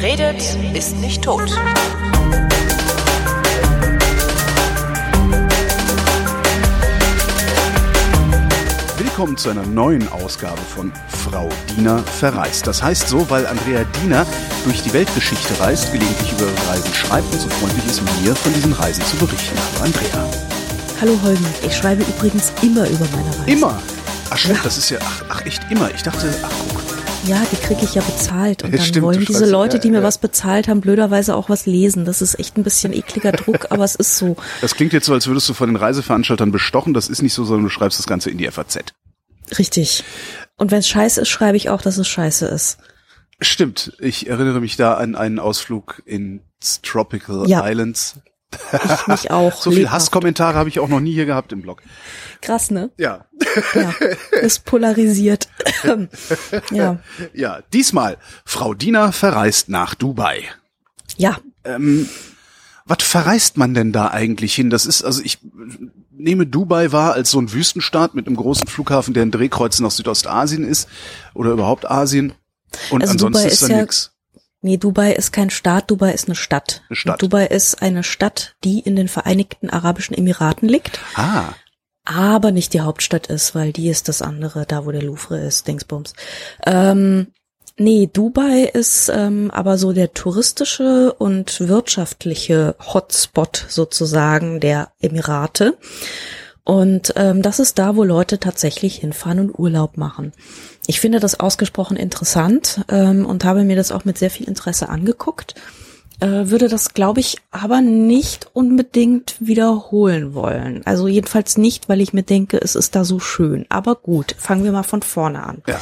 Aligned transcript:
Wer 0.00 0.12
redet, 0.12 0.42
ist 0.72 0.96
nicht 0.96 1.22
tot. 1.22 1.50
Willkommen 8.96 9.36
zu 9.36 9.50
einer 9.50 9.66
neuen 9.66 10.08
Ausgabe 10.08 10.56
von 10.74 10.90
Frau 11.08 11.50
Diener 11.68 11.98
verreist. 11.98 12.66
Das 12.66 12.82
heißt 12.82 13.08
so, 13.08 13.28
weil 13.28 13.46
Andrea 13.46 13.84
Diener 14.00 14.24
durch 14.64 14.82
die 14.82 14.94
Weltgeschichte 14.94 15.60
reist, 15.60 15.92
gelegentlich 15.92 16.32
über 16.32 16.44
ihre 16.44 16.68
Reisen 16.70 16.94
schreibt 16.94 17.30
und 17.34 17.40
so 17.40 17.50
freundlich 17.50 17.84
ist, 17.84 18.00
mir 18.22 18.34
von 18.34 18.54
diesen 18.54 18.72
Reisen 18.72 19.04
zu 19.04 19.16
berichten. 19.16 19.58
Hallo 19.74 19.84
Andrea. 19.84 20.30
Hallo 21.02 21.18
Holgen, 21.22 21.46
ich 21.66 21.76
schreibe 21.76 22.04
übrigens 22.04 22.54
immer 22.62 22.88
über 22.88 23.06
meine 23.12 23.28
Reisen. 23.28 23.48
Immer? 23.48 23.82
Ach 24.30 24.38
stimmt, 24.38 24.64
das 24.64 24.78
ist 24.78 24.88
ja, 24.88 24.98
ach, 25.02 25.24
ach 25.28 25.44
echt 25.44 25.60
immer. 25.70 25.90
Ich 25.94 26.02
dachte, 26.02 26.32
ach. 26.42 26.69
Ja, 27.26 27.42
die 27.52 27.56
kriege 27.56 27.82
ich 27.84 27.94
ja 27.94 28.02
bezahlt 28.02 28.62
und 28.64 28.70
Ja, 28.70 28.78
dann 28.78 28.86
stimmt, 28.86 29.04
wollen 29.04 29.24
diese 29.24 29.48
Leute, 29.48 29.76
ja, 29.76 29.82
die 29.82 29.90
mir 29.90 29.98
ja. 29.98 30.02
was 30.02 30.18
bezahlt 30.18 30.68
haben, 30.68 30.80
blöderweise 30.80 31.34
auch 31.36 31.48
was 31.48 31.66
lesen. 31.66 32.04
Das 32.04 32.22
ist 32.22 32.38
echt 32.38 32.56
ein 32.56 32.62
bisschen 32.64 32.92
ekliger 32.92 33.32
Druck, 33.32 33.66
aber 33.70 33.84
es 33.84 33.94
ist 33.94 34.16
so. 34.16 34.36
Das 34.60 34.74
klingt 34.74 34.92
jetzt 34.92 35.06
so, 35.06 35.12
als 35.12 35.26
würdest 35.26 35.48
du 35.48 35.54
von 35.54 35.68
den 35.68 35.76
Reiseveranstaltern 35.76 36.50
bestochen. 36.50 36.94
Das 36.94 37.08
ist 37.08 37.22
nicht 37.22 37.34
so, 37.34 37.44
sondern 37.44 37.64
du 37.64 37.68
schreibst 37.70 37.98
das 37.98 38.06
Ganze 38.06 38.30
in 38.30 38.38
die 38.38 38.50
FAZ. 38.50 38.78
Richtig. 39.58 40.02
Und 40.56 40.70
wenn 40.70 40.78
es 40.78 40.88
scheiße 40.88 41.20
ist, 41.20 41.28
schreibe 41.28 41.56
ich 41.56 41.68
auch, 41.68 41.82
dass 41.82 41.98
es 41.98 42.08
scheiße 42.08 42.46
ist. 42.46 42.78
Stimmt. 43.40 43.92
Ich 43.98 44.28
erinnere 44.28 44.60
mich 44.60 44.76
da 44.76 44.94
an 44.94 45.14
einen 45.14 45.38
Ausflug 45.38 46.02
ins 46.06 46.80
Tropical 46.82 47.48
Ja. 47.48 47.66
Islands. 47.66 48.16
Ich 48.52 49.06
mich 49.06 49.30
auch. 49.30 49.52
So 49.62 49.70
viel 49.70 49.80
lebhaft. 49.80 49.94
Hasskommentare 49.94 50.54
habe 50.58 50.68
ich 50.68 50.80
auch 50.80 50.88
noch 50.88 51.00
nie 51.00 51.12
hier 51.12 51.26
gehabt 51.26 51.52
im 51.52 51.62
Blog. 51.62 51.82
Krass, 52.40 52.70
ne? 52.70 52.90
Ja. 52.96 53.26
Ja. 53.74 53.94
Ist 54.40 54.64
polarisiert. 54.64 55.48
ja. 56.70 56.98
Ja, 57.32 57.60
diesmal 57.72 58.16
Frau 58.44 58.74
Diener 58.74 59.12
verreist 59.12 59.68
nach 59.68 59.94
Dubai. 59.94 60.44
Ja. 61.16 61.38
Ähm, 61.64 62.08
was 62.86 63.02
verreist 63.02 63.56
man 63.56 63.74
denn 63.74 63.92
da 63.92 64.08
eigentlich 64.08 64.54
hin? 64.54 64.70
Das 64.70 64.86
ist, 64.86 65.02
also 65.04 65.22
ich 65.22 65.38
nehme 66.10 66.46
Dubai 66.46 66.92
wahr 66.92 67.12
als 67.12 67.30
so 67.30 67.40
ein 67.40 67.52
Wüstenstaat 67.52 68.14
mit 68.14 68.26
einem 68.26 68.36
großen 68.36 68.66
Flughafen, 68.66 69.14
der 69.14 69.24
ein 69.24 69.30
Drehkreuz 69.30 69.78
nach 69.80 69.90
Südostasien 69.90 70.64
ist 70.64 70.88
oder 71.34 71.50
überhaupt 71.50 71.88
Asien. 71.90 72.32
Und 72.90 73.02
Also 73.02 73.12
ansonsten 73.12 73.32
Dubai 73.42 73.46
ist 73.46 73.52
ist 73.54 73.62
da 73.62 73.74
ja- 73.74 73.80
nix. 73.82 74.12
Nee, 74.62 74.76
Dubai 74.76 75.12
ist 75.12 75.32
kein 75.32 75.50
Staat, 75.50 75.90
Dubai 75.90 76.12
ist 76.12 76.28
eine 76.28 76.34
Stadt. 76.34 76.82
Eine 76.88 76.96
Stadt. 76.96 77.14
Und 77.14 77.22
Dubai 77.22 77.46
ist 77.46 77.80
eine 77.82 78.02
Stadt, 78.02 78.56
die 78.62 78.80
in 78.80 78.94
den 78.94 79.08
Vereinigten 79.08 79.70
Arabischen 79.70 80.16
Emiraten 80.16 80.68
liegt. 80.68 81.00
Ah, 81.14 81.54
aber 82.04 82.50
nicht 82.50 82.74
die 82.74 82.80
Hauptstadt 82.80 83.28
ist, 83.28 83.54
weil 83.54 83.72
die 83.72 83.88
ist 83.88 84.08
das 84.08 84.20
andere, 84.20 84.66
da 84.66 84.84
wo 84.84 84.90
der 84.90 85.02
Louvre 85.02 85.38
ist, 85.38 85.68
Dingsbums. 85.68 86.14
Ähm, 86.66 87.28
nee, 87.76 88.08
Dubai 88.12 88.64
ist 88.64 89.10
ähm, 89.14 89.50
aber 89.50 89.78
so 89.78 89.92
der 89.92 90.12
touristische 90.12 91.12
und 91.12 91.68
wirtschaftliche 91.68 92.74
Hotspot 92.80 93.66
sozusagen 93.68 94.60
der 94.60 94.92
Emirate. 95.00 95.78
Und 96.70 97.14
ähm, 97.16 97.42
das 97.42 97.58
ist 97.58 97.80
da, 97.80 97.96
wo 97.96 98.04
Leute 98.04 98.38
tatsächlich 98.38 98.94
hinfahren 98.94 99.40
und 99.40 99.58
Urlaub 99.58 99.96
machen. 99.96 100.30
Ich 100.86 101.00
finde 101.00 101.18
das 101.18 101.40
ausgesprochen 101.40 101.96
interessant 101.96 102.84
ähm, 102.88 103.26
und 103.26 103.44
habe 103.44 103.64
mir 103.64 103.74
das 103.74 103.90
auch 103.90 104.04
mit 104.04 104.18
sehr 104.18 104.30
viel 104.30 104.46
Interesse 104.46 104.88
angeguckt 104.88 105.56
äh, 106.20 106.48
würde 106.48 106.68
das, 106.68 106.94
glaube 106.94 107.18
ich, 107.18 107.38
aber 107.50 107.80
nicht 107.80 108.50
unbedingt 108.52 109.34
wiederholen 109.40 110.32
wollen. 110.32 110.86
Also 110.86 111.08
jedenfalls 111.08 111.58
nicht, 111.58 111.88
weil 111.88 112.00
ich 112.00 112.12
mir 112.12 112.22
denke, 112.22 112.58
es 112.62 112.76
ist 112.76 112.94
da 112.94 113.04
so 113.04 113.18
schön. 113.18 113.66
Aber 113.68 113.96
gut, 113.96 114.36
fangen 114.38 114.62
wir 114.62 114.70
mal 114.70 114.84
von 114.84 115.02
vorne 115.02 115.42
an. 115.42 115.62
ja. 115.66 115.80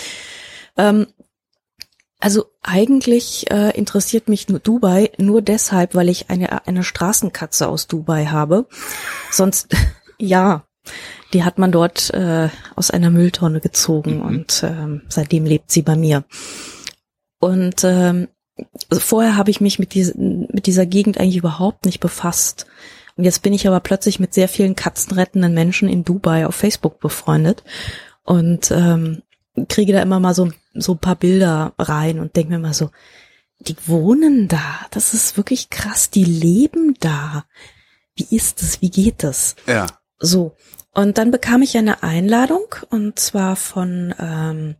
Ähm, 0.78 1.06
also 2.18 2.46
eigentlich 2.62 3.50
äh, 3.50 3.76
interessiert 3.76 4.28
mich 4.28 4.48
nur 4.48 4.58
Dubai 4.58 5.10
nur 5.18 5.42
deshalb, 5.42 5.94
weil 5.94 6.08
ich 6.08 6.30
eine 6.30 6.66
eine 6.66 6.82
Straßenkatze 6.82 7.68
aus 7.68 7.88
Dubai 7.88 8.26
habe. 8.26 8.66
Sonst 9.30 9.68
ja, 10.18 10.64
die 11.32 11.44
hat 11.44 11.58
man 11.58 11.72
dort 11.72 12.12
äh, 12.14 12.48
aus 12.74 12.90
einer 12.90 13.10
Mülltonne 13.10 13.60
gezogen 13.60 14.22
und 14.22 14.62
ähm, 14.64 15.02
seitdem 15.08 15.44
lebt 15.44 15.70
sie 15.70 15.82
bei 15.82 15.96
mir. 15.96 16.24
Und 17.38 17.84
ähm, 17.84 18.28
also 18.90 19.00
vorher 19.00 19.36
habe 19.36 19.50
ich 19.50 19.60
mich 19.60 19.78
mit, 19.78 19.94
diesen, 19.94 20.48
mit 20.52 20.66
dieser 20.66 20.86
Gegend 20.86 21.18
eigentlich 21.18 21.36
überhaupt 21.36 21.84
nicht 21.84 22.00
befasst. 22.00 22.66
Und 23.16 23.24
jetzt 23.24 23.42
bin 23.42 23.52
ich 23.52 23.66
aber 23.66 23.80
plötzlich 23.80 24.20
mit 24.20 24.32
sehr 24.32 24.48
vielen 24.48 24.76
katzenrettenden 24.76 25.52
Menschen 25.52 25.88
in 25.88 26.04
Dubai 26.04 26.46
auf 26.46 26.54
Facebook 26.54 27.00
befreundet 27.00 27.64
und 28.24 28.70
ähm, 28.70 29.22
kriege 29.68 29.92
da 29.92 30.02
immer 30.02 30.20
mal 30.20 30.34
so, 30.34 30.50
so 30.74 30.92
ein 30.92 30.98
paar 30.98 31.16
Bilder 31.16 31.74
rein 31.78 32.20
und 32.20 32.36
denke 32.36 32.52
mir 32.52 32.58
mal 32.58 32.74
so, 32.74 32.90
die 33.60 33.76
wohnen 33.86 34.46
da, 34.46 34.86
das 34.92 35.14
ist 35.14 35.36
wirklich 35.36 35.68
krass, 35.68 36.10
die 36.10 36.24
leben 36.24 36.94
da. 37.00 37.44
Wie 38.14 38.36
ist 38.36 38.62
es, 38.62 38.80
wie 38.82 38.90
geht 38.90 39.24
es? 39.24 39.56
Ja. 39.66 39.86
So, 40.18 40.56
und 40.94 41.18
dann 41.18 41.30
bekam 41.30 41.62
ich 41.62 41.76
eine 41.76 42.02
Einladung 42.02 42.66
und 42.90 43.18
zwar 43.18 43.56
von 43.56 44.14
ähm, 44.18 44.74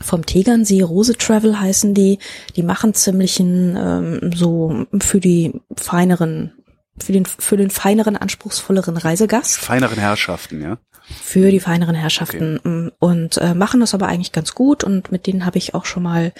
vom 0.00 0.26
Tegernsee 0.26 0.82
Rose 0.82 1.16
Travel 1.16 1.58
heißen 1.58 1.94
die. 1.94 2.18
Die 2.56 2.62
machen 2.62 2.94
ziemlichen 2.94 3.76
ähm, 3.76 4.32
so 4.34 4.86
für 5.00 5.20
die 5.20 5.60
feineren 5.76 6.52
für 6.98 7.12
den 7.12 7.26
für 7.26 7.56
den 7.56 7.70
feineren 7.70 8.16
anspruchsvolleren 8.16 8.96
Reisegast 8.96 9.58
Feineren 9.58 9.98
Herrschaften, 9.98 10.62
ja. 10.62 10.78
für 11.22 11.50
die 11.50 11.60
feineren 11.60 11.94
Herrschaften 11.94 12.60
mm, 12.62 12.92
und 12.98 13.36
äh, 13.36 13.54
machen 13.54 13.80
das 13.80 13.94
aber 13.94 14.08
eigentlich 14.08 14.32
ganz 14.32 14.54
gut 14.54 14.82
und 14.82 15.12
mit 15.12 15.26
denen 15.26 15.44
habe 15.44 15.58
ich 15.58 15.74
auch 15.74 15.84
schon 15.84 16.02
mal 16.02 16.32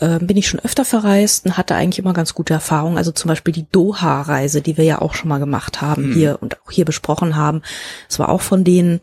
äh, 0.00 0.18
bin 0.20 0.36
ich 0.36 0.48
schon 0.48 0.60
öfter 0.60 0.84
verreist 0.84 1.46
und 1.46 1.56
hatte 1.56 1.74
eigentlich 1.74 1.98
immer 1.98 2.12
ganz 2.12 2.34
gute 2.34 2.54
Erfahrungen. 2.54 2.98
Also 2.98 3.12
zum 3.12 3.28
Beispiel 3.28 3.52
die 3.52 3.66
Doha-Reise, 3.70 4.62
die 4.62 4.76
wir 4.76 4.84
ja 4.84 5.00
auch 5.00 5.14
schon 5.14 5.28
mal 5.28 5.38
gemacht 5.38 5.80
haben 5.80 6.12
hier 6.12 6.38
und 6.40 6.60
auch 6.60 6.70
hier 6.70 6.84
besprochen 6.84 7.36
haben. 7.36 7.62
Das 8.08 8.18
war 8.18 8.28
auch 8.28 8.40
von 8.40 8.64
denen. 8.64 9.00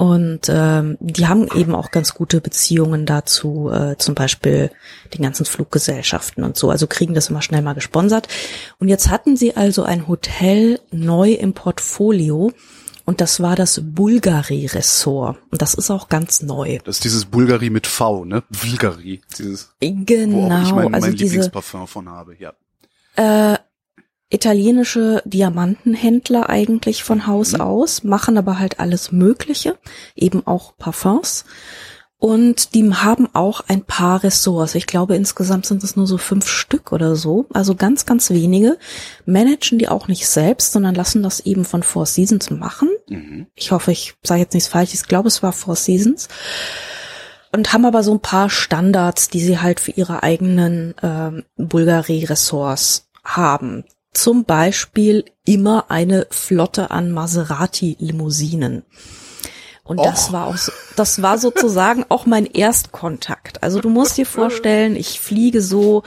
Und 0.00 0.48
ähm, 0.48 0.96
die 1.00 1.26
haben 1.26 1.46
eben 1.54 1.74
auch 1.74 1.90
ganz 1.90 2.14
gute 2.14 2.40
Beziehungen 2.40 3.04
dazu, 3.04 3.70
äh, 3.70 3.98
zum 3.98 4.14
Beispiel 4.14 4.70
den 5.12 5.22
ganzen 5.22 5.44
Fluggesellschaften 5.44 6.42
und 6.42 6.56
so. 6.56 6.70
Also 6.70 6.86
kriegen 6.86 7.12
das 7.12 7.28
immer 7.28 7.42
schnell 7.42 7.60
mal 7.60 7.74
gesponsert. 7.74 8.26
Und 8.78 8.88
jetzt 8.88 9.10
hatten 9.10 9.36
sie 9.36 9.58
also 9.58 9.82
ein 9.82 10.08
Hotel 10.08 10.80
neu 10.90 11.32
im 11.32 11.52
Portfolio. 11.52 12.50
Und 13.10 13.20
das 13.20 13.40
war 13.40 13.56
das 13.56 13.80
Bulgari 13.82 14.66
Ressort. 14.66 15.36
Und 15.50 15.60
das 15.60 15.74
ist 15.74 15.90
auch 15.90 16.08
ganz 16.08 16.42
neu. 16.42 16.78
Das 16.84 16.98
ist 16.98 17.04
dieses 17.04 17.24
Bulgari 17.24 17.68
mit 17.68 17.88
V, 17.88 18.24
ne? 18.24 18.44
Bulgari. 18.62 19.20
Dieses, 19.36 19.74
wo 19.80 19.86
auch 19.86 19.90
ich 19.90 20.06
Genau, 20.06 20.48
mein, 20.76 20.94
also 20.94 21.06
mein 21.08 21.16
diese 21.16 21.24
Lieblingsparfum 21.24 21.88
von 21.88 22.08
habe, 22.08 22.36
ja. 22.38 22.52
äh, 23.16 23.58
italienische 24.28 25.24
Diamantenhändler 25.24 26.48
eigentlich 26.48 27.02
von 27.02 27.26
Haus 27.26 27.56
aus, 27.56 28.04
machen 28.04 28.38
aber 28.38 28.60
halt 28.60 28.78
alles 28.78 29.10
Mögliche, 29.10 29.76
eben 30.14 30.46
auch 30.46 30.76
Parfums. 30.76 31.44
Und 32.20 32.74
die 32.74 32.92
haben 32.92 33.34
auch 33.34 33.62
ein 33.66 33.82
paar 33.82 34.22
Ressorts. 34.22 34.74
Ich 34.74 34.86
glaube, 34.86 35.16
insgesamt 35.16 35.64
sind 35.64 35.82
es 35.82 35.96
nur 35.96 36.06
so 36.06 36.18
fünf 36.18 36.46
Stück 36.48 36.92
oder 36.92 37.16
so. 37.16 37.46
Also 37.54 37.74
ganz, 37.74 38.04
ganz 38.04 38.28
wenige. 38.28 38.76
Managen 39.24 39.78
die 39.78 39.88
auch 39.88 40.06
nicht 40.06 40.28
selbst, 40.28 40.72
sondern 40.72 40.94
lassen 40.94 41.22
das 41.22 41.40
eben 41.40 41.64
von 41.64 41.82
Four 41.82 42.04
Seasons 42.04 42.50
machen. 42.50 42.90
Mhm. 43.10 43.48
Ich 43.54 43.72
hoffe, 43.72 43.92
ich 43.92 44.14
sage 44.22 44.40
jetzt 44.40 44.54
nichts 44.54 44.68
falsch. 44.68 44.94
Ich 44.94 45.02
glaube, 45.02 45.28
es 45.28 45.42
war 45.42 45.52
Four 45.52 45.76
Seasons. 45.76 46.28
Und 47.52 47.72
haben 47.72 47.84
aber 47.84 48.04
so 48.04 48.12
ein 48.12 48.20
paar 48.20 48.48
Standards, 48.48 49.28
die 49.28 49.40
sie 49.40 49.58
halt 49.58 49.80
für 49.80 49.90
ihre 49.90 50.22
eigenen 50.22 50.94
ähm, 51.02 51.44
Bulgari-Ressorts 51.56 53.08
haben. 53.24 53.84
Zum 54.12 54.44
Beispiel 54.44 55.24
immer 55.44 55.90
eine 55.90 56.28
Flotte 56.30 56.92
an 56.92 57.10
Maserati-Limousinen. 57.10 58.84
Und 59.82 59.98
das 59.98 60.28
Och. 60.28 60.32
war 60.32 60.46
auch, 60.46 60.56
so, 60.56 60.70
das 60.94 61.20
war 61.22 61.38
sozusagen 61.38 62.04
auch 62.08 62.24
mein 62.24 62.46
Erstkontakt. 62.46 63.64
Also 63.64 63.80
du 63.80 63.88
musst 63.88 64.16
dir 64.16 64.26
vorstellen, 64.40 64.94
ich 64.94 65.20
fliege 65.20 65.60
so 65.60 66.04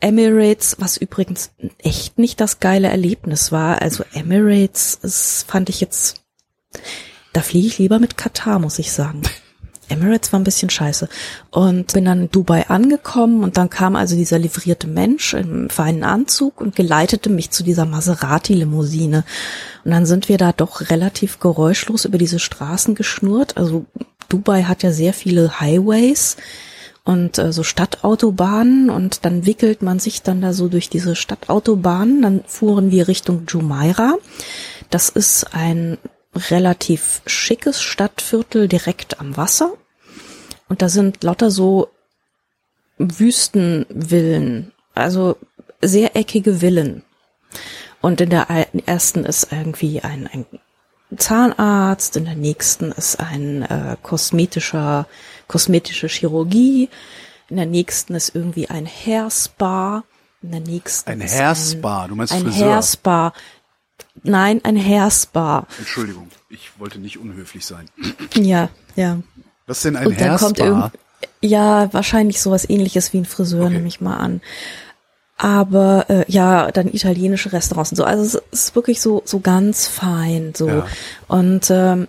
Emirates, 0.00 0.76
was 0.78 0.96
übrigens 0.96 1.50
echt 1.78 2.18
nicht 2.18 2.40
das 2.40 2.58
geile 2.58 2.88
Erlebnis 2.88 3.52
war. 3.52 3.82
Also 3.82 4.04
Emirates, 4.14 4.98
das 5.02 5.44
fand 5.46 5.68
ich 5.68 5.80
jetzt, 5.80 6.22
da 7.32 7.42
fliege 7.42 7.66
ich 7.66 7.78
lieber 7.78 7.98
mit 7.98 8.16
Katar, 8.16 8.58
muss 8.58 8.78
ich 8.78 8.92
sagen. 8.92 9.22
Emirates 9.90 10.32
war 10.32 10.40
ein 10.40 10.44
bisschen 10.44 10.70
scheiße. 10.70 11.08
Und 11.50 11.92
bin 11.92 12.04
dann 12.04 12.22
in 12.22 12.30
Dubai 12.30 12.68
angekommen 12.68 13.42
und 13.42 13.56
dann 13.56 13.68
kam 13.68 13.96
also 13.96 14.16
dieser 14.16 14.38
livrierte 14.38 14.86
Mensch 14.86 15.34
im 15.34 15.68
feinen 15.68 16.04
Anzug 16.04 16.60
und 16.60 16.76
geleitete 16.76 17.28
mich 17.28 17.50
zu 17.50 17.62
dieser 17.62 17.84
Maserati-Limousine. 17.86 19.24
Und 19.84 19.90
dann 19.90 20.06
sind 20.06 20.28
wir 20.28 20.38
da 20.38 20.52
doch 20.52 20.90
relativ 20.90 21.40
geräuschlos 21.40 22.04
über 22.04 22.18
diese 22.18 22.38
Straßen 22.38 22.94
geschnurrt. 22.94 23.56
Also 23.56 23.84
Dubai 24.28 24.62
hat 24.62 24.82
ja 24.82 24.92
sehr 24.92 25.12
viele 25.12 25.60
Highways 25.60 26.36
und 27.10 27.38
äh, 27.38 27.52
so 27.52 27.64
Stadtautobahnen 27.64 28.88
und 28.88 29.24
dann 29.24 29.44
wickelt 29.44 29.82
man 29.82 29.98
sich 29.98 30.22
dann 30.22 30.40
da 30.40 30.52
so 30.52 30.68
durch 30.68 30.88
diese 30.88 31.16
Stadtautobahnen. 31.16 32.22
Dann 32.22 32.44
fuhren 32.46 32.92
wir 32.92 33.08
Richtung 33.08 33.46
Jumeirah. 33.48 34.14
Das 34.90 35.08
ist 35.08 35.52
ein 35.52 35.98
relativ 36.36 37.20
schickes 37.26 37.82
Stadtviertel 37.82 38.68
direkt 38.68 39.18
am 39.18 39.36
Wasser. 39.36 39.72
Und 40.68 40.82
da 40.82 40.88
sind 40.88 41.24
lauter 41.24 41.50
so 41.50 41.88
Wüstenvillen, 42.98 44.70
also 44.94 45.36
sehr 45.82 46.14
eckige 46.14 46.60
Villen. 46.60 47.02
Und 48.00 48.20
in 48.20 48.30
der 48.30 48.46
ersten 48.86 49.24
ist 49.24 49.48
irgendwie 49.50 50.00
ein, 50.02 50.28
ein 50.28 50.46
Zahnarzt, 51.16 52.16
in 52.16 52.24
der 52.24 52.36
nächsten 52.36 52.92
ist 52.92 53.20
ein 53.20 53.62
äh, 53.62 53.96
kosmetischer, 54.02 55.06
kosmetische 55.48 56.06
Chirurgie, 56.08 56.88
in 57.48 57.56
der 57.56 57.66
nächsten 57.66 58.14
ist 58.14 58.34
irgendwie 58.34 58.68
ein 58.70 58.86
Hairspa, 58.86 60.04
in 60.42 60.52
der 60.52 60.60
nächsten 60.60 61.10
Ein 61.10 61.20
ist 61.20 61.38
Hairspa, 61.38 62.06
du 62.08 62.14
meinst 62.14 62.32
ein, 62.32 62.46
ein 62.46 62.52
Friseur. 62.52 62.72
Hairspa. 62.74 63.32
Nein, 64.22 64.60
ein 64.64 64.76
Hairspa. 64.76 65.66
Entschuldigung, 65.78 66.28
ich 66.48 66.70
wollte 66.78 66.98
nicht 66.98 67.18
unhöflich 67.18 67.64
sein. 67.66 67.88
Ja, 68.34 68.68
ja. 68.96 69.18
Was 69.66 69.78
ist 69.78 69.84
denn 69.86 69.96
ein 69.96 70.06
Und 70.08 70.20
dann 70.20 70.30
Hairspa? 70.30 70.92
ja, 71.42 71.92
wahrscheinlich 71.92 72.40
sowas 72.40 72.68
ähnliches 72.68 73.12
wie 73.12 73.18
ein 73.18 73.24
Friseur, 73.24 73.64
Okay. 73.66 73.74
nehme 73.74 73.88
ich 73.88 74.00
mal 74.00 74.16
an. 74.16 74.40
Aber 75.42 76.04
äh, 76.10 76.30
ja, 76.30 76.70
dann 76.70 76.88
italienische 76.88 77.54
Restaurants 77.54 77.92
und 77.92 77.96
so. 77.96 78.04
Also 78.04 78.40
es 78.52 78.60
ist 78.64 78.74
wirklich 78.74 79.00
so 79.00 79.22
so 79.24 79.40
ganz 79.40 79.86
fein 79.86 80.52
so. 80.54 80.68
Ja. 80.68 80.86
Und 81.28 81.70
ähm, 81.70 82.08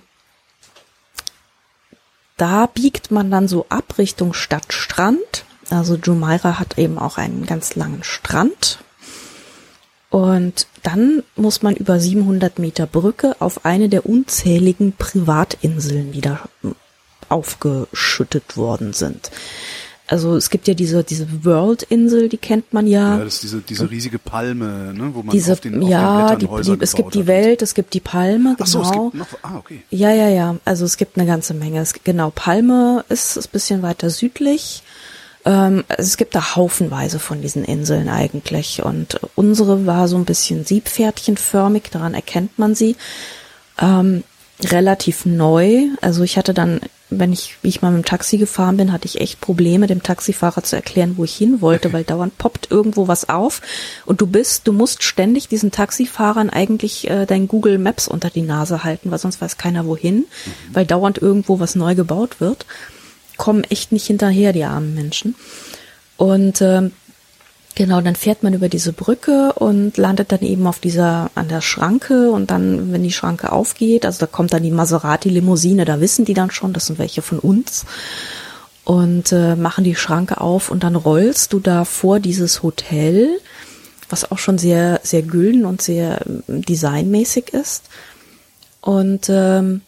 da 2.35 2.65
biegt 2.65 3.09
man 3.09 3.31
dann 3.31 3.47
so 3.47 3.65
ab 3.69 3.97
Richtung 3.97 4.33
Stadtstrand. 4.33 5.45
Also 5.69 5.95
Jumeirah 5.95 6.59
hat 6.59 6.77
eben 6.77 6.99
auch 6.99 7.17
einen 7.17 7.45
ganz 7.45 7.75
langen 7.75 8.03
Strand. 8.03 8.79
Und 10.09 10.67
dann 10.83 11.23
muss 11.37 11.61
man 11.61 11.77
über 11.77 12.01
700 12.01 12.59
Meter 12.59 12.85
Brücke 12.85 13.37
auf 13.39 13.63
eine 13.63 13.87
der 13.87 14.05
unzähligen 14.05 14.91
Privatinseln, 14.91 16.11
die 16.11 16.19
da 16.19 16.41
aufgeschüttet 17.29 18.57
worden 18.57 18.91
sind. 18.91 19.31
Also 20.11 20.35
es 20.35 20.49
gibt 20.49 20.67
ja 20.67 20.73
diese, 20.73 21.05
diese 21.05 21.45
World-Insel, 21.45 22.27
die 22.27 22.37
kennt 22.37 22.73
man 22.73 22.85
ja. 22.85 23.17
ja, 23.17 23.23
das 23.23 23.35
ist 23.35 23.43
diese, 23.43 23.61
diese 23.61 23.89
riesige 23.89 24.19
Palme, 24.19 24.93
ne, 24.93 25.11
wo 25.13 25.23
man 25.23 25.29
diese, 25.29 25.53
auf 25.53 25.61
den, 25.61 25.81
auf 25.81 25.89
ja, 25.89 26.35
den 26.35 26.39
die, 26.49 26.63
die, 26.63 26.77
es 26.81 26.95
gibt 26.95 27.15
die. 27.15 27.27
Welt, 27.27 27.61
es 27.61 27.73
gibt 27.73 27.93
die 27.93 28.01
Palme, 28.01 28.57
Ach 28.59 28.67
so, 28.67 28.81
es 28.81 28.91
genau. 28.91 29.09
gibt 29.11 29.15
noch, 29.15 29.27
ah, 29.41 29.55
okay. 29.57 29.83
Ja, 29.89 30.11
ja, 30.11 30.27
ja. 30.27 30.57
Also 30.65 30.83
es 30.83 30.97
gibt 30.97 31.17
eine 31.17 31.25
ganze 31.25 31.53
Menge. 31.53 31.79
Es, 31.79 31.93
genau, 32.03 32.29
Palme 32.29 33.05
ist, 33.07 33.37
ist 33.37 33.47
ein 33.47 33.51
bisschen 33.53 33.83
weiter 33.83 34.09
südlich. 34.09 34.83
Ähm, 35.45 35.85
also 35.87 36.03
es 36.03 36.17
gibt 36.17 36.35
da 36.35 36.57
haufenweise 36.57 37.17
von 37.17 37.41
diesen 37.41 37.63
Inseln 37.63 38.09
eigentlich. 38.09 38.83
Und 38.83 39.17
unsere 39.35 39.85
war 39.85 40.09
so 40.09 40.17
ein 40.17 40.25
bisschen 40.25 40.65
siebpferdchenförmig, 40.65 41.83
daran 41.89 42.15
erkennt 42.15 42.59
man 42.59 42.75
sie. 42.75 42.97
Ähm, 43.79 44.25
relativ 44.61 45.25
neu. 45.25 45.85
Also 46.01 46.23
ich 46.23 46.37
hatte 46.37 46.53
dann, 46.53 46.81
wenn 47.11 47.33
ich, 47.33 47.57
wie 47.61 47.67
ich 47.67 47.81
mal 47.81 47.91
mit 47.91 48.03
dem 48.03 48.09
Taxi 48.09 48.37
gefahren 48.37 48.77
bin, 48.77 48.91
hatte 48.91 49.05
ich 49.05 49.19
echt 49.19 49.41
Probleme, 49.41 49.85
dem 49.85 50.01
Taxifahrer 50.01 50.63
zu 50.63 50.77
erklären, 50.77 51.15
wo 51.17 51.25
ich 51.25 51.35
hin 51.35 51.59
wollte, 51.59 51.91
weil 51.91 52.05
dauernd 52.05 52.37
poppt 52.37 52.71
irgendwo 52.71 53.09
was 53.09 53.27
auf 53.29 53.61
und 54.05 54.21
du 54.21 54.27
bist, 54.27 54.67
du 54.67 54.73
musst 54.73 55.03
ständig 55.03 55.49
diesen 55.49 55.71
Taxifahrern 55.71 56.49
eigentlich 56.49 57.09
äh, 57.09 57.25
dein 57.25 57.49
Google 57.49 57.77
Maps 57.77 58.07
unter 58.07 58.29
die 58.29 58.41
Nase 58.41 58.85
halten, 58.85 59.11
weil 59.11 59.19
sonst 59.19 59.41
weiß 59.41 59.57
keiner 59.57 59.85
wohin, 59.85 60.25
weil 60.71 60.85
dauernd 60.85 61.17
irgendwo 61.17 61.59
was 61.59 61.75
neu 61.75 61.95
gebaut 61.95 62.39
wird. 62.39 62.65
Kommen 63.35 63.65
echt 63.65 63.91
nicht 63.91 64.07
hinterher, 64.07 64.53
die 64.53 64.63
armen 64.63 64.95
Menschen. 64.95 65.35
Und 66.15 66.61
ähm, 66.61 66.91
Genau, 67.75 68.01
dann 68.01 68.15
fährt 68.15 68.43
man 68.43 68.53
über 68.53 68.67
diese 68.67 68.91
Brücke 68.91 69.53
und 69.53 69.95
landet 69.95 70.31
dann 70.31 70.41
eben 70.41 70.67
auf 70.67 70.79
dieser, 70.79 71.31
an 71.35 71.47
der 71.47 71.61
Schranke. 71.61 72.31
Und 72.31 72.51
dann, 72.51 72.91
wenn 72.91 73.03
die 73.03 73.13
Schranke 73.13 73.51
aufgeht, 73.51 74.05
also 74.05 74.19
da 74.19 74.27
kommt 74.27 74.53
dann 74.53 74.63
die 74.63 74.71
Maserati-Limousine, 74.71 75.85
da 75.85 76.01
wissen 76.01 76.25
die 76.25 76.33
dann 76.33 76.51
schon, 76.51 76.73
das 76.73 76.87
sind 76.87 76.99
welche 76.99 77.21
von 77.21 77.39
uns. 77.39 77.85
Und 78.83 79.31
äh, 79.31 79.55
machen 79.55 79.83
die 79.83 79.95
Schranke 79.95 80.41
auf 80.41 80.69
und 80.69 80.83
dann 80.83 80.95
rollst 80.95 81.53
du 81.53 81.59
da 81.59 81.85
vor 81.85 82.19
dieses 82.19 82.61
Hotel, 82.61 83.39
was 84.09 84.29
auch 84.31 84.39
schon 84.39 84.57
sehr, 84.57 84.99
sehr 85.03 85.21
gülden 85.21 85.65
und 85.65 85.81
sehr 85.81 86.25
ähm, 86.25 86.43
designmäßig 86.63 87.53
ist. 87.53 87.85
Und 88.81 89.29
ähm, 89.29 89.81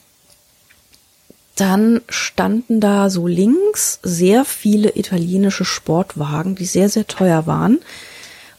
dann 1.55 2.01
standen 2.09 2.79
da 2.79 3.09
so 3.09 3.27
links 3.27 3.99
sehr 4.01 4.43
viele 4.43 4.97
italienische 4.97 5.65
Sportwagen, 5.65 6.55
die 6.55 6.65
sehr, 6.65 6.89
sehr 6.89 7.07
teuer 7.07 7.45
waren. 7.45 7.79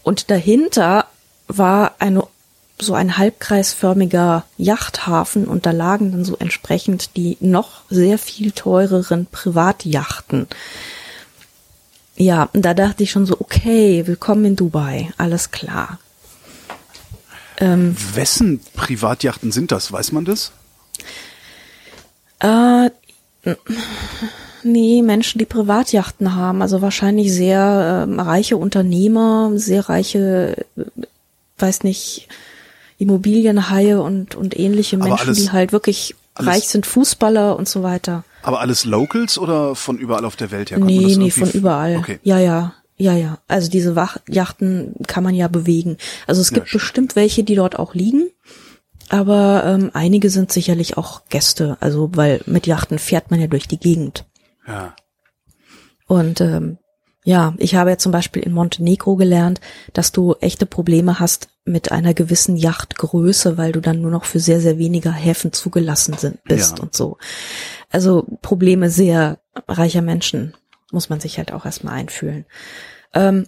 Und 0.03 0.31
dahinter 0.31 1.07
war 1.49 1.97
eine, 1.99 2.25
so 2.79 2.95
ein 2.95 3.17
halbkreisförmiger 3.19 4.45
Yachthafen 4.59 5.47
und 5.47 5.67
da 5.67 5.73
lagen 5.73 6.13
dann 6.13 6.25
so 6.25 6.37
entsprechend 6.37 7.17
die 7.17 7.37
noch 7.41 7.83
sehr 7.91 8.19
viel 8.19 8.53
teureren 8.53 9.27
Privatjachten. 9.27 10.47
Ja, 12.17 12.49
und 12.53 12.63
da 12.63 12.75
dachte 12.75 13.03
ich 13.03 13.11
schon 13.11 13.27
so, 13.27 13.37
okay, 13.41 14.07
willkommen 14.07 14.45
in 14.45 14.57
Dubai, 14.57 15.11
alles 15.17 15.51
klar. 15.51 15.99
Ähm, 17.59 17.97
Wessen 18.15 18.61
Privatjachten 18.75 19.51
sind 19.51 19.73
das? 19.73 19.91
Weiß 19.91 20.13
man 20.13 20.25
das? 20.25 20.53
Äh, 22.45 22.91
nee, 24.63 25.03
Menschen, 25.03 25.39
die 25.39 25.45
Privatjachten 25.45 26.35
haben, 26.35 26.63
also 26.63 26.83
wahrscheinlich 26.83 27.33
sehr 27.33 28.07
ähm, 28.09 28.21
reiche 28.21 28.57
Unternehmer, 28.57 29.53
sehr 29.55 29.89
reiche, 29.89 30.57
äh, 30.77 30.85
weiß 31.59 31.83
nicht, 31.85 32.29
Immobilienhaie 32.99 34.01
und, 34.01 34.35
und 34.35 34.59
ähnliche 34.59 34.97
Aber 34.97 35.07
Menschen, 35.09 35.29
alles- 35.29 35.43
die 35.43 35.51
halt 35.53 35.73
wirklich 35.73 36.15
reich 36.37 36.69
sind, 36.69 36.87
Fußballer 36.87 37.57
und 37.57 37.69
so 37.69 37.83
weiter. 37.83 38.25
Aber 38.43 38.61
alles 38.61 38.85
Locals 38.85 39.39
oder 39.39 39.75
von 39.75 39.99
überall 39.99 40.25
auf 40.25 40.37
der 40.37 40.51
Welt 40.51 40.71
her? 40.71 40.79
Nee, 40.79 41.15
nee, 41.17 41.31
von 41.31 41.51
überall. 41.51 41.97
Okay. 41.97 42.19
Ja, 42.25 42.39
ja, 42.39 42.75
ja, 42.97 43.15
ja. 43.15 43.39
Also 43.49 43.71
diese 43.71 43.97
Wach 43.97 44.19
Yachten 44.29 44.95
kann 45.07 45.25
man 45.25 45.35
ja 45.35 45.49
bewegen. 45.49 45.97
Also 46.27 46.41
es 46.41 46.51
Ja, 46.51 46.57
gibt 46.57 46.69
stimmt. 46.69 46.83
bestimmt 46.83 47.17
welche, 47.17 47.43
die 47.45 47.55
dort 47.55 47.79
auch 47.79 47.95
liegen. 47.95 48.29
Aber 49.11 49.65
ähm, 49.67 49.91
einige 49.95 50.31
sind 50.31 50.53
sicherlich 50.53 50.97
auch 50.97 51.25
Gäste. 51.29 51.77
Also 51.81 52.11
weil 52.15 52.41
mit 52.47 52.67
Yachten 52.67 52.99
fährt 52.99 53.31
man 53.31 53.41
ja 53.41 53.47
durch 53.47 53.69
die 53.69 53.79
Gegend. 53.79 54.25
Ja. 54.67 54.95
Und 56.07 56.41
ähm, 56.41 56.79
ja, 57.25 57.55
ich 57.57 57.75
habe 57.75 57.91
ja 57.91 57.99
zum 57.99 58.13
Beispiel 58.13 58.43
in 58.43 58.53
Montenegro 58.53 59.17
gelernt, 59.17 59.61
dass 59.95 60.13
du 60.13 60.35
echte 60.41 60.67
Probleme 60.67 61.21
hast 61.21 61.49
mit 61.65 61.91
einer 61.91 62.13
gewissen 62.13 62.57
Yachtgröße, 62.57 63.57
weil 63.57 63.73
du 63.73 63.81
dann 63.81 64.03
nur 64.03 64.11
noch 64.11 64.27
für 64.27 64.41
sehr, 64.41 64.61
sehr 64.61 64.77
weniger 64.77 65.13
Häfen 65.13 65.53
zugelassen 65.53 66.15
sind, 66.19 66.45
bist 66.45 66.79
Ja. 66.79 66.83
und 66.85 66.95
so. 66.95 67.17
Also 67.91 68.27
Probleme 68.43 68.91
sehr 68.91 69.39
reicher 69.67 70.03
Menschen 70.03 70.55
muss 70.93 71.09
man 71.09 71.21
sich 71.21 71.39
halt 71.39 71.53
auch 71.53 71.65
erstmal 71.65 71.95
einfühlen. 71.95 72.45
Ähm, 73.15 73.47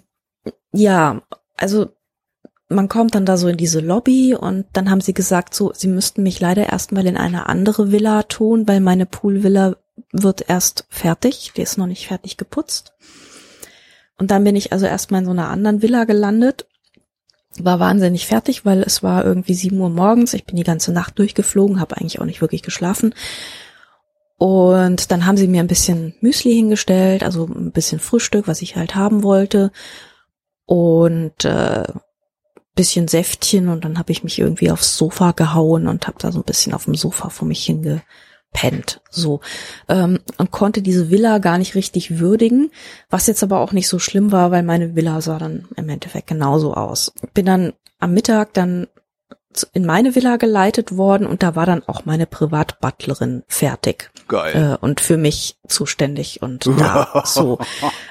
ja, 0.73 1.21
also 1.57 1.89
man 2.69 2.89
kommt 2.89 3.15
dann 3.15 3.25
da 3.25 3.37
so 3.37 3.49
in 3.49 3.57
diese 3.57 3.81
Lobby 3.81 4.35
und 4.35 4.67
dann 4.73 4.91
haben 4.91 5.01
sie 5.01 5.15
gesagt, 5.15 5.55
so, 5.55 5.73
sie 5.75 5.89
müssten 5.89 6.23
mich 6.23 6.41
leider 6.41 6.69
erstmal 6.69 7.07
in 7.07 7.17
eine 7.17 7.49
andere 7.49 7.93
Villa 7.93 8.25
tun, 8.25 8.67
weil 8.67 8.81
meine 8.81 9.07
Poolvilla 9.07 9.77
wird 10.13 10.49
erst 10.49 10.85
fertig, 10.89 11.53
die 11.57 11.63
ist 11.63 11.79
noch 11.79 11.87
nicht 11.87 12.09
fertig 12.09 12.37
geputzt. 12.37 12.95
Und 14.19 14.31
dann 14.31 14.45
bin 14.45 14.57
ich 14.57 14.73
also 14.73 14.87
erstmal 14.87 15.21
in 15.21 15.27
so 15.27 15.31
einer 15.31 15.49
anderen 15.49 15.83
Villa 15.83 16.05
gelandet. 16.05 16.67
War 17.59 17.79
wahnsinnig 17.81 18.27
fertig, 18.27 18.65
weil 18.65 18.83
es 18.83 19.03
war 19.03 19.25
irgendwie 19.25 19.55
sieben 19.55 19.81
Uhr 19.81 19.91
morgens. 19.91 20.35
Ich 20.35 20.45
bin 20.45 20.57
die 20.57 20.65
ganze 20.65 20.93
Nacht 20.93 21.19
durchgeflogen, 21.19 21.81
habe 21.81 21.97
eigentlich 21.97 22.21
auch 22.21 22.25
nicht 22.25 22.41
wirklich 22.41 22.63
geschlafen. 22.63 23.15
Und 24.39 25.11
dann 25.11 25.25
haben 25.25 25.37
sie 25.37 25.49
mir 25.49 25.61
ein 25.61 25.67
bisschen 25.67 26.15
Müsli 26.21 26.55
hingestellt, 26.55 27.23
also 27.23 27.47
ein 27.47 27.73
bisschen 27.73 28.01
Frühstück, 28.01 28.49
was 28.49 28.61
ich 28.61 28.77
halt 28.77 28.95
haben 28.95 29.23
wollte. 29.23 29.71
Und 30.67 31.45
äh, 31.45 31.85
bisschen 32.77 33.09
Säftchen 33.09 33.69
und 33.69 33.85
dann 33.85 33.99
habe 33.99 34.13
ich 34.13 34.23
mich 34.23 34.39
irgendwie 34.39 34.71
aufs 34.71 34.97
Sofa 34.97 35.33
gehauen 35.33 35.89
und 35.89 36.07
habe 36.07 36.19
da 36.21 36.31
so 36.31 36.39
ein 36.39 36.45
bisschen 36.45 36.75
auf 36.75 36.85
dem 36.85 36.95
Sofa 36.95 37.31
vor 37.31 37.49
mich 37.49 37.65
hingepennt. 37.65 39.01
So. 39.11 39.41
Ähm, 39.89 40.21
und 40.37 40.51
konnte 40.53 40.83
diese 40.83 41.11
Villa 41.11 41.39
gar 41.39 41.59
nicht 41.59 41.75
richtig 41.75 42.21
würdigen, 42.21 42.71
was 43.11 43.27
jetzt 43.27 43.43
aber 43.43 43.59
auch 43.61 43.73
nicht 43.73 43.89
so 43.89 43.99
schlimm 43.99 44.31
war, 44.31 44.53
weil 44.53 44.63
meine 44.63 44.95
Villa 44.95 45.21
sah 45.21 45.39
dann 45.39 45.67
im 45.75 45.89
Endeffekt 45.89 46.29
genauso 46.29 46.75
aus. 46.75 47.13
Bin 47.35 47.47
dann 47.47 47.73
am 47.99 48.13
Mittag 48.13 48.53
dann 48.53 48.87
in 49.63 49.85
meine 49.87 50.15
Villa 50.15 50.37
geleitet 50.37 50.97
worden 50.97 51.27
und 51.27 51.43
da 51.43 51.55
war 51.57 51.67
dann 51.67 51.83
auch 51.87 52.05
meine 52.05 52.27
Privatbutlerin 52.27 53.43
fertig 53.49 54.11
Geil. 54.29 54.77
äh, 54.81 54.85
und 54.85 55.01
für 55.01 55.17
mich 55.17 55.57
zuständig 55.69 56.43
und 56.43 56.67
da 56.79 57.23
so. 57.25 57.59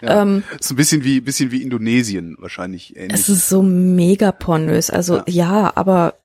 ja. 0.02 0.22
ähm, 0.22 0.44
ist 0.60 0.70
ein 0.72 0.75
bisschen 0.75 1.04
wie, 1.04 1.22
bisschen 1.22 1.52
wie 1.52 1.62
Indonesien 1.64 2.36
wahrscheinlich 2.40 2.96
ähnlich. 2.96 3.14
Es 3.20 3.30
ist 3.30 3.50
so 3.50 3.62
mega 3.62 4.32
pornös. 4.32 4.90
Also 4.90 5.18
Ja. 5.18 5.24
ja, 5.28 5.72
aber 5.75 6.16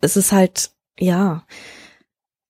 es 0.00 0.16
ist 0.16 0.32
halt, 0.32 0.70
ja. 0.98 1.44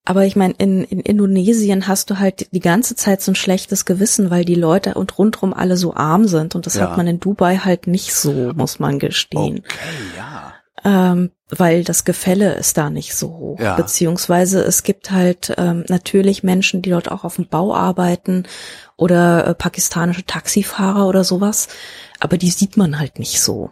Aber 0.05 0.25
ich 0.25 0.35
meine, 0.35 0.55
in, 0.57 0.83
in 0.85 1.01
Indonesien 1.01 1.87
hast 1.87 2.09
du 2.09 2.17
halt 2.17 2.51
die 2.51 2.59
ganze 2.61 2.95
Zeit 2.95 3.21
so 3.21 3.31
ein 3.31 3.35
schlechtes 3.35 3.85
Gewissen, 3.85 4.31
weil 4.31 4.43
die 4.43 4.55
Leute 4.55 4.95
und 4.95 5.17
rundrum 5.19 5.53
alle 5.53 5.77
so 5.77 5.93
arm 5.93 6.27
sind. 6.27 6.55
Und 6.55 6.65
das 6.65 6.75
Ja. 6.75 6.89
hat 6.89 6.97
man 6.97 7.05
in 7.05 7.19
Dubai 7.19 7.57
halt 7.57 7.85
nicht 7.85 8.13
so, 8.15 8.51
muss 8.55 8.79
man 8.79 8.97
gestehen. 8.97 9.59
okay, 9.59 10.17
ja. 10.17 10.38
Ähm, 10.85 11.31
weil 11.49 11.83
das 11.83 12.05
Gefälle 12.05 12.53
ist 12.55 12.77
da 12.77 12.89
nicht 12.89 13.15
so 13.15 13.29
hoch. 13.29 13.59
Ja. 13.59 13.75
Beziehungsweise 13.75 14.61
es 14.61 14.83
gibt 14.83 15.11
halt 15.11 15.53
ähm, 15.57 15.83
natürlich 15.89 16.43
Menschen, 16.43 16.81
die 16.81 16.91
dort 16.91 17.09
auch 17.11 17.23
auf 17.23 17.35
dem 17.37 17.47
Bau 17.47 17.73
arbeiten 17.75 18.43
oder 18.97 19.47
äh, 19.47 19.55
pakistanische 19.55 20.25
Taxifahrer 20.25 21.07
oder 21.07 21.23
sowas, 21.23 21.67
aber 22.19 22.37
die 22.37 22.49
sieht 22.51 22.77
man 22.77 22.99
halt 22.99 23.17
nicht 23.19 23.41
so. 23.41 23.71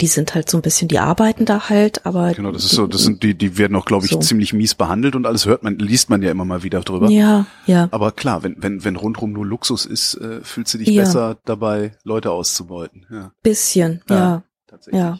Die 0.00 0.06
sind 0.06 0.34
halt 0.34 0.48
so 0.48 0.56
ein 0.56 0.62
bisschen, 0.62 0.88
die 0.88 0.98
arbeiten 0.98 1.44
da 1.44 1.68
halt, 1.68 2.06
aber 2.06 2.32
Genau, 2.32 2.52
das 2.52 2.64
ist 2.64 2.70
so, 2.72 2.86
das 2.86 3.02
sind 3.02 3.22
die, 3.22 3.34
die 3.34 3.58
werden 3.58 3.76
auch, 3.76 3.84
glaube 3.84 4.06
ich, 4.06 4.12
So. 4.12 4.18
ziemlich 4.18 4.54
mies 4.54 4.74
behandelt 4.74 5.14
und 5.14 5.26
alles 5.26 5.44
hört 5.44 5.62
man, 5.62 5.78
liest 5.78 6.08
man 6.08 6.22
ja 6.22 6.30
immer 6.30 6.46
mal 6.46 6.62
wieder 6.62 6.80
drüber. 6.80 7.10
ja, 7.10 7.44
ja, 7.66 7.88
Aber 7.90 8.10
klar, 8.12 8.42
wenn, 8.42 8.56
wenn, 8.62 8.82
wenn 8.82 8.96
rundrum 8.96 9.32
nur 9.32 9.44
Luxus 9.44 9.84
ist, 9.84 10.14
äh, 10.14 10.40
fühlst 10.42 10.72
du 10.72 10.78
dich 10.78 10.88
Ja. 10.88 11.02
besser 11.02 11.36
dabei, 11.44 11.92
Leute 12.02 12.30
auszubeuten. 12.30 13.04
Ja, 13.10 13.32
bisschen, 13.42 14.02
Ja. 14.08 14.16
ja. 14.16 14.42
tatsächlich. 14.66 15.02
Ja. 15.02 15.18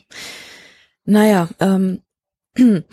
Naja, 1.04 1.48
ähm, 1.60 2.00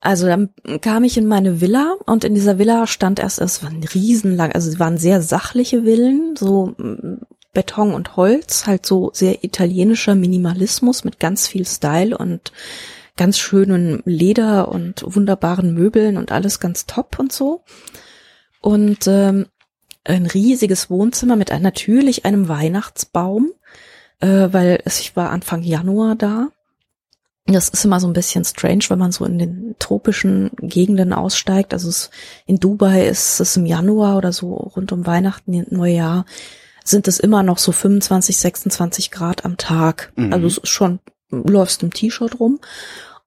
also 0.00 0.26
dann 0.26 0.50
kam 0.80 1.04
ich 1.04 1.16
in 1.18 1.26
meine 1.26 1.60
Villa 1.60 1.96
und 2.06 2.24
in 2.24 2.34
dieser 2.34 2.58
Villa 2.58 2.86
stand 2.86 3.18
erst, 3.18 3.40
es 3.40 3.62
waren 3.62 3.82
riesenlang, 3.82 4.52
also 4.52 4.70
es 4.70 4.78
waren 4.78 4.98
sehr 4.98 5.22
sachliche 5.22 5.82
Villen, 5.82 6.36
so 6.36 6.74
mm, 6.78 7.20
Beton 7.52 7.94
und 7.94 8.16
Holz, 8.16 8.66
halt 8.66 8.86
so 8.86 9.10
sehr 9.12 9.42
italienischer 9.42 10.14
Minimalismus 10.14 11.04
mit 11.04 11.18
ganz 11.18 11.48
viel 11.48 11.66
Style 11.66 12.16
und 12.16 12.52
ganz 13.16 13.38
schönen 13.38 14.02
Leder 14.04 14.68
und 14.68 15.02
wunderbaren 15.04 15.74
Möbeln 15.74 16.16
und 16.16 16.30
alles 16.30 16.60
ganz 16.60 16.86
top 16.86 17.18
und 17.18 17.32
so. 17.32 17.64
Und 18.60 19.06
ähm, 19.06 19.46
ein 20.04 20.26
riesiges 20.26 20.88
Wohnzimmer 20.88 21.36
mit 21.36 21.50
ein, 21.50 21.62
natürlich 21.62 22.24
einem 22.24 22.48
Weihnachtsbaum, 22.48 23.52
äh, 24.20 24.48
weil 24.52 24.80
es, 24.84 25.00
ich 25.00 25.16
war 25.16 25.30
Anfang 25.30 25.62
Januar 25.62 26.14
da. 26.14 26.48
Das 27.54 27.70
ist 27.70 27.84
immer 27.84 27.98
so 27.98 28.06
ein 28.06 28.12
bisschen 28.12 28.44
strange, 28.44 28.84
wenn 28.88 28.98
man 28.98 29.10
so 29.10 29.24
in 29.24 29.38
den 29.38 29.74
tropischen 29.78 30.50
Gegenden 30.60 31.14
aussteigt. 31.14 31.72
Also 31.72 31.88
es, 31.88 32.10
in 32.46 32.60
Dubai 32.60 33.06
ist 33.06 33.40
es 33.40 33.56
im 33.56 33.64
Januar 33.64 34.18
oder 34.18 34.32
so 34.32 34.54
rund 34.54 34.92
um 34.92 35.06
Weihnachten, 35.06 35.64
Neujahr, 35.70 36.26
sind 36.84 37.08
es 37.08 37.18
immer 37.18 37.42
noch 37.42 37.58
so 37.58 37.72
25, 37.72 38.36
26 38.36 39.10
Grad 39.10 39.46
am 39.46 39.56
Tag. 39.56 40.12
Mhm. 40.16 40.32
Also 40.32 40.46
es 40.46 40.58
ist 40.58 40.68
schon, 40.68 41.00
läufst 41.30 41.82
im 41.82 41.92
T-Shirt 41.92 42.38
rum. 42.38 42.60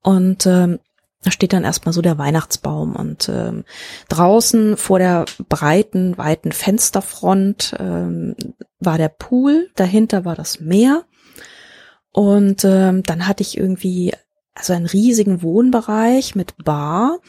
Und 0.03 0.45
ähm, 0.45 0.79
da 1.23 1.31
steht 1.31 1.53
dann 1.53 1.63
erstmal 1.63 1.93
so 1.93 2.01
der 2.01 2.17
Weihnachtsbaum 2.17 2.95
und 2.95 3.29
ähm, 3.29 3.63
draußen 4.09 4.75
vor 4.75 4.97
der 4.97 5.25
breiten, 5.49 6.17
weiten 6.17 6.51
Fensterfront 6.51 7.75
ähm, 7.79 8.35
war 8.79 8.97
der 8.97 9.09
Pool, 9.09 9.69
dahinter 9.75 10.25
war 10.25 10.35
das 10.35 10.59
Meer 10.59 11.03
und 12.11 12.63
ähm, 12.65 13.03
dann 13.03 13.27
hatte 13.27 13.41
ich 13.41 13.57
irgendwie 13.57 14.13
also 14.53 14.73
einen 14.73 14.85
riesigen 14.85 15.41
Wohnbereich 15.41 16.35
mit 16.35 16.55
Bar. 16.63 17.19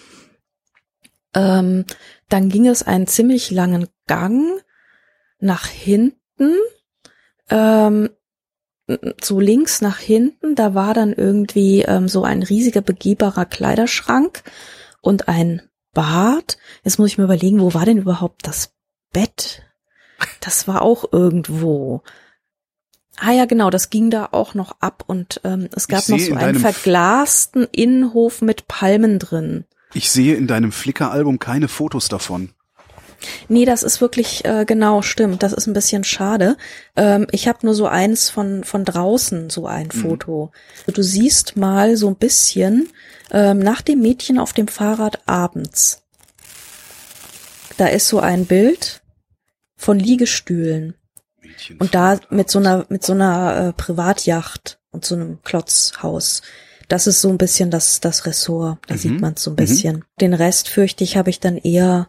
Ähm, 1.35 1.85
dann 2.29 2.49
ging 2.49 2.67
es 2.67 2.83
einen 2.83 3.07
ziemlich 3.07 3.51
langen 3.51 3.89
Gang 4.07 4.63
nach 5.39 5.67
hinten, 5.67 6.57
ähm, 7.49 8.11
so 9.23 9.41
links 9.41 9.81
nach 9.81 9.99
hinten, 9.99 10.55
da 10.55 10.75
war 10.75 10.95
dann 10.95 11.13
irgendwie 11.13 11.83
ähm, 11.83 12.09
so 12.09 12.25
ein 12.25 12.43
riesiger 12.43 12.81
begehbarer 12.81 13.47
Kleiderschrank 13.47 14.43
und 15.01 15.29
ein 15.29 15.63
Bad. 15.95 16.59
Jetzt 16.85 16.99
muss 16.99 17.11
ich 17.11 17.19
mir 17.19 17.25
überlegen, 17.25 17.61
wo 17.61 17.75
war 17.75 17.85
denn 17.85 17.99
überhaupt 17.99 18.47
das 18.47 18.75
Bett? 19.13 19.63
Das 20.41 20.67
war 20.69 20.83
auch 20.83 21.13
irgendwo. 21.13 22.03
Ah 23.25 23.31
ja, 23.31 23.45
genau, 23.45 23.71
das 23.71 23.89
ging 23.89 24.11
da 24.11 24.31
auch 24.33 24.55
noch 24.55 24.75
ab 24.81 25.05
und 25.07 25.41
ähm, 25.45 25.69
es 25.77 25.87
gab 25.87 26.09
noch 26.09 26.19
so 26.19 26.33
in 26.33 26.39
einen 26.39 26.59
verglasten 26.59 27.69
Innenhof 27.71 28.43
mit 28.43 28.67
Palmen 28.67 29.21
drin. 29.21 29.65
Ich 29.95 30.11
sehe 30.11 30.35
in 30.35 30.49
deinem 30.49 30.73
Flickr-Album 30.73 31.39
keine 31.39 31.69
Fotos 31.69 32.09
davon. 32.09 32.51
Nee, 33.47 33.65
das 33.65 33.85
ist 33.85 34.01
wirklich 34.01 34.45
äh, 34.45 34.65
genau 34.67 35.03
stimmt. 35.03 35.45
Das 35.45 35.53
ist 35.53 35.69
ein 35.69 35.73
bisschen 35.73 36.03
schade. 36.03 36.57
Ähm, 36.97 37.29
ich 37.31 37.47
habe 37.47 37.61
nur 37.63 37.77
so 37.77 37.87
eins 37.87 38.29
von 38.29 38.65
von 38.65 38.85
draußen 38.85 39.51
so 39.51 39.69
ein 39.69 39.93
Foto. 39.93 40.51
Du 40.89 41.03
siehst 41.03 41.57
mal 41.57 41.97
so 41.97 42.09
ein 42.09 42.17
bisschen 42.17 42.89
ähm, 43.31 43.61
nach 43.61 43.83
dem 43.83 44.01
Mädchen 44.01 44.41
auf 44.41 44.53
dem 44.53 44.67
Fahrrad 44.67 45.21
abends. 45.29 46.03
Da 47.77 47.87
ist 47.87 48.09
so 48.09 48.19
ein 48.19 48.47
Bild 48.47 49.01
von 49.77 50.01
Liegestühlen 50.01 50.95
und 51.79 51.95
da 51.95 52.19
mit 52.31 52.51
so 52.51 52.59
aus. 52.59 52.67
einer 52.67 52.87
mit 52.89 53.05
so 53.05 53.13
einer 53.13 53.69
äh, 53.69 53.73
Privatjacht 53.73 54.79
und 54.91 55.05
so 55.05 55.15
einem 55.15 55.43
Klotzhaus. 55.43 56.43
Das 56.89 57.07
ist 57.07 57.21
so 57.21 57.29
ein 57.31 57.39
bisschen 57.39 57.71
das 57.71 58.01
das 58.01 58.27
Ressort. 58.27 58.79
Da 58.87 58.95
Mhm. 58.95 58.99
sieht 58.99 59.21
man 59.21 59.37
so 59.37 59.51
ein 59.51 59.55
Mhm. 59.55 59.57
bisschen. 59.57 60.05
Den 60.21 60.35
Rest 60.35 60.69
fürchte 60.69 61.05
ich 61.05 61.17
habe 61.17 61.31
ich 61.31 61.41
dann 61.41 61.57
eher 61.57 62.09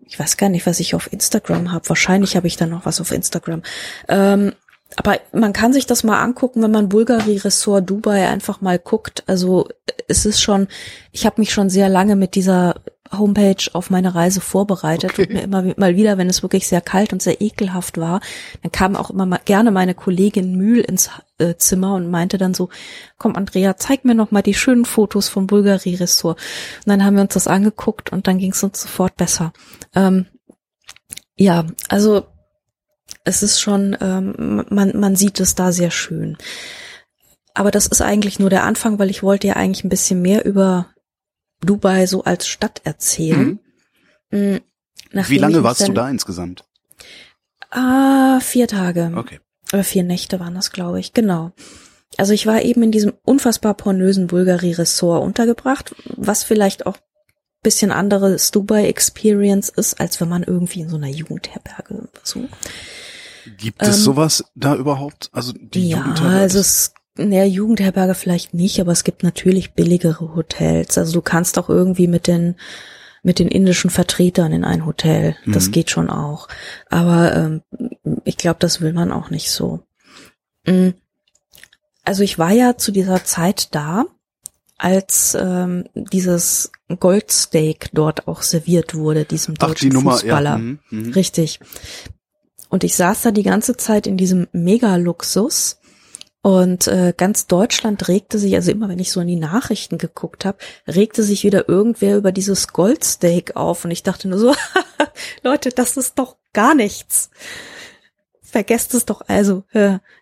ich 0.00 0.18
weiß 0.18 0.38
gar 0.38 0.48
nicht, 0.48 0.66
was 0.66 0.80
ich 0.80 0.94
auf 0.94 1.12
Instagram 1.12 1.70
habe. 1.70 1.86
Wahrscheinlich 1.88 2.34
habe 2.34 2.46
ich 2.46 2.56
dann 2.56 2.70
noch 2.70 2.86
was 2.86 2.98
auf 3.00 3.10
Instagram. 3.12 3.62
Ähm, 4.08 4.54
aber 4.96 5.20
man 5.32 5.52
kann 5.52 5.74
sich 5.74 5.84
das 5.84 6.02
mal 6.02 6.22
angucken, 6.22 6.62
wenn 6.62 6.70
man 6.70 6.88
Bulgari 6.88 7.36
Ressort 7.36 7.90
Dubai 7.90 8.26
einfach 8.26 8.62
mal 8.62 8.78
guckt. 8.78 9.22
Also 9.26 9.68
es 10.06 10.24
ist 10.24 10.40
schon, 10.40 10.66
ich 11.12 11.26
habe 11.26 11.40
mich 11.42 11.52
schon 11.52 11.68
sehr 11.68 11.90
lange 11.90 12.16
mit 12.16 12.34
dieser 12.36 12.76
Homepage 13.16 13.70
auf 13.72 13.90
meine 13.90 14.14
Reise 14.14 14.40
vorbereitet 14.40 15.12
Okay. 15.12 15.22
und 15.22 15.32
mir 15.32 15.42
immer 15.42 15.74
mal 15.76 15.96
wieder, 15.96 16.18
wenn 16.18 16.28
es 16.28 16.42
wirklich 16.42 16.68
sehr 16.68 16.80
kalt 16.80 17.12
und 17.12 17.22
sehr 17.22 17.40
ekelhaft 17.40 17.98
war, 17.98 18.20
dann 18.62 18.72
kam 18.72 18.96
auch 18.96 19.10
immer 19.10 19.26
mal 19.26 19.40
gerne 19.44 19.70
meine 19.70 19.94
Kollegin 19.94 20.56
Mühl 20.56 20.80
ins 20.80 21.10
äh, 21.38 21.54
Zimmer 21.56 21.94
und 21.94 22.10
meinte 22.10 22.38
dann 22.38 22.54
so, 22.54 22.68
komm 23.16 23.36
Andrea, 23.36 23.76
zeig 23.76 24.04
mir 24.04 24.14
noch 24.14 24.30
mal 24.30 24.42
die 24.42 24.54
schönen 24.54 24.84
Fotos 24.84 25.28
vom 25.28 25.46
Bulgari 25.46 25.94
Ressort. 25.94 26.38
Und 26.84 26.90
dann 26.90 27.04
haben 27.04 27.14
wir 27.16 27.22
uns 27.22 27.34
das 27.34 27.46
angeguckt 27.46 28.10
und 28.12 28.26
dann 28.26 28.38
ging 28.38 28.52
es 28.52 28.62
uns 28.62 28.82
sofort 28.82 29.16
besser. 29.16 29.52
Ähm, 29.94 30.26
ja, 31.36 31.64
also 31.88 32.26
es 33.24 33.42
ist 33.42 33.60
schon, 33.60 33.96
ähm, 34.00 34.64
man, 34.70 34.98
man 34.98 35.16
sieht 35.16 35.40
es 35.40 35.54
da 35.54 35.72
sehr 35.72 35.90
schön. 35.90 36.36
Aber 37.54 37.70
das 37.70 37.86
ist 37.86 38.02
eigentlich 38.02 38.38
nur 38.38 38.50
der 38.50 38.64
Anfang, 38.64 38.98
weil 38.98 39.10
ich 39.10 39.22
wollte 39.22 39.48
ja 39.48 39.54
eigentlich 39.54 39.84
ein 39.84 39.88
bisschen 39.88 40.22
mehr 40.22 40.44
über 40.44 40.86
Dubai 41.60 42.06
so 42.06 42.24
als 42.24 42.46
Stadt 42.48 42.80
erzählen. 42.84 43.58
Mhm. 44.30 44.60
Nachdem 45.12 45.34
Wie 45.34 45.38
lange 45.38 45.62
warst 45.62 45.80
du 45.80 45.86
dann- 45.86 45.94
da 45.94 46.10
insgesamt? 46.10 46.64
Ah, 47.70 48.40
vier 48.40 48.68
Tage. 48.68 49.12
Okay. 49.16 49.40
Oder 49.72 49.84
vier 49.84 50.02
Nächte 50.02 50.40
waren 50.40 50.54
das, 50.54 50.70
glaube 50.70 51.00
ich. 51.00 51.12
Genau. 51.12 51.52
Also 52.16 52.32
ich 52.32 52.46
war 52.46 52.62
eben 52.62 52.82
in 52.82 52.92
diesem 52.92 53.12
unfassbar 53.24 53.74
pornösen 53.74 54.26
Bulgari-Ressort 54.28 55.22
untergebracht, 55.22 55.94
was 56.16 56.42
vielleicht 56.42 56.86
auch 56.86 56.96
bisschen 57.62 57.90
anderes 57.90 58.50
Dubai-Experience 58.52 59.68
ist, 59.68 60.00
als 60.00 60.20
wenn 60.20 60.28
man 60.28 60.42
irgendwie 60.44 60.80
in 60.80 60.88
so 60.88 60.96
einer 60.96 61.08
Jugendherberge 61.08 62.08
so. 62.22 62.48
Gibt 63.58 63.82
es 63.82 63.96
Ähm, 63.98 64.02
sowas 64.04 64.44
da 64.54 64.74
überhaupt? 64.76 65.28
Also 65.32 65.52
die 65.52 65.88
ja, 65.88 65.98
Jugendherberge? 65.98 66.36
also 66.40 66.58
es, 66.60 66.92
der 67.18 67.48
Jugendherberge 67.48 68.14
vielleicht 68.14 68.54
nicht, 68.54 68.80
aber 68.80 68.92
es 68.92 69.04
gibt 69.04 69.22
natürlich 69.22 69.72
billigere 69.74 70.34
Hotels. 70.34 70.96
Also 70.96 71.12
du 71.12 71.20
kannst 71.22 71.58
auch 71.58 71.68
irgendwie 71.68 72.06
mit 72.08 72.26
den 72.26 72.56
mit 73.24 73.40
den 73.40 73.48
indischen 73.48 73.90
Vertretern 73.90 74.52
in 74.52 74.64
ein 74.64 74.86
Hotel. 74.86 75.36
Das 75.44 75.66
Mhm. 75.66 75.72
geht 75.72 75.90
schon 75.90 76.08
auch. 76.08 76.46
Aber 76.88 77.34
ähm, 77.34 77.62
ich 78.24 78.36
glaube, 78.36 78.58
das 78.60 78.80
will 78.80 78.92
man 78.92 79.10
auch 79.10 79.28
nicht 79.30 79.50
so. 79.50 79.80
Mm. 80.66 80.90
Also 82.04 82.22
ich 82.22 82.38
war 82.38 82.52
ja 82.52 82.76
zu 82.78 82.92
dieser 82.92 83.24
Zeit 83.24 83.74
da, 83.74 84.06
als 84.78 85.36
ähm, 85.38 85.84
dieses 85.94 86.70
Goldsteak 87.00 87.90
dort 87.92 88.28
auch 88.28 88.42
serviert 88.42 88.94
wurde, 88.94 89.24
diesem 89.24 89.54
Ach, 89.58 89.66
deutschen 89.66 89.90
die 89.90 89.96
Nummer, 89.96 90.12
Fußballer. 90.12 90.50
ja. 90.50 90.58
mhm, 90.58 90.78
mhm. 90.90 91.12
Richtig. 91.12 91.58
Und 92.70 92.84
ich 92.84 92.94
saß 92.94 93.22
da 93.22 93.30
die 93.32 93.42
ganze 93.42 93.76
Zeit 93.76 94.06
in 94.06 94.16
diesem 94.16 94.46
Mega-Luxus 94.52 95.77
und 96.42 96.86
äh, 96.86 97.12
ganz 97.16 97.46
Deutschland 97.46 98.08
regte 98.08 98.38
sich, 98.38 98.54
also 98.54 98.70
immer 98.70 98.88
wenn 98.88 98.98
ich 98.98 99.10
so 99.10 99.20
in 99.20 99.26
die 99.26 99.36
Nachrichten 99.36 99.98
geguckt 99.98 100.44
habe, 100.44 100.58
regte 100.86 101.22
sich 101.22 101.44
wieder 101.44 101.68
irgendwer 101.68 102.16
über 102.16 102.32
dieses 102.32 102.68
Goldsteak 102.68 103.56
auf 103.56 103.84
und 103.84 103.90
ich 103.90 104.02
dachte 104.02 104.28
nur 104.28 104.38
so, 104.38 104.54
Leute, 105.42 105.70
das 105.70 105.96
ist 105.96 106.18
doch 106.18 106.36
gar 106.52 106.74
nichts. 106.74 107.30
Vergesst 108.40 108.94
es 108.94 109.04
doch 109.04 109.22
also, 109.26 109.64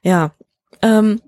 ja. 0.02 0.35
Ähm, 0.82 1.20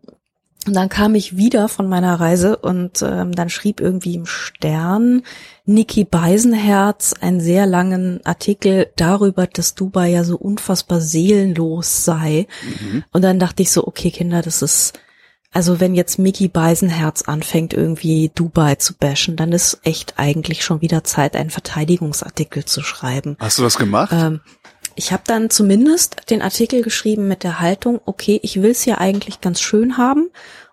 und 0.68 0.74
dann 0.74 0.90
kam 0.90 1.14
ich 1.14 1.38
wieder 1.38 1.66
von 1.68 1.88
meiner 1.88 2.20
Reise 2.20 2.58
und 2.58 3.00
ähm, 3.00 3.32
dann 3.32 3.48
schrieb 3.48 3.80
irgendwie 3.80 4.14
im 4.16 4.26
Stern 4.26 5.22
Niki 5.64 6.04
Beisenherz 6.04 7.14
einen 7.18 7.40
sehr 7.40 7.64
langen 7.64 8.20
Artikel 8.26 8.90
darüber, 8.94 9.46
dass 9.46 9.74
Dubai 9.74 10.10
ja 10.10 10.24
so 10.24 10.36
unfassbar 10.36 11.00
seelenlos 11.00 12.04
sei. 12.04 12.46
Mhm. 12.80 13.02
Und 13.12 13.22
dann 13.22 13.38
dachte 13.38 13.62
ich 13.62 13.70
so, 13.70 13.86
okay, 13.86 14.10
Kinder, 14.10 14.42
das 14.42 14.60
ist, 14.60 14.98
also 15.52 15.80
wenn 15.80 15.94
jetzt 15.94 16.18
Mickey 16.18 16.48
Beisenherz 16.48 17.22
anfängt, 17.22 17.72
irgendwie 17.72 18.30
Dubai 18.34 18.74
zu 18.74 18.92
bashen, 18.92 19.36
dann 19.36 19.52
ist 19.52 19.80
echt 19.84 20.18
eigentlich 20.18 20.62
schon 20.62 20.82
wieder 20.82 21.02
Zeit, 21.02 21.34
einen 21.34 21.48
Verteidigungsartikel 21.48 22.66
zu 22.66 22.82
schreiben. 22.82 23.38
Hast 23.40 23.58
du 23.58 23.62
das 23.62 23.78
gemacht? 23.78 24.10
Ähm, 24.12 24.40
ich 24.98 25.12
habe 25.12 25.22
dann 25.24 25.48
zumindest 25.48 26.28
den 26.28 26.42
Artikel 26.42 26.82
geschrieben 26.82 27.28
mit 27.28 27.44
der 27.44 27.60
Haltung, 27.60 28.00
okay, 28.04 28.40
ich 28.42 28.60
will 28.62 28.72
es 28.72 28.84
ja 28.84 28.98
eigentlich 28.98 29.40
ganz 29.40 29.60
schön 29.60 29.96
haben 29.96 30.28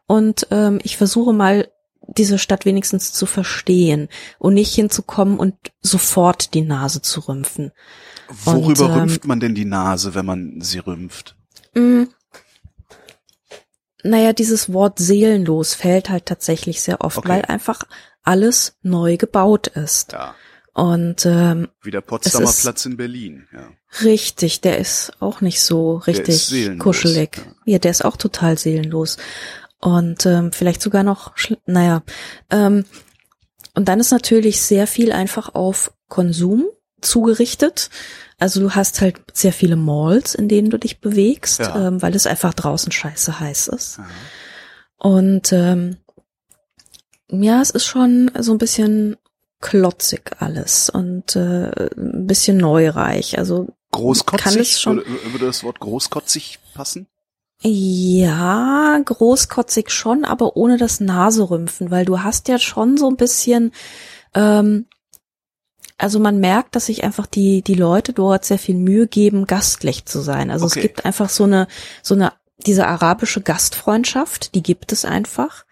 und 0.08 0.48
ähm, 0.50 0.80
ich 0.82 0.98
versuche 0.98 1.32
mal 1.32 1.70
diese 2.08 2.40
Stadt 2.40 2.66
wenigstens 2.66 3.14
zu 3.14 3.28
verstehen 3.28 4.10
und 4.40 4.56
nicht 4.56 4.74
hinzukommen 4.74 5.38
und 5.38 5.54
sofort 5.82 6.56
die 6.56 6.64
Nase 6.64 7.04
zu 7.04 7.20
rümpfen. 7.20 7.72
Worüber 8.44 8.86
und, 8.86 8.92
ähm, 8.92 9.00
rümpft 9.00 9.26
man 9.26 9.40
denn 9.40 9.54
die 9.54 9.66
Nase, 9.66 10.16
wenn 10.16 10.26
man 10.26 10.60
sie 10.60 10.80
rümpft? 10.80 11.36
Mh, 11.76 11.82
mm, 11.82 12.10
naja, 14.04 14.34
dieses 14.34 14.74
Wort 14.74 14.98
seelenlos 14.98 15.76
fällt 15.76 16.10
halt 16.10 16.26
tatsächlich 16.26 16.82
sehr 16.82 17.02
oft, 17.02 17.20
okay. 17.20 17.30
weil 17.30 17.42
einfach 17.46 17.84
alles 18.24 18.78
neu 18.82 19.18
gebaut 19.18 19.68
ist. 19.68 20.14
Ja. 20.14 20.34
Und 20.76 21.26
ähm, 21.26 21.70
wie 21.84 21.92
der 21.92 22.02
Potsdamer 22.02 22.52
Platz 22.52 22.86
in 22.86 22.98
Berlin. 22.98 23.48
Ja. 23.54 23.70
Richtig, 24.04 24.60
der 24.60 24.78
ist 24.78 25.14
auch 25.22 25.40
nicht 25.40 25.62
so 25.62 25.96
richtig 25.96 26.80
kuschelig. 26.80 27.38
Ja. 27.38 27.74
ja, 27.74 27.80
der 27.80 27.92
ist 27.92 28.04
auch 28.04 28.18
total 28.18 28.58
seelenlos 28.58 29.16
und 29.80 30.26
ähm, 30.26 30.52
vielleicht 30.52 30.82
sogar 30.82 31.04
noch, 31.04 31.34
naja. 31.66 32.04
Ähm, 32.50 32.84
und 33.74 33.88
dann 33.88 34.02
ist 34.02 34.12
natürlich 34.12 34.62
sehr 34.62 34.86
viel 34.86 35.14
einfach 35.14 35.56
auf 35.56 35.94
Konsum 36.10 36.66
zugerichtet. 37.00 37.90
Also 38.38 38.60
du 38.60 38.72
hast 38.72 39.00
halt 39.00 39.16
sehr 39.32 39.54
viele 39.54 39.78
Malls, 39.78 40.36
in 40.36 40.50
denen 40.50 40.70
du 40.70 40.78
dich 40.78 41.00
bewegst, 41.00 41.60
ja. 41.60 41.88
ähm, 41.88 42.02
weil 42.02 42.16
es 42.16 42.28
einfach 42.28 42.54
draußen 42.54 42.92
scheiße 42.92 43.40
heiß 43.40 43.70
ist. 43.70 44.00
Ja. 44.00 44.08
Und 44.98 45.54
ähm, 45.54 45.98
ja, 47.30 47.62
es 47.62 47.70
ist 47.70 47.86
schon 47.86 48.30
so 48.38 48.52
ein 48.52 48.58
bisschen 48.58 49.16
klotzig 49.62 50.32
alles 50.40 50.90
und 50.90 51.36
äh, 51.36 51.90
ein 51.98 52.28
bisschen 52.28 52.58
neureich. 52.58 53.38
Also 53.38 53.68
großkotzig 53.92 54.44
kann 54.44 54.60
es 54.60 54.80
schon, 54.80 54.98
würde, 54.98 55.34
würde 55.34 55.46
das 55.46 55.64
Wort 55.64 55.80
großkotzig 55.80 56.60
passen? 56.74 57.08
Ja, 57.62 59.00
großkotzig 59.04 59.90
schon, 59.90 60.26
aber 60.26 60.58
ohne 60.58 60.78
das 60.78 61.00
Naserümpfen, 61.00 61.90
weil 61.90 62.06
du 62.06 62.22
hast 62.22 62.48
ja 62.48 62.60
schon 62.60 62.98
so 62.98 63.08
ein 63.08 63.16
bisschen, 63.16 63.72
ähm, 64.34 64.86
also 65.98 66.20
man 66.20 66.40
merkt, 66.40 66.76
dass 66.76 66.88
sich 66.88 67.04
einfach 67.06 67.26
die 67.26 67.62
die 67.62 67.76
Leute 67.76 68.12
dort 68.12 68.44
sehr 68.44 68.60
viel 68.60 68.76
Mühe 68.76 69.08
geben, 69.08 69.48
gastlich 69.48 70.06
zu 70.06 70.20
sein. 70.20 70.52
Also 70.52 70.66
okay. 70.66 70.80
es 70.80 70.82
gibt 70.84 71.06
einfach 71.06 71.30
so 71.30 71.46
eine 71.46 71.68
so 72.04 72.14
eine 72.14 72.34
diese 72.58 72.88
arabische 72.88 73.42
Gastfreundschaft, 73.42 74.54
die 74.54 74.64
gibt 74.64 74.92
es 74.92 75.06
einfach. 75.06 75.66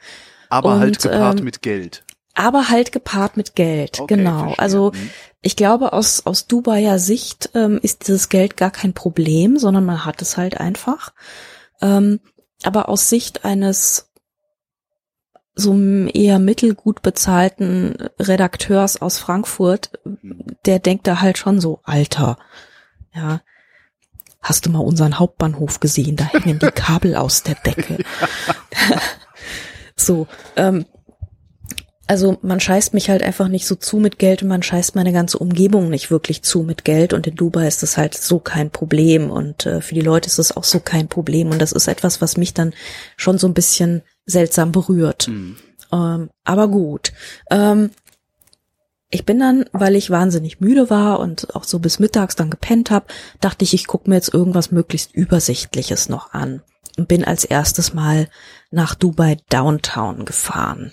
Aber 0.50 0.80
halt 0.80 0.82
Und, 0.82 0.84
halt 0.84 1.02
gepaart 1.02 1.40
ähm, 1.40 1.46
mit 1.46 1.62
Geld 1.62 2.04
aber 2.34 2.70
halt 2.70 2.92
gepaart 2.92 3.38
mit 3.38 3.56
Geld, 3.56 4.00
okay, 4.00 4.16
genau. 4.16 4.40
Verstehe. 4.40 4.60
Also 4.60 4.92
mhm. 4.94 5.10
ich 5.42 5.56
glaube, 5.56 5.94
aus, 5.94 6.26
aus 6.26 6.48
Dubaier 6.48 7.00
Sicht 7.00 7.52
ähm, 7.54 7.80
ist 7.82 8.08
dieses 8.08 8.30
Geld 8.30 8.58
gar 8.58 8.72
kein 8.72 8.94
Problem, 8.94 9.58
sondern 9.58 9.86
man 9.86 10.06
hat 10.06 10.22
es 10.22 10.38
halt 10.38 10.60
einfach. 10.60 11.14
Ähm, 11.82 12.20
aber 12.64 12.90
aus 12.90 13.10
Sicht 13.10 13.46
eines 13.46 14.10
so 15.56 15.78
eher 15.78 16.40
mittelgut 16.40 17.02
bezahlten 17.04 17.96
Redakteurs 18.20 19.02
aus 19.02 19.20
Frankfurt, 19.20 19.92
mhm. 20.04 20.58
der 20.66 20.80
denkt 20.80 21.06
da 21.06 21.22
halt 21.22 21.38
schon 21.38 21.62
so, 21.62 21.82
Alter, 21.84 22.38
ja, 23.14 23.42
hast 24.42 24.66
du 24.66 24.72
mal 24.72 24.80
unseren 24.80 25.20
Hauptbahnhof 25.20 25.80
gesehen? 25.80 26.16
Da 26.16 26.26
hängen 26.26 26.60
die 26.60 26.72
Kabel 26.76 27.16
aus 27.16 27.44
der 27.44 27.56
Decke. 27.56 28.04
so, 29.96 30.28
ähm, 30.56 30.86
also 32.08 32.38
man 32.42 32.60
scheißt 32.60 32.94
mich 32.94 33.10
halt 33.10 33.24
einfach 33.24 33.48
nicht 33.48 33.66
so 33.66 33.76
zu 33.76 33.98
mit 33.98 34.20
Geld 34.20 34.44
und 34.44 34.50
man 34.50 34.64
scheißt 34.64 34.96
meine 34.96 35.14
ganze 35.14 35.38
Umgebung 35.38 35.90
nicht 35.90 36.12
wirklich 36.12 36.44
zu 36.44 36.64
mit 36.64 36.84
Geld 36.84 37.14
und 37.14 37.28
in 37.28 37.36
Dubai 37.36 37.68
ist 37.68 37.82
das 37.82 37.98
halt 37.98 38.14
so 38.14 38.40
kein 38.40 38.72
Problem 38.72 39.32
und 39.32 39.66
äh, 39.66 39.82
für 39.82 39.96
die 39.96 40.02
Leute 40.02 40.28
ist 40.28 40.40
das 40.40 40.56
auch 40.56 40.66
so 40.66 40.80
kein 40.80 41.08
Problem 41.08 41.50
und 41.50 41.60
das 41.60 41.72
ist 41.72 41.88
etwas, 41.88 42.22
was 42.22 42.36
mich 42.36 42.54
dann 42.54 42.74
schon 43.16 43.38
so 43.38 43.48
ein 43.48 43.54
bisschen 43.54 44.02
seltsam 44.26 44.72
berührt. 44.72 45.30
Mhm. 45.30 45.56
Ähm, 45.92 46.30
aber 46.44 46.68
gut. 46.68 47.14
Ähm, 47.50 47.92
ich 49.10 49.26
bin 49.26 49.40
dann, 49.40 49.66
weil 49.72 49.96
ich 49.96 50.10
wahnsinnig 50.10 50.60
müde 50.60 50.90
war 50.90 51.20
und 51.20 51.56
auch 51.56 51.64
so 51.64 51.78
bis 51.78 52.00
mittags 52.00 52.36
dann 52.36 52.50
gepennt 52.50 52.90
habe, 52.90 53.06
dachte 53.40 53.64
ich, 53.64 53.74
ich 53.76 53.86
gucke 53.86 54.10
mir 54.10 54.16
jetzt 54.16 54.34
irgendwas 54.34 54.72
möglichst 54.72 55.14
Übersichtliches 55.14 56.10
noch 56.10 56.34
an 56.34 56.64
und 56.98 57.08
bin 57.08 57.24
als 57.24 57.46
erstes 57.46 57.94
mal 57.94 58.28
nach 58.72 58.96
Dubai 58.96 59.38
Downtown 59.50 60.26
gefahren. 60.26 60.92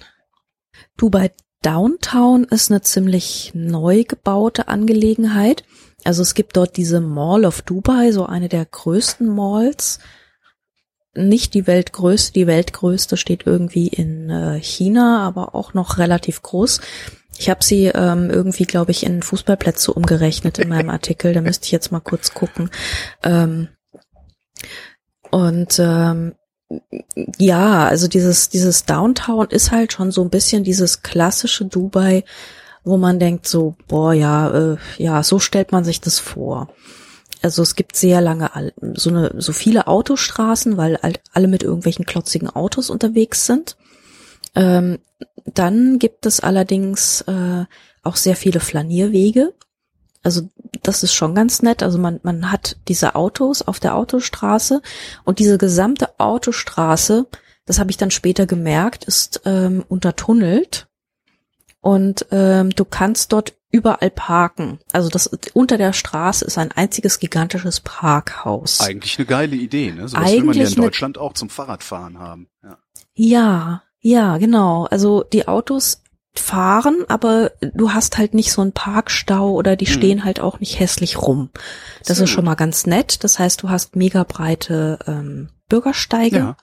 Dubai 0.96 1.32
Downtown 1.62 2.44
ist 2.44 2.70
eine 2.70 2.80
ziemlich 2.80 3.52
neu 3.54 4.04
gebaute 4.04 4.68
Angelegenheit. 4.68 5.64
Also 6.04 6.22
es 6.22 6.34
gibt 6.34 6.56
dort 6.56 6.76
diese 6.76 7.00
Mall 7.00 7.44
of 7.44 7.62
Dubai, 7.62 8.12
so 8.12 8.24
eine 8.24 8.48
der 8.48 8.64
größten 8.64 9.28
Malls. 9.28 9.98
Nicht 11.14 11.54
die 11.54 11.66
weltgrößte, 11.66 12.32
die 12.32 12.46
weltgrößte 12.46 13.16
steht 13.16 13.46
irgendwie 13.46 13.88
in 13.88 14.30
äh, 14.30 14.60
China, 14.60 15.26
aber 15.26 15.54
auch 15.54 15.74
noch 15.74 15.98
relativ 15.98 16.40
groß. 16.40 16.80
Ich 17.36 17.50
habe 17.50 17.64
sie 17.64 17.86
ähm, 17.86 18.30
irgendwie, 18.30 18.64
glaube 18.64 18.92
ich, 18.92 19.04
in 19.04 19.22
Fußballplätze 19.22 19.92
umgerechnet 19.92 20.58
in 20.58 20.68
meinem 20.68 20.90
Artikel. 20.90 21.34
Da 21.34 21.40
müsste 21.40 21.66
ich 21.66 21.72
jetzt 21.72 21.90
mal 21.90 22.00
kurz 22.00 22.32
gucken. 22.32 22.70
Ähm, 23.22 23.68
und 25.30 25.78
ähm, 25.78 26.34
ja, 27.38 27.86
also 27.86 28.08
dieses, 28.08 28.48
dieses 28.48 28.84
Downtown 28.84 29.48
ist 29.50 29.70
halt 29.70 29.92
schon 29.92 30.10
so 30.12 30.22
ein 30.22 30.30
bisschen 30.30 30.64
dieses 30.64 31.02
klassische 31.02 31.64
Dubai, 31.64 32.24
wo 32.84 32.96
man 32.96 33.18
denkt 33.18 33.46
so, 33.46 33.74
boah, 33.88 34.12
ja, 34.12 34.72
äh, 34.72 34.76
ja, 34.96 35.22
so 35.22 35.38
stellt 35.38 35.72
man 35.72 35.84
sich 35.84 36.00
das 36.00 36.18
vor. 36.18 36.68
Also 37.42 37.62
es 37.62 37.74
gibt 37.74 37.96
sehr 37.96 38.20
lange, 38.20 38.50
so 38.94 39.10
eine, 39.10 39.34
so 39.38 39.52
viele 39.52 39.86
Autostraßen, 39.86 40.76
weil 40.76 40.98
alle 41.32 41.48
mit 41.48 41.62
irgendwelchen 41.62 42.04
klotzigen 42.04 42.50
Autos 42.50 42.90
unterwegs 42.90 43.46
sind. 43.46 43.76
Ähm, 44.54 44.98
dann 45.46 45.98
gibt 45.98 46.26
es 46.26 46.40
allerdings 46.40 47.22
äh, 47.22 47.64
auch 48.02 48.16
sehr 48.16 48.36
viele 48.36 48.60
Flanierwege, 48.60 49.54
also 50.22 50.48
das 50.82 51.02
ist 51.02 51.14
schon 51.14 51.34
ganz 51.34 51.62
nett. 51.62 51.82
Also 51.82 51.98
man, 51.98 52.20
man 52.22 52.50
hat 52.50 52.76
diese 52.88 53.14
Autos 53.14 53.62
auf 53.62 53.80
der 53.80 53.96
Autostraße 53.96 54.82
und 55.24 55.38
diese 55.38 55.58
gesamte 55.58 56.18
Autostraße, 56.18 57.26
das 57.66 57.78
habe 57.78 57.90
ich 57.90 57.96
dann 57.96 58.10
später 58.10 58.46
gemerkt, 58.46 59.04
ist 59.04 59.42
ähm, 59.44 59.84
untertunnelt 59.88 60.88
und 61.80 62.26
ähm, 62.30 62.70
du 62.70 62.84
kannst 62.84 63.32
dort 63.32 63.54
überall 63.70 64.10
parken. 64.10 64.80
Also 64.92 65.08
das 65.08 65.28
unter 65.54 65.78
der 65.78 65.92
Straße 65.92 66.44
ist 66.44 66.58
ein 66.58 66.72
einziges 66.72 67.18
gigantisches 67.20 67.80
Parkhaus. 67.80 68.80
Eigentlich 68.80 69.18
eine 69.18 69.26
geile 69.26 69.56
Idee, 69.56 69.92
ne? 69.92 70.08
So 70.08 70.16
was 70.16 70.32
will 70.32 70.44
man 70.44 70.56
ja 70.56 70.66
in 70.66 70.74
Deutschland 70.74 71.18
auch 71.18 71.34
zum 71.34 71.48
Fahrradfahren 71.48 72.18
haben. 72.18 72.48
Ja. 72.62 72.78
ja, 73.14 73.82
ja, 74.00 74.38
genau. 74.38 74.86
Also 74.86 75.22
die 75.22 75.46
Autos 75.46 76.02
fahren, 76.34 77.04
aber 77.08 77.52
du 77.74 77.92
hast 77.92 78.18
halt 78.18 78.34
nicht 78.34 78.52
so 78.52 78.62
einen 78.62 78.72
Parkstau 78.72 79.50
oder 79.50 79.76
die 79.76 79.86
hm. 79.86 79.92
stehen 79.92 80.24
halt 80.24 80.40
auch 80.40 80.60
nicht 80.60 80.78
hässlich 80.78 81.20
rum. 81.20 81.50
Das 82.04 82.18
Sehr 82.18 82.24
ist 82.24 82.30
schon 82.30 82.44
mal 82.44 82.54
ganz 82.54 82.86
nett. 82.86 83.24
Das 83.24 83.38
heißt, 83.38 83.62
du 83.62 83.70
hast 83.70 83.96
mega 83.96 84.24
breite 84.24 84.98
ähm, 85.06 85.48
Bürgersteige. 85.68 86.36
Ja. 86.36 86.56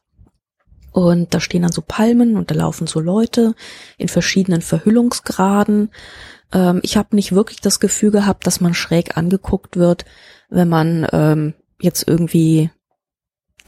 Und 0.92 1.34
da 1.34 1.40
stehen 1.40 1.62
dann 1.62 1.72
so 1.72 1.84
Palmen 1.86 2.38
und 2.38 2.50
da 2.50 2.56
laufen 2.56 2.88
so 2.88 3.00
Leute 3.00 3.56
in 3.98 4.08
verschiedenen 4.08 4.62
Verhüllungsgraden. 4.62 5.92
Ähm, 6.54 6.80
ich 6.82 6.98
habe 6.98 7.16
nicht 7.16 7.34
wirklich 7.34 7.62
das 7.62 7.80
Gefühl 7.80 8.12
gehabt, 8.12 8.48
dass 8.48 8.62
man 8.62 8.74
schräg 8.74 9.18
angeguckt 9.18 9.78
wird, 9.78 10.06
wenn 10.50 10.70
man 10.70 11.06
ähm, 11.12 11.54
jetzt 11.80 12.08
irgendwie 12.08 12.72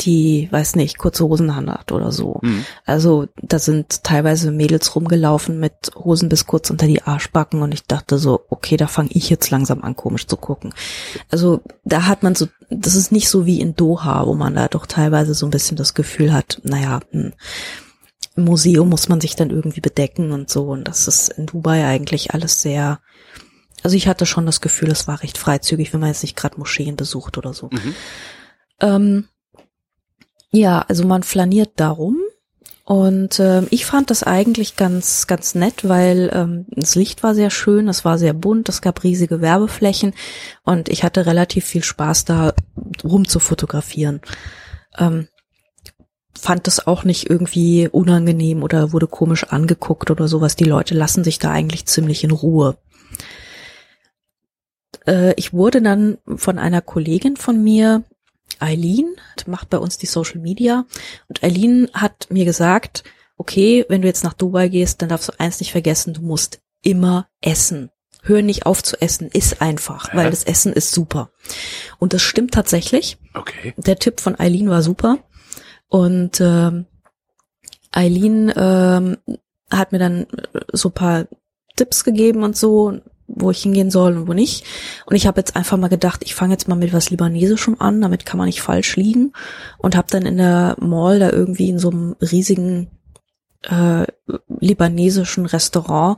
die, 0.02 0.48
weiß 0.52 0.76
nicht, 0.76 0.98
kurze 0.98 1.26
Hosen 1.26 1.56
hat 1.56 1.92
oder 1.92 2.12
so. 2.12 2.40
Mhm. 2.42 2.66
Also 2.86 3.28
da 3.42 3.60
sind 3.60 4.04
teilweise 4.04 4.52
Mädels 4.52 4.96
rumgelaufen 4.96 5.60
mit 5.60 5.92
Hosen 5.96 6.30
bis 6.30 6.48
kurz 6.48 6.70
unter 6.70 6.88
die 6.88 7.02
Arschbacken 7.02 7.62
und 7.62 7.74
ich 7.74 7.84
dachte 7.84 8.18
so, 8.18 8.42
okay, 8.50 8.78
da 8.78 8.88
fange 8.88 9.10
ich 9.12 9.30
jetzt 9.30 9.50
langsam 9.50 9.84
an, 9.84 9.96
komisch 9.96 10.28
zu 10.28 10.38
gucken. 10.38 10.74
Also 11.30 11.62
da 11.84 12.06
hat 12.08 12.24
man 12.24 12.36
so, 12.36 12.48
das 12.70 12.96
ist 12.96 13.12
nicht 13.12 13.30
so 13.30 13.46
wie 13.46 13.62
in 13.62 13.76
Doha, 13.76 14.26
wo 14.26 14.36
man 14.36 14.56
da 14.56 14.68
doch 14.68 14.86
teilweise 14.86 15.34
so 15.34 15.46
ein 15.46 15.52
bisschen 15.52 15.78
das 15.78 15.94
Gefühl 15.94 16.34
hat, 16.34 16.60
naja, 16.64 17.02
hm, 17.12 17.34
im 18.36 18.46
Museum 18.46 18.90
muss 18.90 19.10
man 19.10 19.20
sich 19.22 19.36
dann 19.36 19.50
irgendwie 19.50 19.82
bedecken 19.82 20.32
und 20.32 20.50
so 20.50 20.70
und 20.70 20.88
das 20.88 21.08
ist 21.08 21.30
in 21.30 21.46
Dubai 21.46 21.86
eigentlich 21.86 22.34
alles 22.34 22.62
sehr, 22.62 23.00
also 23.84 23.96
ich 23.96 24.08
hatte 24.08 24.26
schon 24.26 24.46
das 24.46 24.62
Gefühl, 24.62 24.92
es 24.92 25.08
war 25.08 25.22
recht 25.24 25.38
freizügig, 25.38 25.94
wenn 25.94 26.00
man 26.00 26.10
jetzt 26.10 26.24
nicht 26.24 26.38
gerade 26.38 26.58
Moscheen 26.58 26.96
besucht 26.96 27.38
oder 27.38 27.54
so. 27.54 27.70
Mhm. 27.72 27.96
Ähm, 28.82 29.28
ja, 30.52 30.84
also 30.88 31.06
man 31.06 31.24
flaniert 31.24 31.72
darum. 31.78 32.18
Und 32.86 33.38
äh, 33.40 33.62
ich 33.70 33.86
fand 33.86 34.10
das 34.10 34.24
eigentlich 34.24 34.76
ganz, 34.76 35.28
ganz 35.28 35.54
nett, 35.54 35.88
weil 35.88 36.32
ähm, 36.34 36.66
das 36.72 36.96
Licht 36.96 37.22
war 37.22 37.36
sehr 37.36 37.52
schön, 37.52 37.88
es 37.88 38.04
war 38.04 38.18
sehr 38.18 38.34
bunt, 38.34 38.68
es 38.68 38.82
gab 38.82 39.04
riesige 39.04 39.42
Werbeflächen 39.42 40.14
und 40.64 40.90
ich 40.90 41.04
hatte 41.04 41.28
relativ 41.28 41.66
viel 41.66 41.84
Spaß 41.84 42.26
da 42.26 42.54
rum 43.04 43.28
zu 43.28 43.40
fotografieren. 43.40 44.22
Ähm, 44.98 45.28
fand 46.36 46.66
das 46.66 46.88
auch 46.88 47.04
nicht 47.04 47.30
irgendwie 47.30 47.88
unangenehm 47.88 48.64
oder 48.64 48.92
wurde 48.92 49.08
komisch 49.08 49.44
angeguckt 49.44 50.10
oder 50.10 50.28
sowas. 50.28 50.56
Die 50.56 50.64
Leute 50.64 50.96
lassen 50.96 51.24
sich 51.24 51.38
da 51.38 51.52
eigentlich 51.52 51.86
ziemlich 51.86 52.24
in 52.24 52.32
Ruhe. 52.32 52.78
Äh, 55.06 55.34
ich 55.36 55.54
wurde 55.54 55.80
dann 55.82 56.18
von 56.36 56.58
einer 56.58 56.82
Kollegin 56.82 57.38
von 57.38 57.64
mir 57.64 58.04
Eileen, 58.60 59.16
macht 59.46 59.70
bei 59.70 59.78
uns 59.78 59.98
die 59.98 60.06
Social 60.06 60.40
Media. 60.40 60.86
Und 61.28 61.44
Eileen 61.44 61.90
hat 61.94 62.28
mir 62.30 62.46
gesagt, 62.46 63.04
okay, 63.38 63.86
wenn 63.90 64.02
du 64.02 64.08
jetzt 64.08 64.24
nach 64.24 64.34
Dubai 64.34 64.68
gehst, 64.70 65.02
dann 65.02 65.10
darfst 65.10 65.30
du 65.30 65.40
eins 65.40 65.60
nicht 65.60 65.72
vergessen, 65.72 66.14
du 66.14 66.22
musst 66.22 66.62
immer 66.82 67.28
essen. 67.42 67.90
Hör 68.22 68.42
nicht 68.42 68.66
auf 68.66 68.84
zu 68.84 69.02
essen, 69.02 69.30
iss 69.32 69.62
einfach, 69.62 70.12
Hä? 70.12 70.18
weil 70.18 70.30
das 70.30 70.44
Essen 70.44 70.74
ist 70.74 70.92
super. 70.92 71.32
Und 72.00 72.14
das 72.14 72.22
stimmt 72.22 72.54
tatsächlich. 72.54 73.18
Okay. 73.34 73.74
Der 73.78 73.98
Tipp 73.98 74.20
von 74.20 74.38
Eileen 74.38 74.70
war 74.70 74.82
super. 74.82 75.20
Und 75.88 76.42
ähm, 76.42 76.86
Eileen 77.92 78.52
ähm, 78.56 79.18
hat 79.72 79.92
mir 79.92 80.00
dann 80.00 80.28
so 80.74 80.90
ein 80.90 80.94
paar 80.94 81.28
Tipps 81.76 82.04
gegeben 82.04 82.44
und 82.44 82.58
so, 82.58 83.00
wo 83.36 83.52
ich 83.52 83.64
hingehen 83.64 83.92
soll 83.92 84.18
und 84.18 84.28
wo 84.28 84.34
nicht. 84.34 84.66
Und 85.06 85.16
ich 85.16 85.28
habe 85.28 85.40
jetzt 85.40 85.56
einfach 85.56 85.78
mal 85.78 85.88
gedacht, 85.88 86.22
ich 86.24 86.36
fange 86.36 86.54
jetzt 86.54 86.68
mal 86.68 86.76
mit 86.76 86.94
was 86.94 87.10
Libanesischem 87.10 87.80
an, 87.80 88.02
damit 88.02 88.26
kann 88.26 88.38
man 88.38 88.48
nicht 88.48 88.62
falsch 88.62 88.96
liegen. 88.96 89.34
Und 89.78 89.96
habe 89.96 90.08
dann 90.10 90.26
in 90.26 90.38
der 90.38 90.76
Mall 90.80 91.20
da 91.20 91.30
irgendwie 91.30 91.70
in 91.70 91.80
so 91.80 91.90
einem 91.90 92.16
riesigen 92.22 92.90
äh, 93.64 94.06
libanesischen 94.60 95.46
Restaurant 95.46 96.18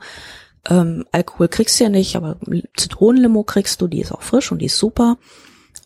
ähm, 0.70 1.06
Alkohol 1.12 1.48
kriegst 1.48 1.80
du 1.80 1.86
ja 1.86 1.90
nicht, 1.90 2.16
aber 2.16 2.38
Zitronenlimo 2.78 3.44
kriegst 3.44 3.82
du, 3.82 3.88
die 3.88 4.02
ist 4.02 4.12
auch 4.12 4.22
frisch 4.22 4.52
und 4.52 4.60
die 4.60 4.68
ist 4.68 4.78
super. 4.78 5.18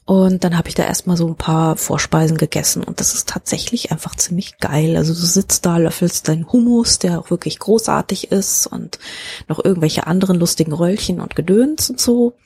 Und 0.05 0.43
dann 0.43 0.55
habe 0.55 0.69
ich 0.69 0.75
da 0.75 0.83
erstmal 0.83 1.17
so 1.17 1.27
ein 1.27 1.35
paar 1.35 1.77
Vorspeisen 1.77 2.37
gegessen 2.37 2.83
und 2.83 2.99
das 2.99 3.15
ist 3.15 3.27
tatsächlich 3.27 3.91
einfach 3.91 4.15
ziemlich 4.15 4.59
geil. 4.59 4.97
Also 4.97 5.15
du 5.15 5.19
sitzt 5.19 5.65
da, 5.65 5.77
löffelst 5.77 6.27
deinen 6.27 6.51
Hummus, 6.51 6.99
der 6.99 7.19
auch 7.19 7.31
wirklich 7.31 7.57
großartig 7.57 8.31
ist 8.31 8.67
und 8.67 8.99
noch 9.47 9.63
irgendwelche 9.63 10.05
anderen 10.05 10.37
lustigen 10.37 10.73
Röllchen 10.73 11.19
und 11.19 11.35
Gedöns 11.35 11.89
und 11.89 11.99
so. 11.99 12.37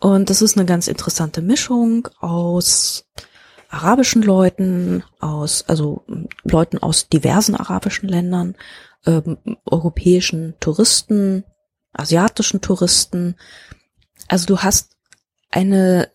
Und 0.00 0.30
das 0.30 0.40
ist 0.40 0.56
eine 0.56 0.64
ganz 0.64 0.88
interessante 0.88 1.42
Mischung 1.42 2.08
aus 2.20 3.04
arabischen 3.68 4.22
Leuten, 4.22 5.04
aus, 5.20 5.64
also 5.68 6.04
Leuten 6.42 6.78
aus 6.78 7.08
diversen 7.08 7.54
arabischen 7.54 8.08
Ländern, 8.08 8.54
ähm, 9.04 9.36
europäischen 9.66 10.54
Touristen, 10.58 11.44
asiatischen 11.92 12.62
Touristen. 12.62 13.36
Also 14.26 14.46
du 14.46 14.58
hast 14.58 14.96
eine 15.50 16.11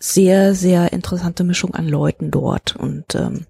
sehr, 0.00 0.54
sehr 0.54 0.92
interessante 0.92 1.44
Mischung 1.44 1.74
an 1.74 1.86
Leuten 1.86 2.30
dort 2.30 2.74
und 2.74 3.14
ähm, 3.14 3.46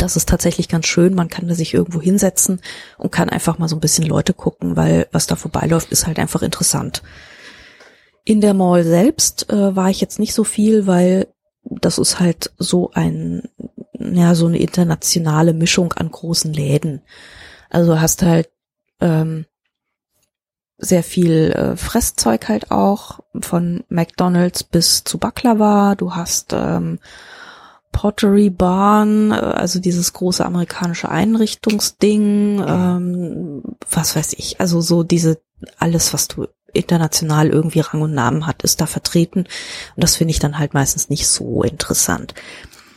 das 0.00 0.16
ist 0.16 0.28
tatsächlich 0.28 0.68
ganz 0.68 0.86
schön. 0.86 1.14
Man 1.14 1.28
kann 1.28 1.46
da 1.46 1.54
sich 1.54 1.74
irgendwo 1.74 2.00
hinsetzen 2.00 2.60
und 2.96 3.12
kann 3.12 3.28
einfach 3.28 3.58
mal 3.58 3.68
so 3.68 3.76
ein 3.76 3.80
bisschen 3.80 4.06
Leute 4.06 4.32
gucken, 4.32 4.76
weil 4.76 5.08
was 5.12 5.26
da 5.26 5.36
vorbeiläuft, 5.36 5.92
ist 5.92 6.06
halt 6.06 6.18
einfach 6.18 6.42
interessant. 6.42 7.02
In 8.24 8.40
der 8.40 8.54
Mall 8.54 8.84
selbst 8.84 9.50
äh, 9.50 9.76
war 9.76 9.90
ich 9.90 10.00
jetzt 10.00 10.18
nicht 10.18 10.32
so 10.32 10.44
viel, 10.44 10.86
weil 10.86 11.28
das 11.64 11.98
ist 11.98 12.18
halt 12.18 12.50
so 12.56 12.90
ein, 12.92 13.42
ja, 13.98 14.34
so 14.34 14.46
eine 14.46 14.58
internationale 14.58 15.52
Mischung 15.52 15.92
an 15.92 16.10
großen 16.10 16.52
Läden. 16.52 17.02
Also 17.68 18.00
hast 18.00 18.22
halt 18.22 18.48
ähm, 19.00 19.44
sehr 20.80 21.02
viel 21.02 21.52
äh, 21.52 21.76
Fresszeug 21.76 22.48
halt 22.48 22.70
auch, 22.70 23.20
von 23.40 23.84
McDonald's 23.88 24.64
bis 24.64 25.04
zu 25.04 25.18
Baklava. 25.18 25.94
Du 25.94 26.14
hast 26.14 26.52
ähm, 26.52 26.98
Pottery 27.92 28.50
Barn, 28.50 29.30
äh, 29.30 29.34
also 29.34 29.78
dieses 29.78 30.12
große 30.12 30.44
amerikanische 30.44 31.08
Einrichtungsding, 31.10 32.64
ähm, 32.66 33.62
was 33.90 34.16
weiß 34.16 34.34
ich, 34.34 34.60
also 34.60 34.80
so 34.80 35.02
diese, 35.02 35.40
alles, 35.78 36.12
was 36.12 36.28
du 36.28 36.46
international 36.72 37.48
irgendwie 37.48 37.80
Rang 37.80 38.02
und 38.02 38.14
Namen 38.14 38.46
hat, 38.46 38.62
ist 38.62 38.80
da 38.80 38.86
vertreten. 38.86 39.40
Und 39.40 40.04
das 40.04 40.16
finde 40.16 40.30
ich 40.32 40.38
dann 40.38 40.58
halt 40.58 40.72
meistens 40.72 41.10
nicht 41.10 41.26
so 41.26 41.62
interessant. 41.62 42.34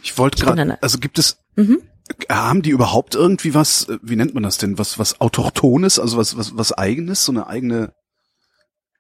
Ich 0.04 0.18
wollte 0.18 0.44
gerade, 0.44 0.78
also 0.82 1.00
gibt 1.00 1.18
es, 1.18 1.38
Mhm. 1.56 1.82
Haben 2.30 2.62
die 2.62 2.72
überhaupt 2.72 3.16
irgendwie 3.16 3.54
was, 3.54 3.88
äh, 3.90 3.98
wie 4.02 4.16
nennt 4.16 4.34
man 4.34 4.44
das 4.44 4.58
denn, 4.58 4.78
was, 4.78 5.00
was 5.00 5.22
Autochtones, 5.22 6.00
also 6.00 6.18
was, 6.18 6.38
was, 6.38 6.58
was 6.58 6.74
eigenes, 6.74 7.26
so 7.26 7.32
eine 7.32 7.48
eigene, 7.48 7.94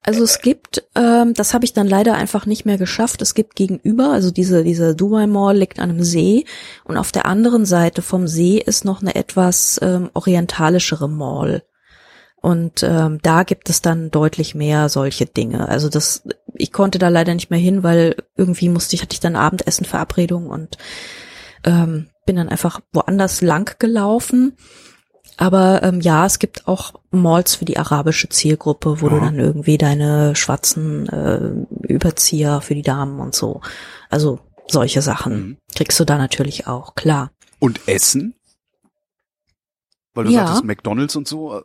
Also 0.03 0.23
es 0.23 0.41
gibt, 0.41 0.83
ähm, 0.95 1.33
das 1.33 1.53
habe 1.53 1.65
ich 1.65 1.73
dann 1.73 1.87
leider 1.87 2.15
einfach 2.15 2.45
nicht 2.45 2.65
mehr 2.65 2.77
geschafft. 2.77 3.21
Es 3.21 3.35
gibt 3.35 3.55
gegenüber, 3.55 4.11
also 4.11 4.31
diese 4.31 4.63
diese 4.63 4.95
Dubai 4.95 5.27
Mall 5.27 5.57
liegt 5.57 5.79
an 5.79 5.89
einem 5.89 6.03
See 6.03 6.45
und 6.83 6.97
auf 6.97 7.11
der 7.11 7.25
anderen 7.25 7.65
Seite 7.65 8.01
vom 8.01 8.27
See 8.27 8.57
ist 8.57 8.85
noch 8.85 9.01
eine 9.01 9.15
etwas 9.15 9.79
ähm, 9.81 10.09
orientalischere 10.13 11.09
Mall. 11.09 11.63
Und 12.41 12.83
ähm, 12.83 13.19
da 13.21 13.43
gibt 13.43 13.69
es 13.69 13.81
dann 13.81 14.11
deutlich 14.11 14.53
mehr 14.53 14.89
solche 14.89 15.25
Dinge. 15.25 15.69
Also 15.69 15.87
das, 15.87 16.27
ich 16.55 16.73
konnte 16.73 16.99
da 16.99 17.07
leider 17.07 17.33
nicht 17.33 17.49
mehr 17.49 17.59
hin, 17.59 17.83
weil 17.83 18.17
irgendwie 18.35 18.67
musste 18.67 18.97
ich, 18.97 19.01
hatte 19.01 19.13
ich 19.13 19.21
dann 19.21 19.37
Abendessen 19.37 19.85
Verabredung 19.85 20.47
und 20.47 20.77
ähm, 21.63 22.09
bin 22.25 22.35
dann 22.35 22.49
einfach 22.49 22.79
woanders 22.93 23.41
lang 23.41 23.75
gelaufen. 23.79 24.55
Aber 25.37 25.81
ähm, 25.83 25.99
ja, 25.99 26.25
es 26.27 26.37
gibt 26.37 26.67
auch 26.67 26.93
Malls 27.11 27.55
für 27.55 27.65
die 27.65 27.77
arabische 27.77 28.29
Zielgruppe, 28.29 29.01
wo 29.01 29.09
du 29.09 29.15
Aha. 29.15 29.25
dann 29.25 29.39
irgendwie 29.39 29.77
deine 29.79 30.35
schwarzen 30.35 31.09
äh, 31.09 31.87
Überzieher 31.87 32.61
für 32.61 32.75
die 32.75 32.83
Damen 32.83 33.19
und 33.19 33.33
so. 33.33 33.61
Also 34.09 34.39
solche 34.67 35.01
Sachen 35.01 35.33
Mhm. 35.33 35.57
kriegst 35.75 35.99
du 35.99 36.05
da 36.05 36.17
natürlich 36.17 36.67
auch, 36.67 36.93
klar. 36.95 37.31
und 37.59 37.87
Essen? 37.87 38.35
Weil 40.13 40.25
du 40.25 40.31
Ja. 40.31 40.45
sagtest 40.45 40.63
McDonalds 40.65 41.15
und 41.15 41.27
so, 41.27 41.57
äh, 41.57 41.63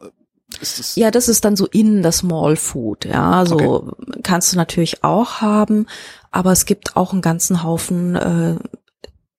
ist 0.60 0.78
das, 0.78 0.96
Ja, 0.96 1.10
das 1.10 1.28
ist 1.28 1.44
dann 1.44 1.54
so 1.56 1.66
in 1.66 2.02
das 2.02 2.22
Mall 2.22 2.56
Food, 2.56 3.04
ja. 3.04 3.44
So 3.44 3.92
kannst 4.22 4.52
du 4.52 4.56
natürlich 4.56 5.04
auch 5.04 5.42
haben, 5.42 5.86
aber 6.30 6.52
es 6.52 6.64
gibt 6.64 6.96
auch 6.96 7.12
einen 7.12 7.20
ganzen 7.20 7.62
Haufen 7.62 8.16
äh, 8.16 8.56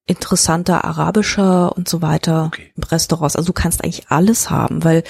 interessanter 0.09 0.83
arabischer 0.85 1.75
und 1.77 1.87
so 1.87 2.01
weiter 2.01 2.45
Okay. 2.47 2.71
Restaurants. 2.91 3.35
Also 3.35 3.47
du 3.47 3.53
kannst 3.53 3.83
eigentlich 3.83 4.09
alles 4.09 4.49
haben, 4.49 4.83
weil 4.83 5.03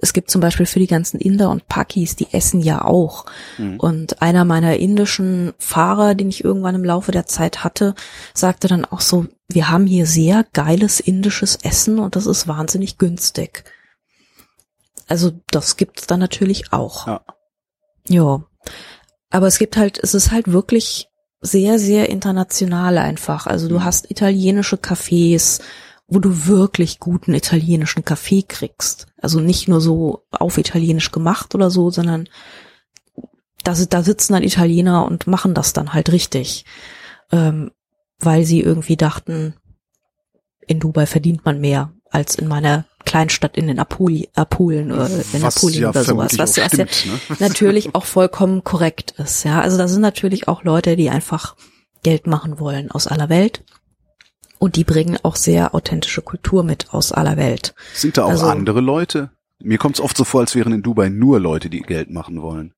es 0.00 0.12
gibt 0.12 0.30
zum 0.30 0.40
Beispiel 0.40 0.66
für 0.66 0.78
die 0.78 0.86
ganzen 0.86 1.18
Inder 1.18 1.50
und 1.50 1.66
Pakis, 1.66 2.14
die 2.14 2.32
essen 2.32 2.60
ja 2.60 2.84
auch. 2.84 3.26
Mhm. 3.58 3.80
Und 3.80 4.22
einer 4.22 4.44
meiner 4.44 4.76
indischen 4.76 5.52
Fahrer, 5.58 6.14
den 6.14 6.28
ich 6.28 6.44
irgendwann 6.44 6.76
im 6.76 6.84
Laufe 6.84 7.10
der 7.10 7.26
Zeit 7.26 7.64
hatte, 7.64 7.94
sagte 8.32 8.68
dann 8.68 8.84
auch 8.84 9.00
so, 9.00 9.26
wir 9.48 9.70
haben 9.70 9.86
hier 9.86 10.06
sehr 10.06 10.44
geiles 10.52 11.00
indisches 11.00 11.56
Essen 11.56 11.98
und 11.98 12.14
das 12.14 12.26
ist 12.26 12.46
wahnsinnig 12.46 12.98
günstig. 12.98 13.64
Also 15.08 15.32
das 15.50 15.76
gibt's 15.76 16.06
dann 16.06 16.20
natürlich 16.20 16.72
auch. 16.72 17.06
Ja. 17.06 17.20
Ja. 18.08 18.44
Aber 19.30 19.48
es 19.48 19.58
gibt 19.58 19.76
halt, 19.76 19.98
es 19.98 20.14
ist 20.14 20.30
halt 20.30 20.52
wirklich 20.52 21.08
sehr, 21.44 21.78
sehr 21.78 22.08
international 22.08 22.96
einfach. 22.96 23.46
Also 23.46 23.68
du 23.68 23.76
Mhm. 23.76 23.84
hast 23.84 24.10
italienische 24.10 24.76
Cafés, 24.76 25.60
wo 26.08 26.18
du 26.18 26.46
wirklich 26.46 27.00
guten 27.00 27.34
italienischen 27.34 28.04
Kaffee 28.04 28.42
kriegst. 28.42 29.06
Also 29.20 29.40
nicht 29.40 29.68
nur 29.68 29.80
so 29.80 30.24
auf 30.30 30.56
Italienisch 30.58 31.12
gemacht 31.12 31.54
oder 31.54 31.70
so, 31.70 31.90
sondern 31.90 32.28
da, 33.62 33.74
da 33.74 34.02
sitzen 34.02 34.32
dann 34.32 34.42
Italiener 34.42 35.04
und 35.06 35.26
machen 35.26 35.54
das 35.54 35.72
dann 35.72 35.92
halt 35.92 36.12
richtig. 36.12 36.64
Ähm, 37.30 37.70
weil 38.20 38.44
sie 38.44 38.60
irgendwie 38.60 38.96
dachten, 38.96 39.54
in 40.66 40.80
Dubai 40.80 41.04
verdient 41.04 41.44
man 41.44 41.60
mehr 41.60 41.92
als 42.10 42.36
in 42.36 42.48
meiner 42.48 42.86
Kleinstadt 43.04 43.56
in 43.56 43.66
den 43.66 43.78
Apuli, 43.78 44.28
Apulen, 44.34 44.90
äh, 44.90 45.06
in 45.32 45.42
was 45.42 45.56
Apulien 45.56 45.82
ja 45.82 45.88
oder 45.90 46.04
sowas. 46.04 46.32
Was, 46.38 46.50
was 46.50 46.56
ja 46.56 46.68
stimmt, 46.68 47.06
ne? 47.06 47.36
natürlich 47.38 47.94
auch 47.94 48.04
vollkommen 48.04 48.64
korrekt 48.64 49.12
ist. 49.18 49.44
Ja, 49.44 49.60
also 49.60 49.76
da 49.78 49.88
sind 49.88 50.00
natürlich 50.00 50.48
auch 50.48 50.64
Leute, 50.64 50.96
die 50.96 51.10
einfach 51.10 51.56
Geld 52.02 52.26
machen 52.26 52.58
wollen 52.60 52.90
aus 52.90 53.06
aller 53.06 53.28
Welt. 53.28 53.64
Und 54.58 54.76
die 54.76 54.84
bringen 54.84 55.18
auch 55.22 55.36
sehr 55.36 55.74
authentische 55.74 56.22
Kultur 56.22 56.62
mit 56.62 56.94
aus 56.94 57.12
aller 57.12 57.36
Welt. 57.36 57.74
Sind 57.92 58.16
da 58.16 58.24
auch 58.24 58.30
Also- 58.30 58.46
andere 58.46 58.80
Leute? 58.80 59.30
Mir 59.60 59.78
kommt 59.78 59.96
es 59.96 60.00
oft 60.00 60.16
so 60.16 60.24
vor, 60.24 60.40
als 60.40 60.54
wären 60.54 60.72
in 60.72 60.82
Dubai 60.82 61.08
nur 61.08 61.40
Leute, 61.40 61.70
die 61.70 61.80
Geld 61.80 62.10
machen 62.10 62.42
wollen. 62.42 62.74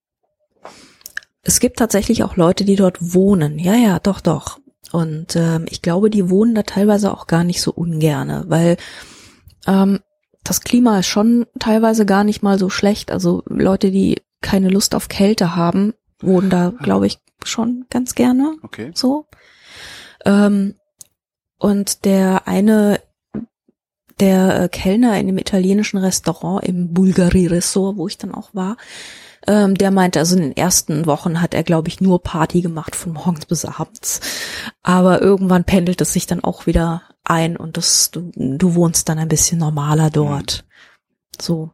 Es 1.43 1.61
gibt 1.61 1.79
tatsächlich 1.79 2.23
auch 2.25 2.37
Leute, 2.37 2.65
die 2.65 2.77
dort 2.77 2.99
wohnen. 3.01 3.59
Ja, 3.59 3.75
ja, 3.75 3.99
doch, 3.99 4.21
doch. 4.21 4.59
Und 4.93 5.37
ähm, 5.37 5.67
ich 5.69 5.83
glaube, 5.83 6.11
die 6.11 6.29
wohnen 6.31 6.55
da 6.55 6.62
teilweise 6.62 7.12
auch 7.12 7.27
gar 7.27 7.45
nicht 7.45 7.61
so 7.61 7.73
ungerne, 7.73 8.45
weil 8.49 8.77
ähm, 9.67 10.01
das 10.49 10.61
Klima 10.63 11.01
ist 11.01 11.07
schon 11.07 11.47
teilweise 11.59 12.07
gar 12.07 12.25
nicht 12.25 12.43
mal 12.43 12.59
so 12.59 12.71
schlecht. 12.71 13.11
Also 13.11 13.43
Leute, 13.47 13.91
die 13.91 14.23
keine 14.41 14.69
Lust 14.69 14.95
auf 14.95 15.09
Kälte 15.09 15.57
haben, 15.57 15.95
wohnen 16.21 16.51
da, 16.51 16.73
glaube 16.83 17.07
ich, 17.07 17.19
schon 17.45 17.87
ganz 17.91 18.15
gerne. 18.15 18.57
Okay. 18.63 18.93
so. 18.95 19.27
Ähm, 20.25 20.75
und 21.59 22.05
der 22.05 22.47
eine, 22.47 23.01
der 24.21 24.63
äh, 24.63 24.69
Kellner 24.69 25.19
in 25.19 25.27
dem 25.27 25.39
italienischen 25.39 25.99
Restaurant 25.99 26.65
im 26.65 26.93
Bulgari 26.93 27.47
Ressort, 27.47 27.97
wo 27.97 28.09
ich 28.09 28.19
dann 28.19 28.35
auch 28.35 28.51
war, 28.55 28.77
ähm, 29.47 29.77
der 29.77 29.91
meinte, 29.91 30.19
also 30.19 30.37
in 30.37 30.43
den 30.43 30.57
ersten 30.57 31.07
Wochen 31.07 31.41
hat 31.41 31.55
er, 31.55 31.63
glaube 31.63 31.89
ich, 31.89 32.01
nur 32.01 32.23
Party 32.23 32.63
gemacht 32.63 32.97
von 32.97 33.13
morgens 33.13 33.47
bis 33.47 33.65
abends. 33.65 34.21
Aber 34.83 35.23
irgendwann 35.23 35.65
pendelt 35.65 36.01
es 36.01 36.13
sich 36.13 36.27
dann 36.27 36.43
auch 36.43 36.67
wieder 36.67 37.03
ein 37.31 37.57
und 37.57 37.77
das, 37.77 38.11
du, 38.11 38.31
du 38.35 38.75
wohnst 38.75 39.09
dann 39.09 39.19
ein 39.19 39.29
bisschen 39.29 39.59
normaler 39.59 40.11
dort. 40.11 40.65
So. 41.41 41.71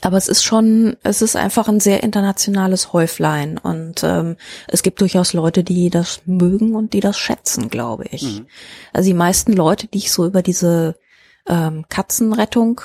Aber 0.00 0.16
es 0.16 0.28
ist 0.28 0.44
schon, 0.44 0.96
es 1.02 1.22
ist 1.22 1.34
einfach 1.34 1.68
ein 1.68 1.80
sehr 1.80 2.02
internationales 2.02 2.92
Häuflein 2.92 3.58
und 3.58 4.04
ähm, 4.04 4.36
es 4.68 4.82
gibt 4.82 5.00
durchaus 5.00 5.32
Leute, 5.32 5.64
die 5.64 5.90
das 5.90 6.22
mögen 6.24 6.76
und 6.76 6.92
die 6.92 7.00
das 7.00 7.18
schätzen, 7.18 7.68
glaube 7.68 8.04
ich. 8.10 8.22
Mhm. 8.22 8.46
Also 8.92 9.08
die 9.08 9.14
meisten 9.14 9.52
Leute, 9.52 9.88
die 9.88 9.98
ich 9.98 10.12
so 10.12 10.24
über 10.24 10.42
diese 10.42 10.94
ähm, 11.48 11.84
Katzenrettung 11.88 12.80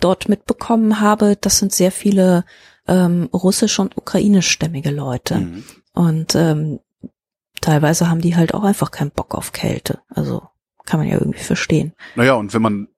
dort 0.00 0.28
mitbekommen 0.28 1.00
habe, 1.00 1.36
das 1.38 1.58
sind 1.58 1.72
sehr 1.72 1.92
viele 1.92 2.44
ähm, 2.88 3.28
russisch 3.32 3.78
und 3.78 3.96
ukrainischstämmige 3.98 4.90
Leute. 4.90 5.36
Mhm. 5.36 5.64
Und 5.92 6.34
ähm, 6.34 6.80
teilweise 7.60 8.08
haben 8.08 8.22
die 8.22 8.36
halt 8.36 8.54
auch 8.54 8.64
einfach 8.64 8.90
keinen 8.90 9.10
Bock 9.10 9.34
auf 9.34 9.52
Kälte. 9.52 10.00
Also 10.08 10.42
kann 10.84 11.00
man 11.00 11.08
ja 11.08 11.18
irgendwie 11.18 11.42
verstehen. 11.42 11.92
Naja, 12.16 12.34
und 12.34 12.54
wenn 12.54 12.62
man 12.62 12.88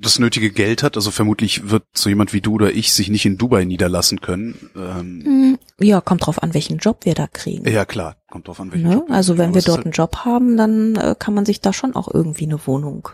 das 0.00 0.18
nötige 0.18 0.50
Geld 0.50 0.82
hat, 0.82 0.96
also 0.96 1.10
vermutlich 1.10 1.70
wird 1.70 1.84
so 1.94 2.08
jemand 2.08 2.32
wie 2.32 2.40
du 2.40 2.54
oder 2.54 2.72
ich 2.72 2.92
sich 2.92 3.08
nicht 3.08 3.24
in 3.24 3.38
Dubai 3.38 3.64
niederlassen 3.64 4.20
können. 4.20 4.70
Ähm 4.76 5.22
hm, 5.24 5.58
ja, 5.80 6.00
kommt 6.00 6.26
drauf 6.26 6.42
an, 6.42 6.54
welchen 6.54 6.78
Job 6.78 7.04
wir 7.04 7.14
da 7.14 7.26
kriegen. 7.26 7.68
Ja, 7.68 7.84
klar, 7.84 8.16
kommt 8.28 8.48
drauf 8.48 8.60
an, 8.60 8.72
welchen 8.72 8.88
ne? 8.88 8.94
Job. 8.94 9.10
Also 9.10 9.38
wenn 9.38 9.54
wir 9.54 9.62
dort 9.62 9.78
halt 9.78 9.86
einen 9.86 9.92
Job 9.92 10.16
haben, 10.24 10.56
dann 10.56 10.96
äh, 10.96 11.14
kann 11.18 11.34
man 11.34 11.46
sich 11.46 11.60
da 11.60 11.72
schon 11.72 11.94
auch 11.94 12.12
irgendwie 12.12 12.44
eine 12.44 12.66
Wohnung. 12.66 13.08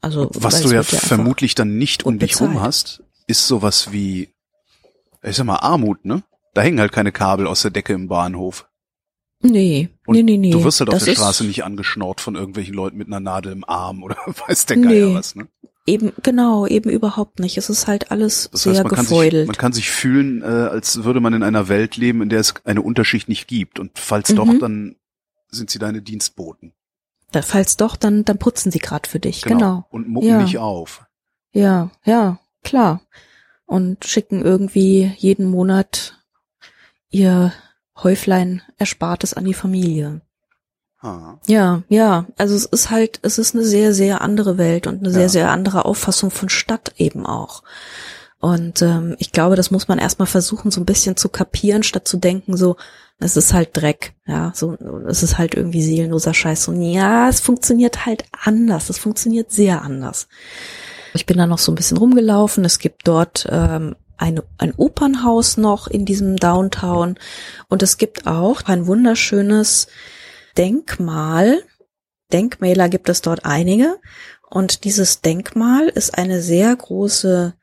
Also 0.00 0.30
was 0.32 0.62
du 0.62 0.72
ja 0.72 0.82
vermutlich 0.82 1.54
dann 1.54 1.76
nicht 1.76 2.04
um 2.04 2.18
dich 2.18 2.40
rum 2.40 2.60
hast, 2.60 3.02
ist 3.26 3.46
sowas 3.46 3.92
wie, 3.92 4.30
ich 5.22 5.36
sag 5.36 5.44
mal 5.44 5.56
Armut, 5.56 6.04
ne? 6.04 6.22
Da 6.54 6.62
hängen 6.62 6.80
halt 6.80 6.90
keine 6.90 7.12
Kabel 7.12 7.46
aus 7.46 7.62
der 7.62 7.70
Decke 7.70 7.92
im 7.92 8.08
Bahnhof. 8.08 8.66
Nee, 9.42 9.88
und 10.06 10.16
nee, 10.16 10.22
nee, 10.22 10.36
nee. 10.36 10.50
Du 10.50 10.64
wirst 10.64 10.80
halt 10.80 10.90
auf 10.90 11.02
der 11.02 11.14
Straße 11.14 11.44
nicht 11.44 11.64
angeschnort 11.64 12.20
von 12.20 12.34
irgendwelchen 12.34 12.74
Leuten 12.74 12.98
mit 12.98 13.06
einer 13.06 13.20
Nadel 13.20 13.52
im 13.52 13.64
Arm 13.64 14.02
oder 14.02 14.16
weiß 14.48 14.66
der 14.66 14.76
Geier 14.76 15.08
nee, 15.08 15.14
was, 15.14 15.34
ne? 15.34 15.48
Eben, 15.86 16.12
genau, 16.22 16.66
eben 16.66 16.90
überhaupt 16.90 17.40
nicht. 17.40 17.56
Es 17.56 17.70
ist 17.70 17.86
halt 17.86 18.10
alles 18.10 18.50
das 18.52 18.66
heißt, 18.66 18.74
sehr 18.76 18.84
man 18.84 18.90
gefeudelt. 18.90 19.32
Kann 19.32 19.38
sich, 19.40 19.46
man 19.46 19.56
kann 19.56 19.72
sich 19.72 19.90
fühlen, 19.90 20.42
äh, 20.42 20.44
als 20.44 21.04
würde 21.04 21.20
man 21.20 21.32
in 21.32 21.42
einer 21.42 21.68
Welt 21.68 21.96
leben, 21.96 22.20
in 22.20 22.28
der 22.28 22.40
es 22.40 22.54
eine 22.64 22.82
Unterschicht 22.82 23.28
nicht 23.28 23.48
gibt. 23.48 23.80
Und 23.80 23.98
falls 23.98 24.30
mhm. 24.30 24.36
doch, 24.36 24.58
dann 24.58 24.96
sind 25.48 25.70
sie 25.70 25.78
deine 25.78 26.02
Dienstboten. 26.02 26.74
Da, 27.32 27.42
falls 27.42 27.76
doch, 27.76 27.96
dann, 27.96 28.24
dann 28.24 28.38
putzen 28.38 28.70
sie 28.70 28.78
gerade 28.78 29.08
für 29.08 29.20
dich, 29.20 29.42
genau. 29.42 29.56
genau. 29.56 29.86
Und 29.90 30.08
mucken 30.08 30.28
ja. 30.28 30.42
nicht 30.42 30.58
auf. 30.58 31.06
Ja, 31.52 31.90
ja, 32.04 32.40
klar. 32.62 33.02
Und 33.64 34.04
schicken 34.04 34.42
irgendwie 34.42 35.12
jeden 35.16 35.46
Monat 35.46 36.22
ihr 37.08 37.52
Häuflein 38.02 38.62
Erspartes 38.78 39.34
an 39.34 39.44
die 39.44 39.54
Familie. 39.54 40.20
Ah. 41.02 41.38
Ja, 41.46 41.82
ja, 41.88 42.26
also 42.36 42.54
es 42.54 42.66
ist 42.66 42.90
halt, 42.90 43.20
es 43.22 43.38
ist 43.38 43.54
eine 43.54 43.64
sehr, 43.64 43.94
sehr 43.94 44.20
andere 44.20 44.58
Welt 44.58 44.86
und 44.86 44.98
eine 44.98 45.08
ja. 45.08 45.14
sehr, 45.14 45.28
sehr 45.28 45.50
andere 45.50 45.86
Auffassung 45.86 46.30
von 46.30 46.48
Stadt 46.48 46.92
eben 46.98 47.24
auch. 47.26 47.62
Und 48.38 48.80
ähm, 48.80 49.16
ich 49.18 49.32
glaube, 49.32 49.56
das 49.56 49.70
muss 49.70 49.88
man 49.88 49.98
erstmal 49.98 50.26
versuchen, 50.26 50.70
so 50.70 50.80
ein 50.80 50.86
bisschen 50.86 51.16
zu 51.16 51.28
kapieren, 51.28 51.82
statt 51.82 52.08
zu 52.08 52.16
denken, 52.16 52.56
so, 52.56 52.76
es 53.18 53.36
ist 53.36 53.52
halt 53.52 53.76
Dreck, 53.76 54.14
ja, 54.26 54.52
so, 54.54 54.76
es 55.06 55.22
ist 55.22 55.36
halt 55.36 55.54
irgendwie 55.54 55.82
seelenloser 55.82 56.32
Scheiß. 56.32 56.68
Und 56.68 56.80
ja, 56.82 57.28
es 57.28 57.40
funktioniert 57.40 58.06
halt 58.06 58.24
anders, 58.42 58.88
es 58.88 58.98
funktioniert 58.98 59.52
sehr 59.52 59.82
anders. 59.82 60.26
Ich 61.12 61.26
bin 61.26 61.36
da 61.36 61.46
noch 61.46 61.58
so 61.58 61.70
ein 61.70 61.74
bisschen 61.74 61.98
rumgelaufen. 61.98 62.64
Es 62.64 62.78
gibt 62.78 63.06
dort 63.06 63.46
ähm, 63.50 63.96
ein, 64.20 64.40
ein 64.58 64.74
Opernhaus 64.76 65.56
noch 65.56 65.86
in 65.86 66.04
diesem 66.04 66.36
Downtown 66.36 67.18
und 67.68 67.82
es 67.82 67.98
gibt 67.98 68.26
auch 68.26 68.62
ein 68.62 68.86
wunderschönes 68.86 69.88
Denkmal. 70.56 71.62
Denkmäler 72.32 72.88
gibt 72.88 73.08
es 73.08 73.22
dort 73.22 73.44
einige 73.44 73.96
und 74.48 74.84
dieses 74.84 75.20
Denkmal 75.20 75.88
ist 75.88 76.16
eine 76.16 76.42
sehr 76.42 76.74
große 76.74 77.54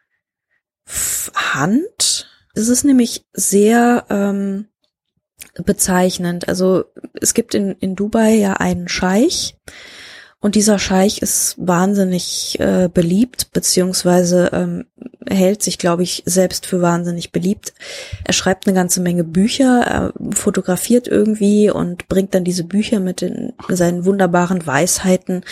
Hand. 1.35 2.29
Es 2.53 2.69
ist 2.69 2.83
nämlich 2.83 3.25
sehr 3.33 4.05
ähm, 4.09 4.67
bezeichnend. 5.63 6.47
Also 6.47 6.85
es 7.19 7.33
gibt 7.33 7.53
in, 7.53 7.73
in 7.73 7.95
Dubai 7.95 8.35
ja 8.35 8.53
einen 8.53 8.87
Scheich 8.87 9.57
und 10.39 10.55
dieser 10.55 10.79
Scheich 10.79 11.21
ist 11.21 11.55
wahnsinnig 11.57 12.59
äh, 12.59 12.89
beliebt, 12.93 13.51
beziehungsweise 13.51 14.49
ähm, 14.53 14.85
hält 15.29 15.63
sich, 15.63 15.77
glaube 15.77 16.03
ich, 16.03 16.23
selbst 16.25 16.65
für 16.65 16.81
wahnsinnig 16.81 17.31
beliebt. 17.31 17.73
Er 18.23 18.33
schreibt 18.33 18.67
eine 18.67 18.75
ganze 18.75 19.01
Menge 19.01 19.23
Bücher, 19.23 19.81
er 19.81 20.13
fotografiert 20.33 21.07
irgendwie 21.07 21.69
und 21.69 22.07
bringt 22.07 22.33
dann 22.35 22.43
diese 22.43 22.63
Bücher 22.63 22.99
mit 22.99 23.21
den, 23.21 23.53
seinen 23.69 24.05
wunderbaren 24.05 24.65
Weisheiten 24.65 25.43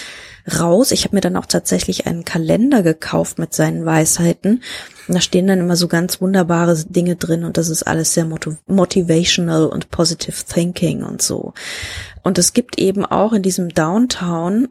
raus. 0.60 0.92
Ich 0.92 1.04
habe 1.04 1.16
mir 1.16 1.22
dann 1.22 1.38
auch 1.38 1.46
tatsächlich 1.46 2.08
einen 2.08 2.26
Kalender 2.26 2.84
gekauft 2.84 3.40
mit 3.40 3.54
seinen 3.54 3.86
Weisheiten. 3.86 4.62
Da 5.08 5.22
stehen 5.22 5.48
dann 5.48 5.60
immer 5.60 5.76
so 5.76 5.88
ganz 5.88 6.22
wunderbare 6.22 6.76
Dinge 6.88 7.16
drin 7.16 7.44
und 7.44 7.58
das 7.58 7.70
ist 7.70 7.84
alles 7.84 8.14
sehr 8.14 8.28
motivational 8.68 9.68
und 9.68 9.92
positive 9.92 10.44
thinking 10.48 11.04
und 11.04 11.22
so. 11.22 11.54
Und 12.24 12.38
es 12.38 12.54
gibt 12.54 12.80
eben 12.80 13.06
auch 13.06 13.34
in 13.34 13.44
diesem 13.44 13.70
Downtown 13.70 14.70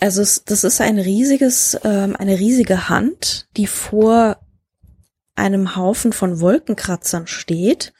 also 0.00 0.22
es, 0.22 0.44
das 0.44 0.64
ist 0.64 0.80
ein 0.80 0.98
riesiges, 0.98 1.78
ähm, 1.84 2.16
eine 2.16 2.38
riesige 2.38 2.88
Hand, 2.88 3.48
die 3.56 3.66
vor 3.66 4.38
einem 5.34 5.76
Haufen 5.76 6.12
von 6.12 6.40
Wolkenkratzern 6.40 7.26
steht, 7.26 7.92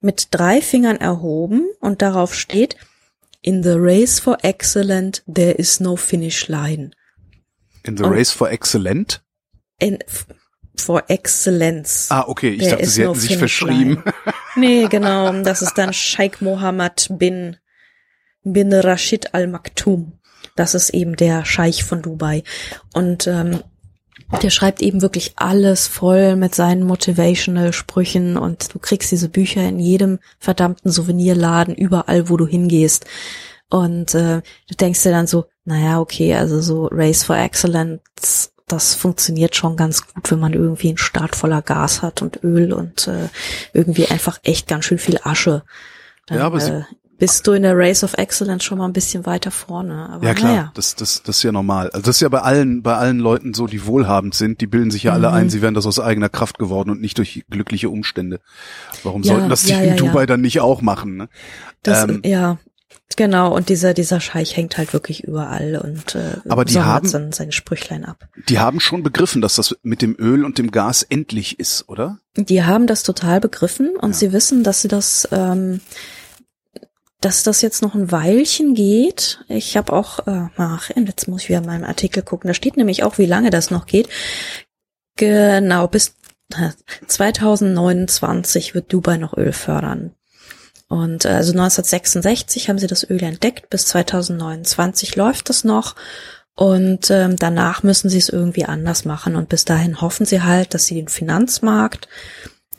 mit 0.00 0.28
drei 0.30 0.60
Fingern 0.60 0.96
erhoben 0.96 1.66
und 1.80 2.02
darauf 2.02 2.34
steht, 2.34 2.76
In 3.42 3.62
the 3.62 3.74
race 3.74 4.18
for 4.18 4.38
excellent, 4.42 5.22
there 5.32 5.52
is 5.52 5.78
no 5.78 5.96
finish 5.96 6.48
line. 6.48 6.90
In 7.84 7.96
the 7.96 8.02
und 8.02 8.12
race 8.12 8.32
for 8.32 8.50
excellent? 8.50 9.22
In, 9.78 9.98
for 10.76 11.04
excellence. 11.08 12.08
Ah, 12.10 12.24
okay, 12.26 12.50
ich 12.50 12.68
dachte, 12.68 12.86
sie 12.86 13.02
no 13.02 13.10
hätten 13.10 13.20
sich 13.20 13.36
verschrieben. 13.38 14.02
nee, 14.56 14.86
genau, 14.88 15.32
das 15.42 15.62
ist 15.62 15.74
dann 15.74 15.92
Sheikh 15.92 16.42
Mohammed 16.42 17.08
bin, 17.10 17.56
bin 18.42 18.72
Rashid 18.72 19.32
al-Maktoum. 19.34 20.18
Das 20.56 20.74
ist 20.74 20.90
eben 20.90 21.16
der 21.16 21.44
Scheich 21.44 21.84
von 21.84 22.02
Dubai. 22.02 22.42
Und 22.92 23.26
ähm, 23.26 23.60
der 24.42 24.50
schreibt 24.50 24.82
eben 24.82 25.02
wirklich 25.02 25.34
alles 25.36 25.86
voll 25.86 26.34
mit 26.36 26.54
seinen 26.54 26.82
motivational 26.82 27.72
Sprüchen 27.72 28.36
und 28.36 28.74
du 28.74 28.78
kriegst 28.80 29.12
diese 29.12 29.28
Bücher 29.28 29.62
in 29.62 29.78
jedem 29.78 30.18
verdammten 30.40 30.90
Souvenirladen, 30.90 31.74
überall, 31.74 32.28
wo 32.28 32.36
du 32.36 32.46
hingehst. 32.46 33.06
Und 33.70 34.14
äh, 34.14 34.42
du 34.68 34.74
denkst 34.74 35.02
dir 35.02 35.10
dann 35.10 35.26
so, 35.26 35.46
naja, 35.64 36.00
okay, 36.00 36.34
also 36.34 36.60
so 36.60 36.88
Race 36.90 37.22
for 37.22 37.36
Excellence, 37.36 38.52
das 38.66 38.94
funktioniert 38.94 39.54
schon 39.54 39.76
ganz 39.76 40.06
gut, 40.06 40.30
wenn 40.30 40.40
man 40.40 40.52
irgendwie 40.52 40.88
einen 40.88 40.98
Start 40.98 41.36
voller 41.36 41.62
Gas 41.62 42.02
hat 42.02 42.22
und 42.22 42.42
Öl 42.42 42.72
und 42.72 43.06
äh, 43.06 43.28
irgendwie 43.72 44.06
einfach 44.08 44.40
echt 44.42 44.66
ganz 44.66 44.86
schön 44.86 44.98
viel 44.98 45.20
Asche. 45.22 45.62
Dann, 46.26 46.38
ja, 46.38 46.44
aber 46.44 46.64
äh, 46.64 46.82
bist 47.18 47.46
du 47.46 47.52
in 47.52 47.62
der 47.62 47.76
Race 47.76 48.04
of 48.04 48.14
Excellence 48.14 48.64
schon 48.64 48.78
mal 48.78 48.86
ein 48.86 48.92
bisschen 48.92 49.26
weiter 49.26 49.50
vorne. 49.50 50.08
Aber 50.10 50.26
ja 50.26 50.34
klar, 50.34 50.50
naja. 50.50 50.72
das, 50.74 50.94
das, 50.94 51.22
das 51.22 51.38
ist 51.38 51.42
ja 51.42 51.52
normal. 51.52 51.90
Also 51.90 52.06
das 52.06 52.16
ist 52.16 52.20
ja 52.20 52.28
bei 52.28 52.40
allen, 52.40 52.82
bei 52.82 52.96
allen 52.96 53.18
Leuten 53.18 53.54
so, 53.54 53.66
die 53.66 53.86
wohlhabend 53.86 54.34
sind, 54.34 54.60
die 54.60 54.66
bilden 54.66 54.90
sich 54.90 55.04
ja 55.04 55.12
alle 55.12 55.28
mhm. 55.28 55.34
ein, 55.34 55.50
sie 55.50 55.62
wären 55.62 55.74
das 55.74 55.86
aus 55.86 55.98
eigener 55.98 56.28
Kraft 56.28 56.58
geworden 56.58 56.90
und 56.90 57.00
nicht 57.00 57.18
durch 57.18 57.44
glückliche 57.50 57.90
Umstände. 57.90 58.40
Warum 59.02 59.22
ja, 59.22 59.34
sollten 59.34 59.48
das 59.48 59.62
die 59.62 59.72
ja, 59.72 59.80
in 59.80 59.88
ja, 59.90 59.96
Dubai 59.96 60.26
dann 60.26 60.40
nicht 60.40 60.60
auch 60.60 60.82
machen? 60.82 61.16
Ne? 61.16 61.28
Das, 61.82 62.04
ähm, 62.04 62.20
ja, 62.24 62.58
Genau, 63.16 63.54
und 63.54 63.68
dieser, 63.68 63.94
dieser 63.94 64.20
Scheich 64.20 64.56
hängt 64.56 64.76
halt 64.76 64.92
wirklich 64.92 65.22
überall 65.24 65.80
und 65.82 66.16
äh, 66.16 66.38
aber 66.48 66.64
die 66.64 66.80
haben 66.80 67.06
sein, 67.06 67.32
sein 67.32 67.52
Sprüchlein 67.52 68.04
ab. 68.04 68.28
Die 68.48 68.58
haben 68.58 68.80
schon 68.80 69.02
begriffen, 69.02 69.40
dass 69.40 69.54
das 69.54 69.76
mit 69.82 70.02
dem 70.02 70.16
Öl 70.18 70.44
und 70.44 70.58
dem 70.58 70.70
Gas 70.70 71.02
endlich 71.02 71.58
ist, 71.60 71.88
oder? 71.88 72.18
Die 72.36 72.64
haben 72.64 72.86
das 72.86 73.04
total 73.04 73.40
begriffen 73.40 73.90
und 73.96 74.10
ja. 74.10 74.16
sie 74.16 74.32
wissen, 74.32 74.64
dass 74.64 74.82
sie 74.82 74.88
das 74.88 75.26
ähm, 75.30 75.80
dass 77.20 77.42
das 77.42 77.62
jetzt 77.62 77.82
noch 77.82 77.94
ein 77.94 78.12
Weilchen 78.12 78.74
geht. 78.74 79.40
Ich 79.48 79.76
habe 79.76 79.92
auch, 79.92 80.26
äh, 80.26 80.48
ach, 80.56 80.90
jetzt 80.94 81.28
muss 81.28 81.42
ich 81.42 81.48
wieder 81.48 81.58
in 81.58 81.66
meinem 81.66 81.84
Artikel 81.84 82.22
gucken. 82.22 82.48
Da 82.48 82.54
steht 82.54 82.76
nämlich 82.76 83.02
auch, 83.04 83.18
wie 83.18 83.26
lange 83.26 83.50
das 83.50 83.70
noch 83.70 83.86
geht. 83.86 84.08
Genau, 85.16 85.88
bis 85.88 86.14
2029 87.06 88.74
wird 88.74 88.92
Dubai 88.92 89.16
noch 89.16 89.36
Öl 89.36 89.52
fördern. 89.52 90.14
Und 90.88 91.24
äh, 91.24 91.28
also 91.30 91.52
1966 91.52 92.68
haben 92.68 92.78
sie 92.78 92.86
das 92.86 93.08
Öl 93.08 93.22
entdeckt, 93.22 93.70
bis 93.70 93.86
2029 93.86 95.16
läuft 95.16 95.50
es 95.50 95.64
noch. 95.64 95.96
Und 96.54 97.10
ähm, 97.10 97.36
danach 97.36 97.82
müssen 97.82 98.08
sie 98.08 98.18
es 98.18 98.28
irgendwie 98.28 98.64
anders 98.64 99.04
machen. 99.04 99.36
Und 99.36 99.48
bis 99.48 99.64
dahin 99.64 100.00
hoffen 100.00 100.24
sie 100.26 100.42
halt, 100.42 100.74
dass 100.74 100.86
sie 100.86 100.94
den 100.94 101.08
Finanzmarkt 101.08 102.08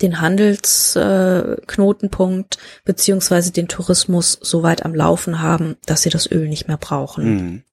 den 0.02 0.22
Handelsknotenpunkt 0.22 2.58
beziehungsweise 2.86 3.52
den 3.52 3.68
Tourismus 3.68 4.40
so 4.42 4.64
weit 4.64 4.86
am 4.86 4.96
Laufen 4.96 5.42
haben, 5.42 5.76
dass 5.86 6.04
sie 6.04 6.10
das 6.10 6.32
Öl 6.32 6.48
nicht 6.48 6.68
mehr 6.68 6.78
brauchen. 6.78 7.36
Mhm. 7.36 7.64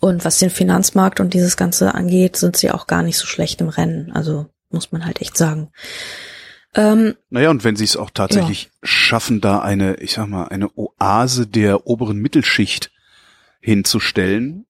Und 0.00 0.24
was 0.24 0.38
den 0.38 0.50
Finanzmarkt 0.50 1.20
und 1.20 1.34
dieses 1.34 1.56
Ganze 1.56 1.94
angeht, 1.94 2.36
sind 2.36 2.56
sie 2.56 2.70
auch 2.70 2.86
gar 2.86 3.02
nicht 3.02 3.18
so 3.18 3.26
schlecht 3.26 3.60
im 3.60 3.68
Rennen. 3.68 4.12
Also 4.12 4.46
muss 4.70 4.92
man 4.92 5.04
halt 5.04 5.20
echt 5.20 5.36
sagen. 5.36 5.70
Ähm, 6.74 7.14
naja, 7.30 7.50
und 7.50 7.64
wenn 7.64 7.76
sie 7.76 7.84
es 7.84 7.96
auch 7.96 8.10
tatsächlich 8.10 8.64
ja. 8.64 8.70
schaffen, 8.82 9.40
da 9.40 9.60
eine, 9.60 9.96
ich 9.96 10.12
sag 10.12 10.28
mal, 10.28 10.48
eine 10.48 10.68
Oase 10.76 11.46
der 11.46 11.86
oberen 11.86 12.18
Mittelschicht 12.18 12.90
hinzustellen, 13.60 14.66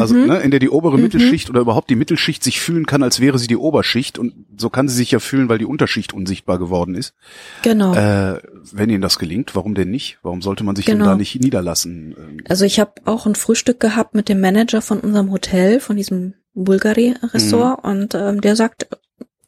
Also 0.00 0.14
ne, 0.14 0.38
in 0.40 0.50
der 0.50 0.60
die 0.60 0.70
obere 0.70 0.98
Mittelschicht 0.98 1.50
oder 1.50 1.60
überhaupt 1.60 1.90
die 1.90 1.96
Mittelschicht 1.96 2.42
sich 2.44 2.60
fühlen 2.60 2.86
kann, 2.86 3.02
als 3.02 3.20
wäre 3.20 3.38
sie 3.38 3.46
die 3.46 3.56
Oberschicht 3.56 4.18
und 4.18 4.34
so 4.56 4.70
kann 4.70 4.88
sie 4.88 4.94
sich 4.96 5.10
ja 5.10 5.18
fühlen, 5.18 5.48
weil 5.48 5.58
die 5.58 5.64
Unterschicht 5.64 6.12
unsichtbar 6.12 6.58
geworden 6.58 6.94
ist. 6.94 7.14
Genau. 7.62 7.94
Äh, 7.94 8.40
wenn 8.72 8.90
Ihnen 8.90 9.02
das 9.02 9.18
gelingt, 9.18 9.54
warum 9.54 9.74
denn 9.74 9.90
nicht? 9.90 10.18
Warum 10.22 10.42
sollte 10.42 10.64
man 10.64 10.76
sich 10.76 10.84
denn 10.86 10.98
Genau. 10.98 11.10
da 11.10 11.16
nicht 11.16 11.40
niederlassen? 11.40 12.14
Ähm, 12.18 12.36
Also 12.48 12.64
ich 12.64 12.80
habe 12.80 12.92
auch 13.04 13.26
ein 13.26 13.34
Frühstück 13.34 13.80
gehabt 13.80 14.14
mit 14.14 14.28
dem 14.28 14.40
Manager 14.40 14.82
von 14.82 15.00
unserem 15.00 15.30
Hotel, 15.30 15.80
von 15.80 15.96
diesem 15.96 16.34
Bulgari-Ressort 16.54 17.84
und 17.84 18.14
ähm, 18.14 18.40
der 18.40 18.56
sagt 18.56 18.88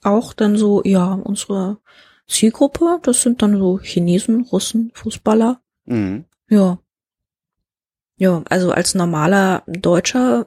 auch 0.02 0.32
dann 0.32 0.56
so, 0.56 0.82
ja, 0.84 1.12
unsere 1.14 1.78
Zielgruppe, 2.28 2.98
das 3.02 3.22
sind 3.22 3.42
dann 3.42 3.58
so 3.58 3.78
Chinesen, 3.80 4.42
Russen, 4.42 4.90
Fußballer. 4.94 5.60
mhm. 5.86 6.24
Ja. 6.48 6.78
Ja, 8.16 8.42
also 8.48 8.70
als 8.72 8.94
normaler 8.94 9.62
Deutscher, 9.66 10.46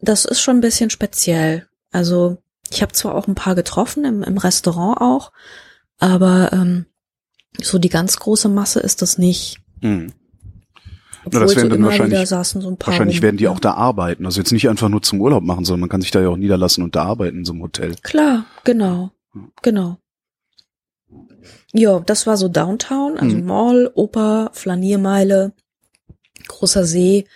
das 0.00 0.24
ist 0.24 0.40
schon 0.40 0.56
ein 0.58 0.60
bisschen 0.62 0.90
speziell. 0.90 1.66
Also 1.90 2.38
ich 2.70 2.82
habe 2.82 2.92
zwar 2.92 3.14
auch 3.14 3.26
ein 3.28 3.34
paar 3.34 3.54
getroffen, 3.54 4.04
im, 4.04 4.22
im 4.22 4.38
Restaurant 4.38 5.00
auch, 5.00 5.32
aber 5.98 6.52
ähm, 6.52 6.86
so 7.60 7.78
die 7.78 7.88
ganz 7.88 8.18
große 8.18 8.48
Masse 8.48 8.80
ist 8.80 9.02
das 9.02 9.18
nicht. 9.18 9.60
Mhm. 9.80 10.12
Obwohl 11.24 11.40
das 11.42 11.50
so 11.50 11.56
werden 11.56 11.70
dann 11.70 11.84
wahrscheinlich- 11.84 12.28
saßen 12.28 12.60
so. 12.62 12.76
Wahrscheinlich 12.80 13.18
rum. 13.18 13.22
werden 13.22 13.36
die 13.36 13.48
auch 13.48 13.60
da 13.60 13.74
arbeiten. 13.74 14.24
Also 14.24 14.40
jetzt 14.40 14.52
nicht 14.52 14.68
einfach 14.70 14.88
nur 14.88 15.02
zum 15.02 15.20
Urlaub 15.20 15.42
machen, 15.42 15.64
sondern 15.66 15.80
man 15.80 15.88
kann 15.90 16.00
sich 16.00 16.10
da 16.10 16.20
ja 16.22 16.28
auch 16.28 16.36
niederlassen 16.36 16.82
und 16.82 16.96
da 16.96 17.04
arbeiten 17.04 17.38
in 17.38 17.44
so 17.44 17.52
einem 17.52 17.62
Hotel. 17.62 17.94
Klar, 18.02 18.46
genau, 18.64 19.10
genau. 19.62 19.98
Ja, 21.72 22.00
das 22.00 22.26
war 22.26 22.36
so 22.36 22.48
Downtown, 22.48 23.18
also 23.18 23.36
Mhm. 23.36 23.44
Mall, 23.46 23.90
Oper, 23.94 24.50
Flaniermeile, 24.54 25.52
großer 26.50 26.84
See. 26.84 27.26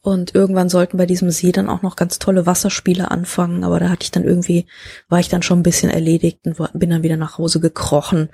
Und 0.00 0.34
irgendwann 0.34 0.68
sollten 0.68 0.96
bei 0.96 1.06
diesem 1.06 1.30
See 1.30 1.50
dann 1.50 1.68
auch 1.68 1.82
noch 1.82 1.96
ganz 1.96 2.18
tolle 2.18 2.46
Wasserspiele 2.46 3.10
anfangen, 3.10 3.64
aber 3.64 3.80
da 3.80 3.90
hatte 3.90 4.04
ich 4.04 4.12
dann 4.12 4.24
irgendwie, 4.24 4.66
war 5.08 5.18
ich 5.18 5.28
dann 5.28 5.42
schon 5.42 5.58
ein 5.58 5.64
bisschen 5.64 5.90
erledigt 5.90 6.38
und 6.44 6.56
bin 6.74 6.90
dann 6.90 7.02
wieder 7.02 7.16
nach 7.16 7.36
Hause 7.36 7.58
gekrochen 7.58 8.28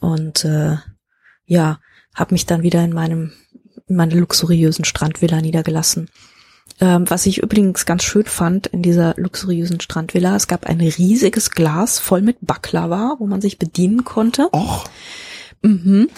und 0.00 0.44
äh, 0.46 0.76
ja, 1.44 1.78
habe 2.14 2.34
mich 2.34 2.46
dann 2.46 2.62
wieder 2.62 2.82
in 2.82 2.92
meinem 2.92 3.32
in 3.86 3.96
meiner 3.96 4.16
luxuriösen 4.16 4.84
Strandvilla 4.84 5.40
niedergelassen. 5.40 6.08
Ähm, 6.80 7.08
was 7.08 7.26
ich 7.26 7.42
übrigens 7.42 7.86
ganz 7.86 8.02
schön 8.04 8.24
fand 8.24 8.66
in 8.68 8.82
dieser 8.82 9.14
luxuriösen 9.16 9.80
Strandvilla, 9.80 10.36
es 10.36 10.46
gab 10.46 10.66
ein 10.66 10.80
riesiges 10.80 11.50
Glas 11.50 11.98
voll 11.98 12.22
mit 12.22 12.38
Baklava, 12.40 13.16
wo 13.18 13.26
man 13.26 13.40
sich 13.40 13.58
bedienen 13.58 14.04
konnte. 14.04 14.48
Och, 14.52 14.88
Mhm. 15.62 16.08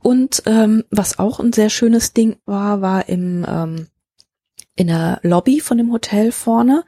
Und 0.00 0.42
ähm, 0.46 0.84
was 0.90 1.18
auch 1.18 1.40
ein 1.40 1.52
sehr 1.52 1.70
schönes 1.70 2.12
Ding 2.12 2.36
war, 2.46 2.80
war 2.80 3.08
im 3.08 3.44
ähm, 3.48 3.86
in 4.76 4.86
der 4.86 5.18
Lobby 5.22 5.60
von 5.60 5.76
dem 5.76 5.92
Hotel 5.92 6.30
vorne 6.30 6.84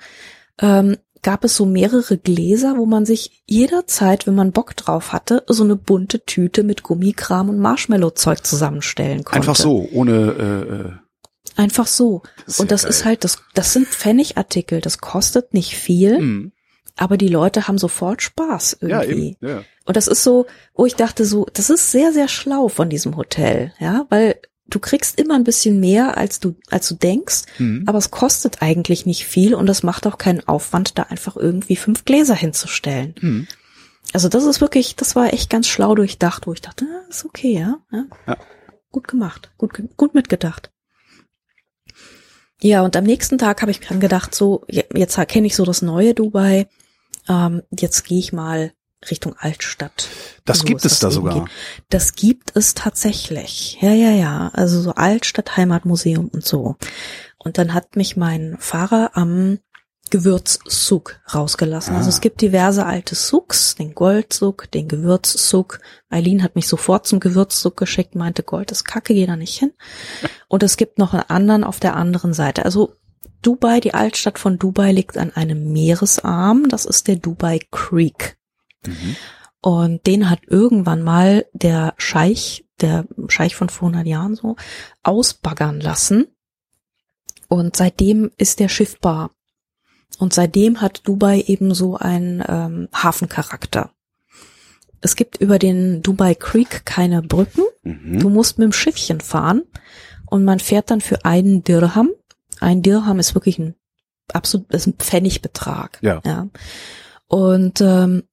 ähm, 0.60 0.96
gab 1.22 1.44
es 1.44 1.56
so 1.56 1.66
mehrere 1.66 2.16
Gläser, 2.16 2.76
wo 2.78 2.86
man 2.86 3.04
sich 3.04 3.42
jederzeit, 3.46 4.26
wenn 4.26 4.34
man 4.34 4.52
Bock 4.52 4.76
drauf 4.76 5.12
hatte, 5.12 5.44
so 5.48 5.64
eine 5.64 5.76
bunte 5.76 6.24
Tüte 6.24 6.62
mit 6.62 6.82
Gummikram 6.82 7.50
und 7.50 7.58
Marshmallow-Zeug 7.58 8.44
zusammenstellen 8.44 9.24
konnte. 9.24 9.36
einfach 9.36 9.56
so, 9.56 9.88
ohne 9.92 10.12
äh, 10.12 10.74
äh, 10.74 10.92
Einfach 11.56 11.86
so. 11.86 12.22
Das 12.46 12.58
ja 12.58 12.62
und 12.62 12.70
das 12.70 12.82
geil. 12.82 12.90
ist 12.90 13.04
halt, 13.04 13.24
das, 13.24 13.42
das 13.54 13.72
sind 13.72 13.86
Pfennigartikel, 13.86 14.80
das 14.80 14.98
kostet 14.98 15.52
nicht 15.52 15.76
viel, 15.76 16.20
mhm. 16.20 16.52
aber 16.96 17.18
die 17.18 17.28
Leute 17.28 17.68
haben 17.68 17.76
sofort 17.76 18.22
Spaß 18.22 18.78
ja 18.80 19.02
irgendwie. 19.02 19.36
eben. 19.40 19.46
Ja. 19.46 19.62
Und 19.90 19.96
das 19.96 20.06
ist 20.06 20.22
so, 20.22 20.46
wo 20.74 20.86
ich 20.86 20.94
dachte 20.94 21.24
so, 21.24 21.48
das 21.52 21.68
ist 21.68 21.90
sehr, 21.90 22.12
sehr 22.12 22.28
schlau 22.28 22.68
von 22.68 22.88
diesem 22.88 23.16
Hotel, 23.16 23.72
ja, 23.80 24.06
weil 24.08 24.36
du 24.68 24.78
kriegst 24.78 25.18
immer 25.18 25.34
ein 25.34 25.42
bisschen 25.42 25.80
mehr, 25.80 26.16
als 26.16 26.38
du, 26.38 26.54
als 26.70 26.86
du 26.88 26.94
denkst, 26.94 27.42
Mhm. 27.58 27.82
aber 27.88 27.98
es 27.98 28.12
kostet 28.12 28.62
eigentlich 28.62 29.04
nicht 29.04 29.26
viel 29.26 29.52
und 29.52 29.68
es 29.68 29.82
macht 29.82 30.06
auch 30.06 30.16
keinen 30.16 30.46
Aufwand, 30.46 30.96
da 30.96 31.02
einfach 31.10 31.34
irgendwie 31.36 31.74
fünf 31.74 32.04
Gläser 32.04 32.36
hinzustellen. 32.36 33.16
Mhm. 33.20 33.48
Also 34.12 34.28
das 34.28 34.44
ist 34.44 34.60
wirklich, 34.60 34.94
das 34.94 35.16
war 35.16 35.32
echt 35.32 35.50
ganz 35.50 35.66
schlau 35.66 35.96
durchdacht, 35.96 36.46
wo 36.46 36.52
ich 36.52 36.60
dachte, 36.60 36.84
ja, 36.84 37.00
ist 37.08 37.24
okay, 37.24 37.54
ja. 37.58 37.78
ja. 37.90 38.04
Ja. 38.28 38.36
Gut 38.92 39.08
gemacht, 39.08 39.50
gut, 39.58 39.72
gut 39.96 40.14
mitgedacht. 40.14 40.70
Ja, 42.62 42.82
und 42.82 42.94
am 42.96 43.02
nächsten 43.02 43.38
Tag 43.38 43.60
habe 43.62 43.72
ich 43.72 43.80
dann 43.80 43.98
gedacht, 43.98 44.36
so, 44.36 44.62
je- 44.68 44.84
jetzt 44.94 45.18
kenne 45.26 45.48
ich 45.48 45.56
so 45.56 45.64
das 45.64 45.82
neue 45.82 46.14
Dubai, 46.14 46.68
ähm, 47.28 47.62
jetzt 47.76 48.04
gehe 48.04 48.20
ich 48.20 48.32
mal 48.32 48.72
Richtung 49.08 49.34
Altstadt. 49.38 50.08
Das 50.44 50.58
So 50.58 50.64
gibt 50.64 50.84
es 50.84 50.98
da 50.98 51.06
eben 51.08 51.14
sogar. 51.14 51.34
geht. 51.44 51.52
Das 51.88 52.14
gibt 52.14 52.54
es 52.56 52.74
tatsächlich. 52.74 53.78
Ja, 53.80 53.92
ja, 53.92 54.10
ja. 54.10 54.50
Also 54.52 54.80
so 54.82 54.92
Altstadt, 54.92 55.56
Heimatmuseum 55.56 56.28
und 56.28 56.44
so. 56.44 56.76
Und 57.38 57.56
dann 57.56 57.72
hat 57.72 57.96
mich 57.96 58.16
mein 58.16 58.56
Fahrer 58.58 59.12
am 59.14 59.58
Gewürzsuk 60.10 61.20
rausgelassen. 61.34 61.94
Also 61.96 62.06
Ah. 62.08 62.10
es 62.10 62.20
gibt 62.20 62.40
diverse 62.42 62.84
alte 62.84 63.14
Suks, 63.14 63.76
den 63.76 63.94
Goldsuk, 63.94 64.70
den 64.70 64.88
Gewürzsuk. 64.88 65.80
Eileen 66.10 66.42
hat 66.42 66.56
mich 66.56 66.66
sofort 66.68 67.06
zum 67.06 67.20
Gewürzsuk 67.20 67.76
geschickt, 67.76 68.14
meinte, 68.16 68.42
Gold 68.42 68.70
ist 68.72 68.84
kacke, 68.84 69.14
geh 69.14 69.26
da 69.26 69.36
nicht 69.36 69.58
hin. 69.58 69.72
Und 70.48 70.62
es 70.62 70.76
gibt 70.76 70.98
noch 70.98 71.14
einen 71.14 71.28
anderen 71.30 71.64
auf 71.64 71.80
der 71.80 71.96
anderen 71.96 72.34
Seite. 72.34 72.64
Also 72.64 72.94
Dubai, 73.42 73.80
die 73.80 73.94
Altstadt 73.94 74.38
von 74.38 74.58
Dubai 74.58 74.92
liegt 74.92 75.16
an 75.16 75.32
einem 75.32 75.72
Meeresarm. 75.72 76.68
Das 76.68 76.84
ist 76.84 77.08
der 77.08 77.16
Dubai 77.16 77.60
Creek. 77.70 78.36
Mhm. 78.86 79.16
Und 79.62 80.06
den 80.06 80.30
hat 80.30 80.40
irgendwann 80.46 81.02
mal 81.02 81.46
der 81.52 81.94
Scheich, 81.98 82.64
der 82.80 83.06
Scheich 83.28 83.54
von 83.54 83.68
vor 83.68 83.88
100 83.88 84.06
Jahren 84.06 84.34
so, 84.34 84.56
ausbaggern 85.02 85.80
lassen. 85.80 86.28
Und 87.48 87.76
seitdem 87.76 88.30
ist 88.38 88.60
der 88.60 88.68
schiffbar. 88.68 89.32
Und 90.18 90.32
seitdem 90.32 90.80
hat 90.80 91.02
Dubai 91.04 91.42
eben 91.46 91.74
so 91.74 91.96
einen 91.96 92.42
ähm, 92.46 92.88
Hafencharakter. 92.92 93.90
Es 95.00 95.16
gibt 95.16 95.38
über 95.38 95.58
den 95.58 96.02
Dubai 96.02 96.34
Creek 96.34 96.84
keine 96.84 97.22
Brücken. 97.22 97.62
Mhm. 97.82 98.18
Du 98.18 98.28
musst 98.28 98.58
mit 98.58 98.66
dem 98.66 98.72
Schiffchen 98.72 99.20
fahren 99.20 99.62
und 100.26 100.44
man 100.44 100.60
fährt 100.60 100.90
dann 100.90 101.00
für 101.00 101.24
einen 101.24 101.64
Dirham. 101.64 102.10
Ein 102.60 102.82
Dirham 102.82 103.18
ist 103.18 103.34
wirklich 103.34 103.58
ein 103.58 103.74
absolut 104.32 104.72
ist 104.72 104.86
ein 104.86 104.94
Pfennigbetrag. 104.94 105.98
Ja. 106.02 106.20
ja. 106.24 106.48
Und 107.26 107.80
ähm, 107.80 108.24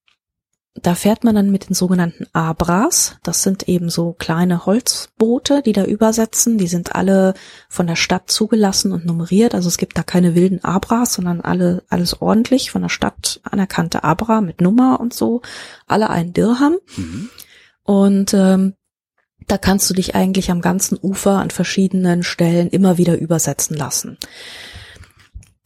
da 0.81 0.95
fährt 0.95 1.23
man 1.23 1.35
dann 1.35 1.51
mit 1.51 1.69
den 1.69 1.73
sogenannten 1.73 2.25
Abras. 2.33 3.15
Das 3.23 3.43
sind 3.43 3.67
eben 3.67 3.89
so 3.89 4.13
kleine 4.13 4.65
Holzboote, 4.65 5.61
die 5.61 5.73
da 5.73 5.85
übersetzen. 5.85 6.57
Die 6.57 6.67
sind 6.67 6.95
alle 6.95 7.33
von 7.69 7.87
der 7.87 7.95
Stadt 7.95 8.29
zugelassen 8.29 8.91
und 8.91 9.05
nummeriert. 9.05 9.55
Also 9.55 9.67
es 9.67 9.77
gibt 9.77 9.97
da 9.97 10.03
keine 10.03 10.35
wilden 10.35 10.63
Abras, 10.63 11.13
sondern 11.13 11.41
alle 11.41 11.83
alles 11.89 12.21
ordentlich 12.21 12.71
von 12.71 12.83
der 12.83 12.89
Stadt 12.89 13.39
anerkannte 13.43 14.03
Abra 14.03 14.41
mit 14.41 14.61
Nummer 14.61 14.99
und 14.99 15.13
so. 15.13 15.41
Alle 15.87 16.09
ein 16.09 16.33
Dirham. 16.33 16.77
Mhm. 16.95 17.29
Und 17.83 18.33
ähm, 18.33 18.73
da 19.47 19.57
kannst 19.57 19.89
du 19.89 19.93
dich 19.93 20.13
eigentlich 20.13 20.51
am 20.51 20.61
ganzen 20.61 20.97
Ufer 21.01 21.39
an 21.39 21.49
verschiedenen 21.49 22.23
Stellen 22.23 22.69
immer 22.69 22.97
wieder 22.97 23.17
übersetzen 23.17 23.77
lassen. 23.77 24.17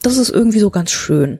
Das 0.02 0.18
ist 0.18 0.30
irgendwie 0.30 0.60
so 0.60 0.70
ganz 0.70 0.92
schön. 0.92 1.40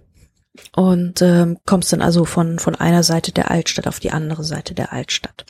Und 0.76 1.22
ähm, 1.22 1.60
kommst 1.66 1.94
dann 1.94 2.02
also 2.02 2.26
von, 2.26 2.60
von 2.60 2.76
einer 2.76 3.04
Seite 3.04 3.32
der 3.32 3.52
Altstadt 3.52 3.88
auf 3.88 4.00
die 4.00 4.12
andere 4.12 4.44
Seite 4.44 4.74
der 4.74 4.92
Altstadt. 4.92 5.46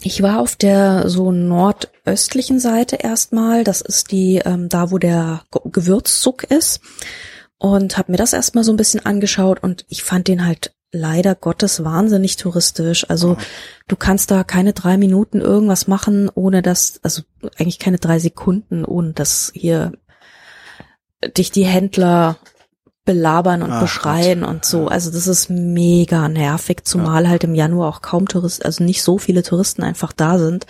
Ich 0.00 0.22
war 0.22 0.40
auf 0.40 0.56
der 0.56 1.08
so 1.08 1.30
nordöstlichen 1.30 2.58
Seite 2.58 2.96
erstmal. 2.96 3.64
Das 3.64 3.80
ist 3.80 4.10
die, 4.10 4.36
ähm, 4.44 4.68
da 4.68 4.90
wo 4.90 4.98
der 4.98 5.42
Ge- 5.50 5.62
Gewürzzuck 5.70 6.44
ist. 6.44 6.80
Und 7.58 7.96
habe 7.96 8.12
mir 8.12 8.18
das 8.18 8.32
erstmal 8.32 8.64
so 8.64 8.72
ein 8.72 8.76
bisschen 8.76 9.06
angeschaut 9.06 9.62
und 9.62 9.86
ich 9.88 10.02
fand 10.02 10.28
den 10.28 10.44
halt 10.44 10.74
leider 10.92 11.34
Gottes 11.34 11.82
wahnsinnig 11.82 12.36
touristisch. 12.36 13.08
Also 13.08 13.36
du 13.88 13.96
kannst 13.96 14.30
da 14.30 14.44
keine 14.44 14.72
drei 14.74 14.96
Minuten 14.96 15.40
irgendwas 15.40 15.86
machen, 15.86 16.30
ohne 16.34 16.62
dass, 16.62 17.00
also 17.02 17.22
eigentlich 17.58 17.78
keine 17.78 17.98
drei 17.98 18.18
Sekunden, 18.18 18.84
ohne 18.84 19.12
dass 19.12 19.50
hier 19.54 19.92
dich 21.36 21.50
die 21.50 21.64
Händler 21.64 22.36
belabern 23.04 23.62
und 23.62 23.72
Ach 23.72 23.82
beschreien 23.82 24.40
Gott. 24.40 24.50
und 24.50 24.64
so. 24.64 24.88
Also 24.88 25.10
das 25.10 25.26
ist 25.26 25.50
mega 25.50 26.28
nervig, 26.28 26.84
zumal 26.84 27.28
halt 27.28 27.44
im 27.44 27.54
Januar 27.54 27.88
auch 27.88 28.02
kaum 28.02 28.28
Touristen, 28.28 28.64
also 28.64 28.82
nicht 28.82 29.02
so 29.02 29.18
viele 29.18 29.42
Touristen 29.42 29.82
einfach 29.82 30.12
da 30.12 30.38
sind. 30.38 30.66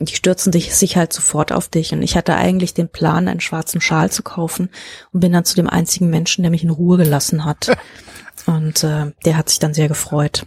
Die 0.00 0.16
stürzen 0.16 0.50
dich, 0.50 0.74
sich 0.74 0.96
halt 0.96 1.12
sofort 1.12 1.52
auf 1.52 1.68
dich. 1.68 1.92
Und 1.92 2.02
ich 2.02 2.16
hatte 2.16 2.34
eigentlich 2.34 2.74
den 2.74 2.88
Plan, 2.88 3.28
einen 3.28 3.40
schwarzen 3.40 3.80
Schal 3.80 4.10
zu 4.10 4.22
kaufen 4.22 4.68
und 5.12 5.20
bin 5.20 5.32
dann 5.32 5.44
zu 5.44 5.54
dem 5.54 5.68
einzigen 5.68 6.10
Menschen, 6.10 6.42
der 6.42 6.50
mich 6.50 6.64
in 6.64 6.70
Ruhe 6.70 6.96
gelassen 6.96 7.44
hat. 7.44 7.76
Und 8.46 8.84
äh, 8.84 9.12
der 9.24 9.36
hat 9.38 9.48
sich 9.48 9.58
dann 9.58 9.72
sehr 9.72 9.88
gefreut. 9.88 10.46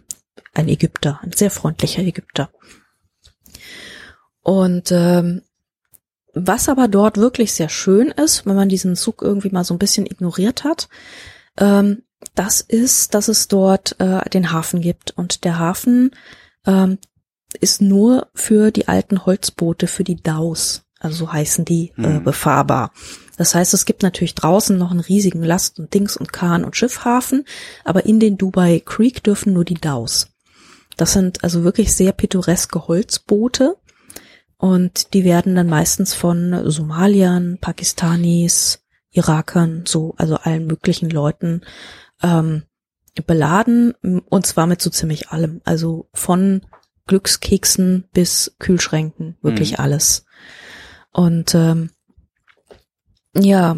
Ein 0.54 0.68
Ägypter, 0.68 1.20
ein 1.24 1.32
sehr 1.32 1.50
freundlicher 1.50 2.04
Ägypter. 2.04 2.52
Und 4.44 4.92
ähm, 4.92 5.42
was 6.46 6.70
aber 6.70 6.88
dort 6.88 7.18
wirklich 7.18 7.54
sehr 7.54 7.70
schön 7.70 8.10
ist, 8.10 8.46
wenn 8.46 8.56
man 8.56 8.70
diesen 8.70 8.96
Zug 8.96 9.22
irgendwie 9.22 9.50
mal 9.50 9.64
so 9.64 9.74
ein 9.74 9.80
bisschen 9.80 10.06
ignoriert 10.06 10.64
hat, 10.64 10.90
ähm, 11.58 12.04
das 12.36 12.62
ist, 12.62 13.14
dass 13.14 13.28
es 13.28 13.48
dort 13.48 14.00
äh, 14.00 14.28
den 14.30 14.52
Hafen 14.52 14.82
gibt. 14.82 15.12
Und 15.12 15.44
der 15.44 15.60
Hafen 15.60 16.12
ähm, 16.66 16.98
ist 17.60 17.82
nur 17.82 18.28
für 18.34 18.72
die 18.72 18.88
alten 18.88 19.26
Holzboote, 19.26 19.88
für 19.88 20.04
die 20.04 20.22
Daus, 20.22 20.84
also 21.00 21.26
so 21.26 21.32
heißen 21.34 21.64
die, 21.66 21.94
äh, 21.98 22.02
Mhm. 22.20 22.24
befahrbar. 22.24 22.92
Das 23.38 23.54
heißt, 23.54 23.74
es 23.76 23.86
gibt 23.86 24.02
natürlich 24.02 24.34
draußen 24.34 24.78
noch 24.78 24.90
einen 24.92 25.00
riesigen 25.00 25.44
Last- 25.44 25.80
und 25.80 25.94
Dings- 25.94 26.18
und 26.18 26.34
Kahn- 26.34 26.66
und 26.66 26.76
Schiffhafen, 26.76 27.46
aber 27.86 28.06
in 28.06 28.20
den 28.20 28.38
Dubai 28.38 28.82
Creek 28.84 29.24
dürfen 29.24 29.54
nur 29.54 29.64
die 29.66 29.76
Daus. 29.76 30.28
Das 30.98 31.14
sind 31.14 31.44
also 31.44 31.64
wirklich 31.64 31.94
sehr 31.94 32.12
pittoreske 32.14 32.88
Holzboote 32.88 33.78
und 34.58 35.14
die 35.14 35.24
werden 35.24 35.56
dann 35.56 35.68
meistens 35.68 36.14
von 36.14 36.70
Somaliern, 36.70 37.58
Pakistanis, 37.60 38.84
Irakern, 39.12 39.84
so, 39.86 40.16
also 40.18 40.36
allen 40.36 40.66
möglichen 40.66 41.10
Leuten 41.10 41.62
ähm, 42.22 42.64
beladen 43.26 43.94
und 44.30 44.46
zwar 44.46 44.68
mit 44.68 44.82
so 44.82 44.90
ziemlich 44.90 45.30
allem. 45.30 45.62
Also 45.64 46.10
von 46.14 46.62
Glückskeksen 47.08 48.06
bis 48.14 48.56
Kühlschränken, 48.60 49.38
wirklich 49.42 49.74
mhm. 49.74 49.80
alles. 49.80 50.26
Und 51.12 51.56
ähm, 51.56 51.92
ja, 53.36 53.78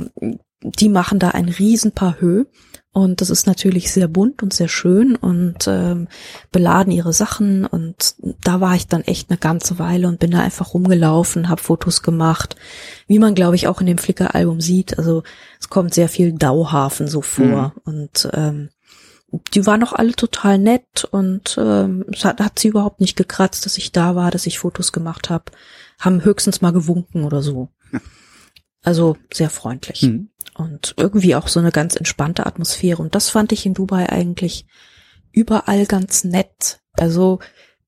die 0.61 0.89
machen 0.89 1.19
da 1.19 1.29
ein 1.29 1.49
Riesenpaar 1.49 2.19
Höhe 2.19 2.47
und 2.91 3.21
das 3.21 3.29
ist 3.29 3.45
natürlich 3.45 3.91
sehr 3.91 4.07
bunt 4.07 4.41
und 4.41 4.51
sehr 4.51 4.67
schön 4.67 5.15
und 5.15 5.67
ähm, 5.67 6.07
beladen 6.51 6.91
ihre 6.91 7.13
Sachen 7.13 7.65
und 7.65 8.15
da 8.43 8.61
war 8.61 8.75
ich 8.75 8.87
dann 8.87 9.03
echt 9.03 9.29
eine 9.29 9.37
ganze 9.37 9.77
Weile 9.77 10.07
und 10.07 10.19
bin 10.19 10.31
da 10.31 10.39
einfach 10.39 10.73
rumgelaufen, 10.73 11.49
habe 11.49 11.61
Fotos 11.61 12.01
gemacht, 12.01 12.55
wie 13.05 13.19
man 13.19 13.35
glaube 13.35 13.55
ich 13.55 13.67
auch 13.67 13.79
in 13.79 13.87
dem 13.87 13.99
Flickr-Album 13.99 14.59
sieht. 14.59 14.97
Also 14.97 15.21
es 15.59 15.69
kommt 15.69 15.93
sehr 15.93 16.09
viel 16.09 16.33
Dauhafen 16.33 17.07
so 17.07 17.21
vor 17.21 17.73
mhm. 17.75 17.81
und 17.83 18.29
ähm, 18.33 18.69
die 19.53 19.67
waren 19.67 19.83
auch 19.83 19.93
alle 19.93 20.13
total 20.13 20.57
nett 20.57 21.03
und 21.11 21.57
ähm, 21.59 22.05
es 22.11 22.25
hat, 22.25 22.41
hat 22.41 22.57
sie 22.57 22.69
überhaupt 22.69 23.01
nicht 23.01 23.15
gekratzt, 23.15 23.67
dass 23.67 23.77
ich 23.77 23.91
da 23.91 24.15
war, 24.15 24.31
dass 24.31 24.47
ich 24.47 24.57
Fotos 24.57 24.91
gemacht 24.91 25.29
habe, 25.29 25.45
haben 25.99 26.25
höchstens 26.25 26.61
mal 26.61 26.73
gewunken 26.73 27.23
oder 27.23 27.41
so. 27.41 27.69
Also 28.81 29.17
sehr 29.33 29.49
freundlich. 29.49 30.03
Mhm. 30.03 30.29
Und 30.59 30.93
irgendwie 30.97 31.35
auch 31.35 31.47
so 31.47 31.59
eine 31.59 31.71
ganz 31.71 31.95
entspannte 31.95 32.45
Atmosphäre. 32.45 33.01
Und 33.01 33.15
das 33.15 33.29
fand 33.29 33.53
ich 33.53 33.65
in 33.65 33.73
Dubai 33.73 34.09
eigentlich 34.09 34.65
überall 35.31 35.85
ganz 35.85 36.25
nett. 36.25 36.81
Also 36.93 37.39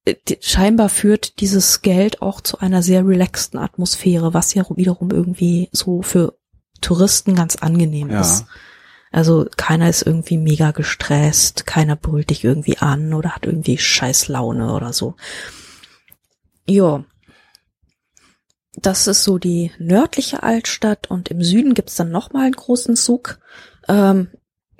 äh, 0.05 0.15
scheinbar 0.39 0.88
führt 0.88 1.41
dieses 1.41 1.82
Geld 1.82 2.22
auch 2.22 2.39
zu 2.39 2.59
einer 2.59 2.82
sehr 2.82 3.05
relaxten 3.05 3.59
Atmosphäre, 3.59 4.34
was 4.34 4.53
ja 4.53 4.65
wiederum 4.76 5.11
irgendwie 5.11 5.69
so 5.74 6.01
für 6.01 6.38
Touristen 6.80 7.36
ganz 7.36 7.57
angenehm 7.57 8.09
ja. 8.09 8.22
ist. 8.22 8.45
Also 9.11 9.45
keiner 9.57 9.89
ist 9.89 10.03
irgendwie 10.03 10.38
mega 10.38 10.72
gestresst, 10.72 11.67
keiner 11.67 11.97
brüllt 11.97 12.30
dich 12.30 12.45
irgendwie 12.45 12.78
an 12.78 13.13
oder 13.13 13.32
hat 13.36 13.45
irgendwie 13.45 13.78
scheiß 13.78 14.30
Laune 14.30 14.74
oder 14.74 14.93
so. 14.93 15.15
Ja, 16.65 17.03
das 18.76 19.07
ist 19.07 19.24
so 19.24 19.38
die 19.38 19.72
nördliche 19.80 20.43
Altstadt 20.43 21.09
und 21.09 21.30
im 21.30 21.43
Süden 21.43 21.74
gibt's 21.74 21.95
dann 21.95 22.11
nochmal 22.11 22.45
einen 22.45 22.55
großen 22.55 22.95
Zug. 22.95 23.39
Ähm, 23.88 24.30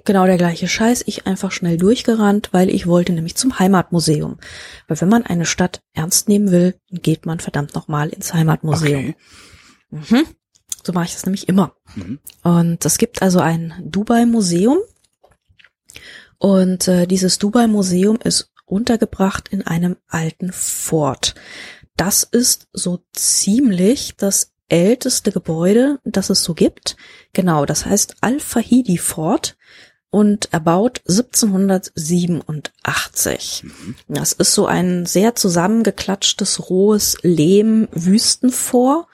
genau 0.06 0.26
der 0.26 0.38
gleiche 0.38 0.68
Scheiß. 0.68 1.04
Ich 1.08 1.28
einfach 1.28 1.52
schnell 1.52 1.78
durchgerannt, 1.78 2.50
weil 2.52 2.70
ich 2.70 2.88
wollte 2.88 3.14
nämlich 3.14 3.36
zum 3.36 3.60
Heimatmuseum. 3.60 4.40
Weil 4.88 5.02
wenn 5.02 5.10
man 5.10 5.26
eine 5.26 5.46
Stadt 5.46 5.82
ernst 5.94 6.30
nehmen 6.30 6.52
will, 6.52 6.76
geht 6.90 7.26
man 7.26 7.40
verdammt 7.40 7.76
nochmal 7.76 8.10
ins 8.10 8.34
Heimatmuseum. 8.34 9.14
Okay. 9.92 10.16
Mhm. 10.16 10.26
So 10.84 10.94
mache 10.94 11.06
ich 11.06 11.14
das 11.14 11.26
nämlich 11.26 11.48
immer. 11.50 11.76
Mhm. 11.96 12.20
Und 12.44 12.86
es 12.86 12.98
gibt 12.98 13.22
also 13.22 13.40
ein 13.40 13.74
Dubai-Museum. 13.84 14.78
Und 16.38 16.88
äh, 16.88 17.06
dieses 17.06 17.38
Dubai-Museum 17.38 18.18
ist 18.24 18.52
untergebracht 18.66 19.50
in 19.50 19.68
einem 19.68 19.98
alten 20.08 20.52
Fort 20.52 21.36
das 21.98 22.24
ist 22.24 22.68
so 22.74 23.04
ziemlich 23.14 24.16
das 24.18 24.54
älteste 24.70 25.32
Gebäude, 25.32 26.00
das 26.04 26.30
es 26.30 26.44
so 26.44 26.54
gibt. 26.54 26.98
Genau, 27.34 27.66
das 27.66 27.86
heißt 27.86 28.18
Al-Fahidi 28.22 28.98
Fort 28.98 29.58
und 30.10 30.54
erbaut 30.54 31.02
1787. 31.08 33.64
Mhm. 33.64 33.96
Das 34.08 34.34
ist 34.34 34.54
so 34.54 34.66
ein 34.66 35.06
sehr 35.06 35.36
zusammengeklatschtes, 35.36 36.70
rohes 36.70 37.18
Lehm-Wüstenfort, 37.22 39.08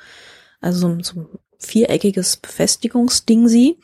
also 0.62 0.98
so 1.02 1.20
ein 1.20 1.28
viereckiges 1.60 2.38
Befestigungsding 2.38 3.48
sie 3.48 3.80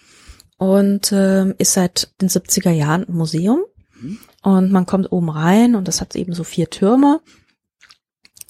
und 0.58 1.12
äh, 1.12 1.52
ist 1.58 1.74
seit 1.74 2.14
den 2.22 2.30
70er 2.30 2.72
Jahren 2.72 3.08
ein 3.08 3.16
Museum. 3.16 3.64
Mhm. 4.00 4.20
Und 4.42 4.72
man 4.72 4.86
kommt 4.86 5.12
oben 5.12 5.30
rein 5.30 5.76
und 5.76 5.88
das 5.88 6.02
hat 6.02 6.16
eben 6.16 6.34
so 6.34 6.44
vier 6.44 6.70
Türme 6.70 7.22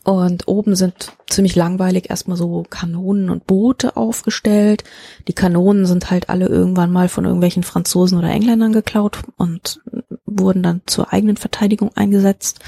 und 0.04 0.48
oben 0.50 0.76
sind 0.76 1.14
ziemlich 1.30 1.56
langweilig 1.56 2.10
erstmal 2.10 2.36
so 2.36 2.64
Kanonen 2.70 3.30
und 3.30 3.48
Boote 3.48 3.96
aufgestellt. 3.96 4.84
Die 5.30 5.34
Kanonen 5.34 5.86
sind 5.86 6.12
halt 6.12 6.30
alle 6.30 6.48
irgendwann 6.48 6.92
mal 6.92 7.08
von 7.08 7.24
irgendwelchen 7.24 7.64
Franzosen 7.64 8.18
oder 8.18 8.30
Engländern 8.30 8.74
geklaut 8.74 9.20
und 9.38 9.82
wurden 10.26 10.62
dann 10.62 10.82
zur 10.88 11.14
eigenen 11.14 11.38
Verteidigung 11.38 11.96
eingesetzt. 11.96 12.60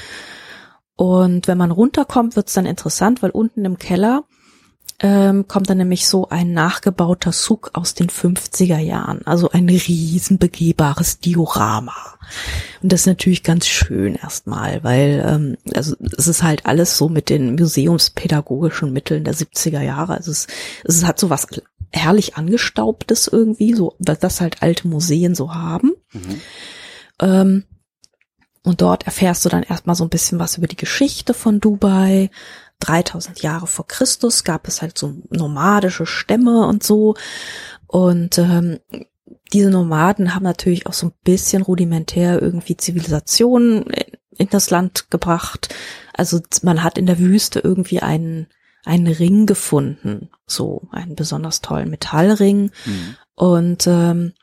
Und 0.95 1.47
wenn 1.49 1.57
man 1.57 1.71
runterkommt, 1.71 2.38
wird's 2.38 2.53
dann 2.53 2.65
interessant, 2.65 3.21
weil 3.21 3.31
unten 3.31 3.65
im 3.65 3.77
Keller 3.77 4.23
ähm, 4.99 5.47
kommt 5.47 5.69
dann 5.69 5.77
nämlich 5.77 6.07
so 6.07 6.29
ein 6.29 6.53
nachgebauter 6.53 7.31
Zug 7.31 7.71
aus 7.73 7.93
den 7.93 8.07
50er 8.09 8.79
Jahren. 8.79 9.25
Also 9.25 9.49
ein 9.49 9.67
riesen 9.67 10.37
begehbares 10.37 11.19
Diorama. 11.19 12.17
Und 12.81 12.91
das 12.91 13.01
ist 13.01 13.07
natürlich 13.07 13.43
ganz 13.43 13.67
schön 13.67 14.15
erstmal, 14.15 14.83
weil 14.83 15.23
ähm, 15.27 15.57
also 15.75 15.95
es 16.17 16.27
ist 16.27 16.43
halt 16.43 16.65
alles 16.65 16.97
so 16.97 17.09
mit 17.09 17.29
den 17.29 17.55
museumspädagogischen 17.55 18.93
Mitteln 18.93 19.25
der 19.25 19.35
70er 19.35 19.81
Jahre. 19.81 20.13
Also 20.13 20.31
es, 20.31 20.47
es 20.85 21.03
hat 21.03 21.19
so 21.19 21.29
was 21.29 21.47
herrlich 21.91 22.35
angestaubtes 22.37 23.27
irgendwie, 23.27 23.73
so 23.73 23.95
das 23.99 24.39
halt 24.39 24.61
alte 24.61 24.87
Museen 24.87 25.35
so 25.35 25.53
haben. 25.53 25.91
Mhm. 26.13 26.41
Ähm, 27.21 27.63
und 28.63 28.81
dort 28.81 29.05
erfährst 29.05 29.45
du 29.45 29.49
dann 29.49 29.63
erstmal 29.63 29.95
so 29.95 30.03
ein 30.03 30.09
bisschen 30.09 30.39
was 30.39 30.57
über 30.57 30.67
die 30.67 30.75
Geschichte 30.75 31.35
von 31.35 31.59
Dubai. 31.59 32.31
3000 32.80 33.41
Jahre 33.41 33.67
vor 33.67 33.88
Christus 33.88 34.43
gab 34.43 34.67
es 34.67 34.82
halt 34.82 34.97
so 34.97 35.15
nomadische 35.30 36.05
Stämme 36.05 36.67
und 36.67 36.84
so. 36.84 37.15
Und 37.88 38.38
ähm, 38.38 38.80
diese 39.53 39.69
Nomaden 39.69 40.36
haben 40.36 40.43
natürlich 40.43 40.88
auch 40.88 40.93
so 40.93 41.07
ein 41.07 41.13
bisschen 41.23 41.61
rudimentär 41.61 42.41
irgendwie 42.41 42.78
Zivilisation 42.78 43.86
in 44.38 44.49
das 44.49 44.69
Land 44.69 45.09
gebracht. 45.09 45.73
Also 46.13 46.41
man 46.61 46.84
hat 46.84 46.97
in 46.97 47.05
der 47.05 47.19
Wüste 47.19 47.59
irgendwie 47.59 48.01
einen, 48.01 48.47
einen 48.84 49.07
Ring 49.07 49.45
gefunden, 49.45 50.30
so 50.45 50.88
einen 50.91 51.15
besonders 51.15 51.61
tollen 51.61 51.89
Metallring. 51.89 52.71
Mhm. 52.86 53.15
Und 53.36 53.88
ähm, 53.88 54.34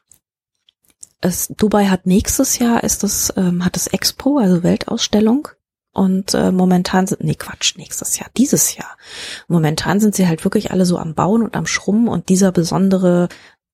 es, 1.21 1.49
Dubai 1.49 1.87
hat 1.87 2.07
nächstes 2.07 2.59
Jahr 2.59 2.83
ist 2.83 3.03
das 3.03 3.33
ähm, 3.37 3.65
hat 3.65 3.77
das 3.77 3.87
Expo, 3.87 4.39
also 4.39 4.63
Weltausstellung. 4.63 5.49
Und 5.93 6.33
äh, 6.33 6.51
momentan 6.51 7.07
sind, 7.07 7.23
nee 7.23 7.35
Quatsch, 7.35 7.77
nächstes 7.77 8.19
Jahr, 8.19 8.31
dieses 8.37 8.77
Jahr. 8.77 8.97
Momentan 9.47 10.01
sind 10.01 10.15
sie 10.15 10.27
halt 10.27 10.45
wirklich 10.45 10.71
alle 10.71 10.87
so 10.87 10.97
am 10.97 11.15
Bauen 11.15 11.43
und 11.43 11.55
am 11.55 11.67
Schrummen 11.67 12.09
und 12.09 12.31
dieser 12.31 12.51
besondere 12.51 13.29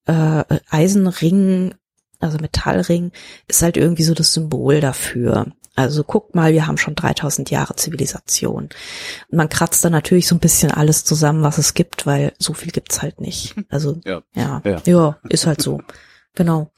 äh, 0.06 0.44
Eisenring, 0.68 1.74
also 2.18 2.38
Metallring, 2.38 3.12
ist 3.46 3.62
halt 3.62 3.76
irgendwie 3.76 4.02
so 4.02 4.14
das 4.14 4.34
Symbol 4.34 4.80
dafür. 4.80 5.46
Also 5.76 6.02
guckt 6.02 6.34
mal, 6.34 6.52
wir 6.52 6.66
haben 6.66 6.76
schon 6.76 6.96
3000 6.96 7.50
Jahre 7.50 7.76
Zivilisation. 7.76 8.68
Man 9.30 9.48
kratzt 9.48 9.84
da 9.84 9.90
natürlich 9.90 10.26
so 10.26 10.34
ein 10.34 10.40
bisschen 10.40 10.72
alles 10.72 11.04
zusammen, 11.04 11.44
was 11.44 11.58
es 11.58 11.72
gibt, 11.72 12.04
weil 12.04 12.32
so 12.40 12.52
viel 12.52 12.72
gibt's 12.72 13.00
halt 13.00 13.20
nicht. 13.20 13.54
Also 13.68 14.00
ja, 14.04 14.22
ja, 14.34 14.60
ja. 14.64 14.82
ja 14.84 15.18
ist 15.28 15.46
halt 15.46 15.62
so. 15.62 15.80
Genau. 16.34 16.72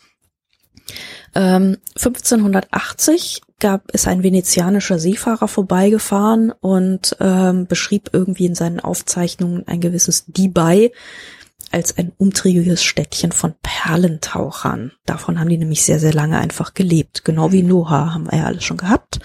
Ähm, 1.34 1.78
1580 1.96 3.40
gab 3.60 3.84
es 3.92 4.06
ein 4.06 4.22
venezianischer 4.22 4.98
Seefahrer 4.98 5.48
vorbeigefahren 5.48 6.50
und 6.50 7.16
ähm, 7.20 7.66
beschrieb 7.66 8.10
irgendwie 8.12 8.46
in 8.46 8.54
seinen 8.54 8.80
Aufzeichnungen 8.80 9.66
ein 9.68 9.80
gewisses 9.80 10.26
Dubai, 10.26 10.90
als 11.70 11.96
ein 11.96 12.12
umtriebiges 12.18 12.82
Städtchen 12.82 13.32
von 13.32 13.54
Perlentauchern. 13.62 14.92
Davon 15.06 15.38
haben 15.38 15.48
die 15.48 15.58
nämlich 15.58 15.84
sehr, 15.84 16.00
sehr 16.00 16.12
lange 16.12 16.38
einfach 16.38 16.74
gelebt. 16.74 17.24
Genau 17.24 17.52
wie 17.52 17.62
Noah 17.62 18.14
haben 18.14 18.30
wir 18.30 18.38
ja 18.38 18.46
alles 18.46 18.64
schon 18.64 18.76
gehabt. 18.76 19.20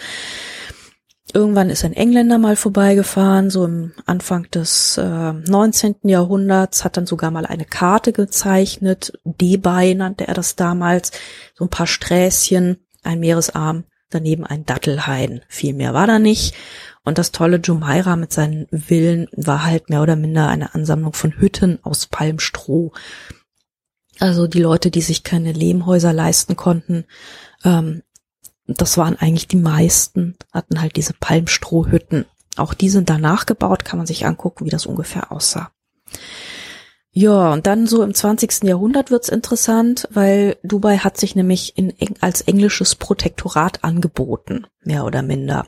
Irgendwann 1.34 1.70
ist 1.70 1.84
ein 1.84 1.94
Engländer 1.94 2.38
mal 2.38 2.56
vorbeigefahren, 2.56 3.50
so 3.50 3.66
im 3.66 3.94
Anfang 4.06 4.50
des 4.52 4.98
äh, 4.98 5.34
19. 5.34 5.96
Jahrhunderts, 6.04 6.86
hat 6.86 6.98
dann 6.98 7.08
sogar 7.08 7.32
mal 7.32 7.46
eine 7.46 7.66
Karte 7.66 8.14
gezeichnet. 8.14 9.20
Debay 9.26 9.96
nannte 9.96 10.28
er 10.28 10.34
das 10.34 10.56
damals. 10.56 11.12
So 11.56 11.66
ein 11.66 11.70
paar 11.70 11.88
Sträßchen, 11.88 12.78
ein 13.04 13.20
Meeresarm, 13.20 13.86
daneben 14.16 14.46
ein 14.46 14.66
Dattelhain. 14.66 15.42
Viel 15.48 15.74
mehr 15.74 15.94
war 15.94 16.08
da 16.08 16.20
nicht. 16.20 16.56
Und 17.04 17.18
das 17.18 17.32
tolle 17.32 17.58
Jumeirah 17.58 18.16
mit 18.16 18.34
seinen 18.34 18.68
Villen 18.72 19.28
war 19.36 19.64
halt 19.64 19.90
mehr 19.90 20.02
oder 20.02 20.16
minder 20.16 20.48
eine 20.48 20.74
Ansammlung 20.74 21.14
von 21.14 21.34
Hütten 21.40 21.80
aus 21.84 22.08
Palmstroh. 22.08 22.94
Also 24.20 24.48
die 24.48 24.62
Leute, 24.62 24.90
die 24.90 25.02
sich 25.02 25.24
keine 25.24 25.52
Lehmhäuser 25.52 26.14
leisten 26.14 26.56
konnten, 26.56 27.06
ähm, 27.64 28.02
das 28.68 28.98
waren 28.98 29.18
eigentlich 29.18 29.48
die 29.48 29.58
meisten, 29.58 30.36
hatten 30.52 30.82
halt 30.82 30.96
diese 30.96 31.14
Palmstrohhütten. 31.14 32.26
Auch 32.56 32.74
die 32.74 32.90
sind 32.90 33.10
danach 33.10 33.46
gebaut, 33.46 33.86
kann 33.86 33.98
man 33.98 34.08
sich 34.08 34.26
angucken, 34.26 34.66
wie 34.66 34.70
das 34.70 34.86
ungefähr 34.86 35.32
aussah. 35.32 35.72
Ja, 37.18 37.54
und 37.54 37.66
dann 37.66 37.88
so 37.88 38.04
im 38.04 38.14
20. 38.14 38.66
Jahrhundert 38.66 39.10
wird's 39.10 39.30
interessant, 39.30 40.06
weil 40.12 40.58
Dubai 40.64 40.98
hat 40.98 41.16
sich 41.16 41.34
nämlich 41.34 41.78
in, 41.78 41.94
als 42.20 42.42
englisches 42.42 42.96
Protektorat 42.96 43.86
angeboten, 43.86 44.68
mehr 44.84 45.06
oder 45.06 45.22
minder. 45.22 45.66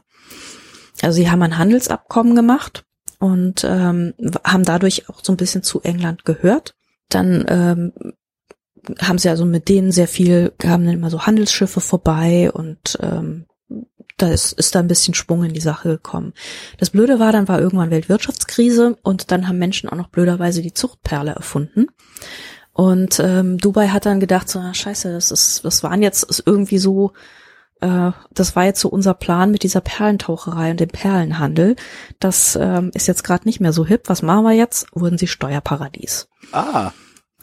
Also 1.01 1.15
sie 1.15 1.31
haben 1.31 1.41
ein 1.41 1.57
Handelsabkommen 1.57 2.35
gemacht 2.35 2.83
und 3.19 3.63
ähm, 3.63 4.13
haben 4.43 4.63
dadurch 4.63 5.07
auch 5.07 5.23
so 5.23 5.31
ein 5.31 5.37
bisschen 5.37 5.63
zu 5.63 5.79
England 5.83 6.25
gehört. 6.25 6.75
Dann 7.07 7.45
ähm, 7.47 7.93
haben 8.99 9.17
sie 9.17 9.29
also 9.29 9.45
mit 9.45 9.69
denen 9.69 9.93
sehr 9.93 10.09
viel, 10.09 10.51
kamen 10.57 10.85
dann 10.85 10.95
immer 10.95 11.09
so 11.09 11.25
Handelsschiffe 11.25 11.79
vorbei 11.79 12.51
und 12.51 12.97
ähm, 13.01 13.45
da 14.17 14.29
ist, 14.29 14.53
ist 14.53 14.75
da 14.75 14.79
ein 14.79 14.87
bisschen 14.87 15.13
Schwung 15.13 15.43
in 15.43 15.53
die 15.53 15.61
Sache 15.61 15.89
gekommen. 15.89 16.33
Das 16.79 16.89
Blöde 16.89 17.19
war, 17.19 17.31
dann 17.31 17.47
war 17.47 17.61
irgendwann 17.61 17.91
Weltwirtschaftskrise 17.91 18.97
und 19.03 19.31
dann 19.31 19.47
haben 19.47 19.59
Menschen 19.59 19.89
auch 19.89 19.95
noch 19.95 20.09
blöderweise 20.09 20.61
die 20.61 20.73
Zuchtperle 20.73 21.31
erfunden. 21.31 21.87
Und 22.73 23.19
ähm, 23.19 23.57
Dubai 23.57 23.87
hat 23.87 24.05
dann 24.05 24.19
gedacht, 24.19 24.49
so, 24.49 24.59
ah, 24.59 24.73
scheiße, 24.73 25.11
das 25.11 25.31
ist, 25.31 25.65
das 25.65 25.83
waren 25.83 26.01
jetzt 26.01 26.23
ist 26.23 26.43
irgendwie 26.45 26.77
so, 26.77 27.13
äh, 27.81 28.11
das 28.31 28.55
war 28.55 28.65
jetzt 28.65 28.81
so 28.81 28.89
unser 28.89 29.13
Plan 29.13 29.51
mit 29.51 29.63
dieser 29.63 29.81
Perlentaucherei 29.81 30.71
und 30.71 30.79
dem 30.79 30.89
Perlenhandel. 30.89 31.75
Das 32.19 32.55
ähm, 32.55 32.91
ist 32.93 33.07
jetzt 33.07 33.23
gerade 33.23 33.47
nicht 33.47 33.59
mehr 33.59 33.73
so 33.73 33.85
hip. 33.85 34.03
Was 34.09 34.21
machen 34.21 34.43
wir 34.43 34.53
jetzt? 34.53 34.87
Wurden 34.93 35.17
sie 35.17 35.27
Steuerparadies. 35.27 36.27
Ah. 36.51 36.91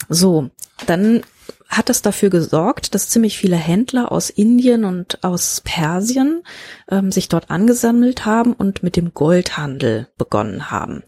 So, 0.08 0.50
dann 0.86 1.22
hat 1.68 1.90
es 1.90 2.02
dafür 2.02 2.30
gesorgt, 2.30 2.94
dass 2.94 3.08
ziemlich 3.08 3.38
viele 3.38 3.56
Händler 3.56 4.12
aus 4.12 4.30
Indien 4.30 4.84
und 4.84 5.24
aus 5.24 5.60
Persien 5.64 6.42
ähm, 6.90 7.10
sich 7.10 7.28
dort 7.28 7.50
angesammelt 7.50 8.26
haben 8.26 8.52
und 8.52 8.82
mit 8.82 8.96
dem 8.96 9.14
Goldhandel 9.14 10.08
begonnen 10.16 10.70
haben. 10.70 11.02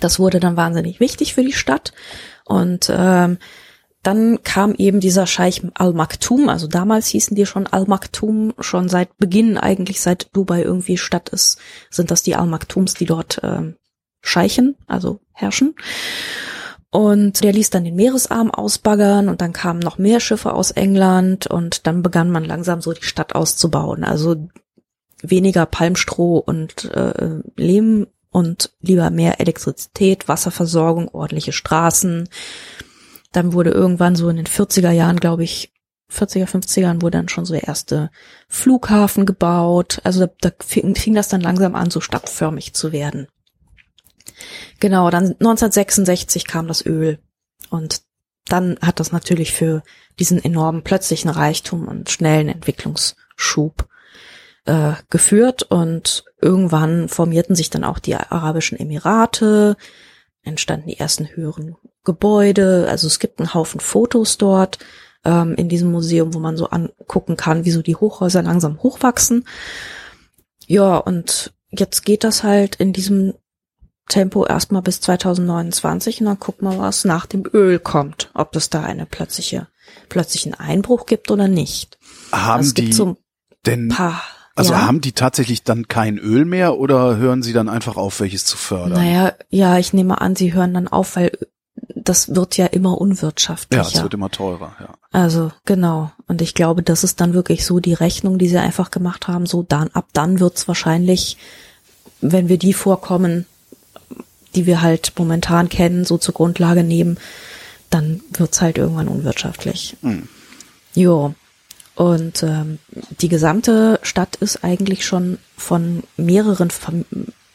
Das 0.00 0.18
wurde 0.18 0.40
dann 0.40 0.56
wahnsinnig 0.56 1.00
wichtig 1.00 1.34
für 1.34 1.44
die 1.44 1.52
Stadt 1.52 1.92
und 2.44 2.90
ähm, 2.90 3.38
dann 4.04 4.42
kam 4.42 4.74
eben 4.74 5.00
dieser 5.00 5.26
Scheich 5.26 5.62
Al-Maktoum, 5.74 6.50
also 6.50 6.66
damals 6.66 7.08
hießen 7.08 7.34
die 7.34 7.46
schon 7.46 7.66
Al-Maktoum, 7.66 8.52
schon 8.58 8.88
seit 8.90 9.16
Beginn 9.16 9.56
eigentlich, 9.56 10.02
seit 10.02 10.28
Dubai 10.36 10.62
irgendwie 10.62 10.98
Stadt 10.98 11.30
ist, 11.30 11.58
sind 11.90 12.10
das 12.10 12.22
die 12.22 12.36
Al-Maktoums, 12.36 12.94
die 12.94 13.06
dort 13.06 13.40
ähm, 13.42 13.76
scheichen, 14.20 14.76
also 14.86 15.20
herrschen. 15.32 15.74
Und 16.94 17.42
der 17.42 17.52
ließ 17.52 17.70
dann 17.70 17.82
den 17.82 17.96
Meeresarm 17.96 18.52
ausbaggern 18.52 19.28
und 19.28 19.40
dann 19.40 19.52
kamen 19.52 19.80
noch 19.80 19.98
mehr 19.98 20.20
Schiffe 20.20 20.52
aus 20.52 20.70
England 20.70 21.48
und 21.48 21.88
dann 21.88 22.02
begann 22.02 22.30
man 22.30 22.44
langsam 22.44 22.80
so 22.80 22.92
die 22.92 23.02
Stadt 23.02 23.34
auszubauen. 23.34 24.04
Also 24.04 24.36
weniger 25.20 25.66
Palmstroh 25.66 26.38
und 26.38 26.84
äh, 26.92 27.40
Lehm 27.56 28.06
und 28.30 28.70
lieber 28.80 29.10
mehr 29.10 29.40
Elektrizität, 29.40 30.28
Wasserversorgung, 30.28 31.08
ordentliche 31.08 31.50
Straßen. 31.50 32.28
Dann 33.32 33.52
wurde 33.54 33.70
irgendwann 33.70 34.14
so 34.14 34.28
in 34.28 34.36
den 34.36 34.46
40er 34.46 34.92
Jahren, 34.92 35.18
glaube 35.18 35.42
ich, 35.42 35.72
40er, 36.12 36.46
50ern 36.46 37.02
wurde 37.02 37.18
dann 37.18 37.28
schon 37.28 37.44
so 37.44 37.54
der 37.54 37.66
erste 37.66 38.12
Flughafen 38.46 39.26
gebaut. 39.26 40.00
Also 40.04 40.26
da, 40.26 40.32
da 40.40 40.50
fing, 40.64 40.94
fing 40.94 41.14
das 41.14 41.26
dann 41.26 41.40
langsam 41.40 41.74
an, 41.74 41.90
so 41.90 42.00
stadtförmig 42.00 42.72
zu 42.72 42.92
werden. 42.92 43.26
Genau, 44.80 45.10
dann 45.10 45.32
1966 45.32 46.46
kam 46.46 46.66
das 46.68 46.84
Öl. 46.84 47.18
Und 47.70 48.02
dann 48.46 48.78
hat 48.80 49.00
das 49.00 49.12
natürlich 49.12 49.52
für 49.52 49.82
diesen 50.18 50.42
enormen 50.42 50.82
plötzlichen 50.82 51.30
Reichtum 51.30 51.88
und 51.88 52.10
schnellen 52.10 52.48
Entwicklungsschub 52.48 53.88
äh, 54.66 54.92
geführt. 55.10 55.62
Und 55.62 56.24
irgendwann 56.40 57.08
formierten 57.08 57.56
sich 57.56 57.70
dann 57.70 57.84
auch 57.84 57.98
die 57.98 58.14
Arabischen 58.14 58.78
Emirate, 58.78 59.76
entstanden 60.42 60.88
die 60.88 60.98
ersten 60.98 61.28
höheren 61.34 61.76
Gebäude, 62.04 62.86
also 62.88 63.06
es 63.06 63.18
gibt 63.18 63.40
einen 63.40 63.54
Haufen 63.54 63.80
Fotos 63.80 64.36
dort 64.36 64.78
ähm, 65.24 65.54
in 65.54 65.70
diesem 65.70 65.90
Museum, 65.90 66.34
wo 66.34 66.38
man 66.38 66.56
so 66.56 66.68
angucken 66.68 67.36
kann, 67.36 67.64
wie 67.64 67.70
so 67.70 67.82
die 67.82 67.96
Hochhäuser 67.96 68.42
langsam 68.42 68.82
hochwachsen. 68.82 69.46
Ja, 70.66 70.98
und 70.98 71.54
jetzt 71.70 72.04
geht 72.04 72.24
das 72.24 72.42
halt 72.42 72.76
in 72.76 72.92
diesem 72.92 73.34
Tempo 74.08 74.44
erstmal 74.44 74.82
bis 74.82 75.00
2029 75.00 76.20
und 76.20 76.26
dann 76.26 76.38
gucken 76.38 76.68
wir, 76.68 76.78
was 76.78 77.04
nach 77.04 77.26
dem 77.26 77.44
Öl 77.52 77.78
kommt, 77.78 78.30
ob 78.34 78.54
es 78.56 78.70
da 78.70 78.82
eine 78.82 79.06
plötzliche, 79.06 79.68
plötzlichen 80.08 80.54
Einbruch 80.54 81.06
gibt 81.06 81.30
oder 81.30 81.48
nicht. 81.48 81.98
Haben 82.32 82.58
Also 82.58 82.74
die 82.74 82.92
so 82.92 83.16
denn, 83.66 83.88
paar, 83.88 84.22
also 84.54 84.72
ja. 84.72 84.86
haben 84.86 85.00
die 85.00 85.12
tatsächlich 85.12 85.62
dann 85.62 85.88
kein 85.88 86.18
Öl 86.18 86.44
mehr 86.44 86.78
oder 86.78 87.16
hören 87.16 87.42
sie 87.42 87.52
dann 87.52 87.68
einfach 87.68 87.96
auf, 87.96 88.20
welches 88.20 88.44
zu 88.44 88.56
fördern? 88.56 88.92
Naja, 88.92 89.32
ja, 89.48 89.78
ich 89.78 89.92
nehme 89.92 90.20
an, 90.20 90.36
sie 90.36 90.52
hören 90.52 90.74
dann 90.74 90.88
auf, 90.88 91.16
weil 91.16 91.32
das 91.94 92.34
wird 92.34 92.56
ja 92.56 92.66
immer 92.66 92.90
ja, 92.90 92.96
unwirtschaftlicher. 92.96 93.82
es 93.82 94.02
wird 94.02 94.14
immer 94.14 94.30
teurer, 94.30 94.74
ja. 94.80 94.94
Also 95.10 95.50
genau. 95.64 96.12
Und 96.26 96.42
ich 96.42 96.54
glaube, 96.54 96.82
das 96.82 97.04
ist 97.04 97.20
dann 97.20 97.34
wirklich 97.34 97.64
so 97.64 97.80
die 97.80 97.94
Rechnung, 97.94 98.38
die 98.38 98.48
sie 98.48 98.58
einfach 98.58 98.90
gemacht 98.90 99.28
haben. 99.28 99.46
So 99.46 99.62
dann 99.62 99.88
ab 99.88 100.08
dann 100.12 100.40
wird's 100.40 100.68
wahrscheinlich, 100.68 101.36
wenn 102.20 102.48
wir 102.48 102.58
die 102.58 102.74
Vorkommen, 102.74 103.46
die 104.54 104.66
wir 104.66 104.82
halt 104.82 105.12
momentan 105.16 105.68
kennen, 105.68 106.04
so 106.04 106.18
zur 106.18 106.34
Grundlage 106.34 106.84
nehmen, 106.84 107.18
dann 107.90 108.20
wird's 108.30 108.60
halt 108.60 108.78
irgendwann 108.78 109.08
unwirtschaftlich. 109.08 109.96
Hm. 110.02 110.28
Jo. 110.94 111.34
Und 111.94 112.42
ähm, 112.42 112.78
die 113.20 113.28
gesamte 113.28 114.00
Stadt 114.02 114.34
ist 114.36 114.64
eigentlich 114.64 115.04
schon 115.06 115.38
von 115.56 116.02
mehreren 116.16 116.72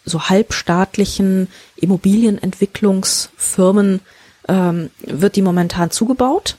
so 0.06 0.30
halbstaatlichen 0.30 1.50
Immobilienentwicklungsfirmen 1.76 4.00
ähm, 4.48 4.92
wird 5.02 5.36
die 5.36 5.42
momentan 5.42 5.92
zugebaut. 5.92 6.56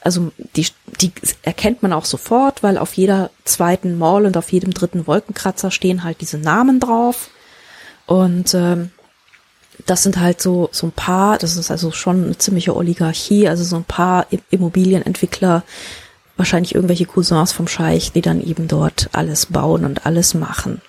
Also 0.00 0.32
die, 0.56 0.66
die 1.00 1.12
erkennt 1.42 1.82
man 1.82 1.92
auch 1.92 2.04
sofort, 2.04 2.62
weil 2.62 2.78
auf 2.78 2.94
jeder 2.94 3.30
zweiten 3.44 3.98
Mall 3.98 4.26
und 4.26 4.36
auf 4.36 4.52
jedem 4.52 4.72
dritten 4.72 5.06
Wolkenkratzer 5.06 5.70
stehen 5.70 6.04
halt 6.04 6.20
diese 6.20 6.38
Namen 6.38 6.80
drauf. 6.80 7.30
Und 8.06 8.54
ähm, 8.54 8.90
das 9.86 10.02
sind 10.02 10.18
halt 10.18 10.40
so 10.42 10.68
so 10.72 10.86
ein 10.86 10.92
paar, 10.92 11.38
das 11.38 11.56
ist 11.56 11.70
also 11.70 11.90
schon 11.90 12.24
eine 12.24 12.38
ziemliche 12.38 12.76
Oligarchie, 12.76 13.48
also 13.48 13.64
so 13.64 13.76
ein 13.76 13.84
paar 13.84 14.26
Immobilienentwickler, 14.50 15.62
wahrscheinlich 16.36 16.74
irgendwelche 16.74 17.06
Cousins 17.06 17.52
vom 17.52 17.68
Scheich, 17.68 18.12
die 18.12 18.22
dann 18.22 18.42
eben 18.42 18.68
dort 18.68 19.10
alles 19.12 19.46
bauen 19.46 19.84
und 19.84 20.06
alles 20.06 20.34
machen. 20.34 20.80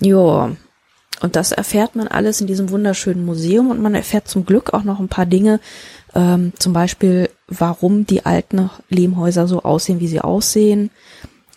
Jo. 0.00 0.56
Und 1.20 1.36
das 1.36 1.52
erfährt 1.52 1.96
man 1.96 2.08
alles 2.08 2.40
in 2.40 2.46
diesem 2.46 2.70
wunderschönen 2.70 3.24
Museum 3.24 3.70
und 3.70 3.80
man 3.80 3.94
erfährt 3.94 4.28
zum 4.28 4.44
Glück 4.44 4.74
auch 4.74 4.82
noch 4.82 4.98
ein 4.98 5.08
paar 5.08 5.26
Dinge, 5.26 5.60
ähm, 6.14 6.52
zum 6.58 6.72
Beispiel, 6.72 7.30
warum 7.48 8.04
die 8.04 8.26
alten 8.26 8.70
Lehmhäuser 8.88 9.46
so 9.46 9.62
aussehen, 9.62 10.00
wie 10.00 10.08
sie 10.08 10.20
aussehen. 10.20 10.90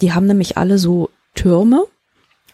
Die 0.02 0.14
haben 0.14 0.28
nämlich 0.28 0.58
alle 0.58 0.78
so 0.78 1.10
Türme 1.34 1.86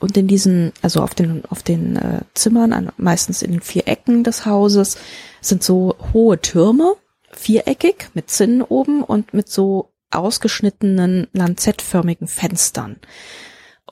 und 0.03 0.17
in 0.17 0.27
diesen, 0.27 0.73
also 0.81 1.01
auf 1.01 1.15
den, 1.15 1.45
auf 1.45 1.63
den 1.63 1.95
äh, 1.95 2.21
Zimmern, 2.33 2.73
an, 2.73 2.91
meistens 2.97 3.41
in 3.41 3.51
den 3.51 3.61
vier 3.61 3.87
Ecken 3.87 4.25
des 4.25 4.45
Hauses, 4.45 4.97
sind 5.39 5.63
so 5.63 5.95
hohe 6.11 6.41
Türme, 6.41 6.95
viereckig, 7.31 8.09
mit 8.13 8.29
Zinnen 8.29 8.61
oben 8.61 9.01
und 9.01 9.33
mit 9.33 9.47
so 9.47 9.93
ausgeschnittenen 10.11 11.27
lanzettförmigen 11.31 12.27
Fenstern. 12.27 12.97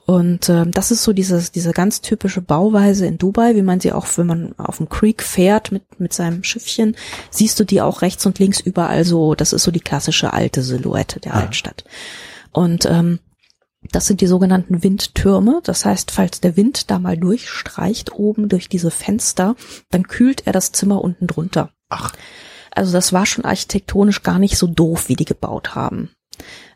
Und 0.04 0.50
ähm, 0.50 0.70
das 0.72 0.90
ist 0.90 1.02
so 1.02 1.14
dieses, 1.14 1.50
diese 1.50 1.72
ganz 1.72 2.02
typische 2.02 2.42
Bauweise 2.42 3.06
in 3.06 3.16
Dubai, 3.16 3.54
wie 3.54 3.62
man 3.62 3.80
sie 3.80 3.92
auch, 3.92 4.06
wenn 4.16 4.26
man 4.26 4.54
auf 4.58 4.76
dem 4.76 4.90
Creek 4.90 5.22
fährt 5.22 5.72
mit, 5.72 5.98
mit 5.98 6.12
seinem 6.12 6.44
Schiffchen, 6.44 6.94
siehst 7.30 7.58
du 7.58 7.64
die 7.64 7.80
auch 7.80 8.02
rechts 8.02 8.26
und 8.26 8.38
links 8.38 8.60
überall 8.60 9.06
so, 9.06 9.34
das 9.34 9.54
ist 9.54 9.62
so 9.62 9.70
die 9.70 9.80
klassische 9.80 10.34
alte 10.34 10.62
Silhouette 10.62 11.20
der 11.20 11.32
Altstadt. 11.32 11.84
Und 12.52 12.84
ähm, 12.84 13.18
das 13.90 14.06
sind 14.06 14.20
die 14.20 14.26
sogenannten 14.26 14.82
Windtürme. 14.82 15.60
Das 15.64 15.84
heißt, 15.84 16.10
falls 16.10 16.40
der 16.40 16.56
Wind 16.56 16.90
da 16.90 16.98
mal 16.98 17.16
durchstreicht 17.16 18.12
oben 18.12 18.48
durch 18.48 18.68
diese 18.68 18.90
Fenster, 18.90 19.56
dann 19.90 20.06
kühlt 20.06 20.46
er 20.46 20.52
das 20.52 20.72
Zimmer 20.72 21.02
unten 21.02 21.26
drunter. 21.26 21.70
Ach, 21.88 22.12
Also 22.74 22.92
das 22.92 23.12
war 23.12 23.26
schon 23.26 23.44
architektonisch 23.44 24.22
gar 24.22 24.38
nicht 24.38 24.56
so 24.56 24.66
doof, 24.66 25.08
wie 25.08 25.16
die 25.16 25.26
gebaut 25.26 25.74
haben. 25.74 26.10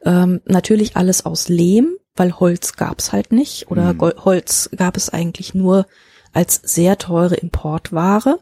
Ähm, 0.05 0.41
natürlich 0.45 0.97
alles 0.97 1.25
aus 1.25 1.49
Lehm, 1.49 1.97
weil 2.15 2.39
Holz 2.39 2.75
gab's 2.75 3.13
halt 3.13 3.33
nicht 3.33 3.71
oder 3.71 3.95
Mhm. 3.95 4.13
Holz 4.25 4.71
gab 4.77 4.97
es 4.97 5.09
eigentlich 5.09 5.55
nur 5.55 5.87
als 6.33 6.61
sehr 6.63 6.99
teure 6.99 7.37
Importware. 7.37 8.41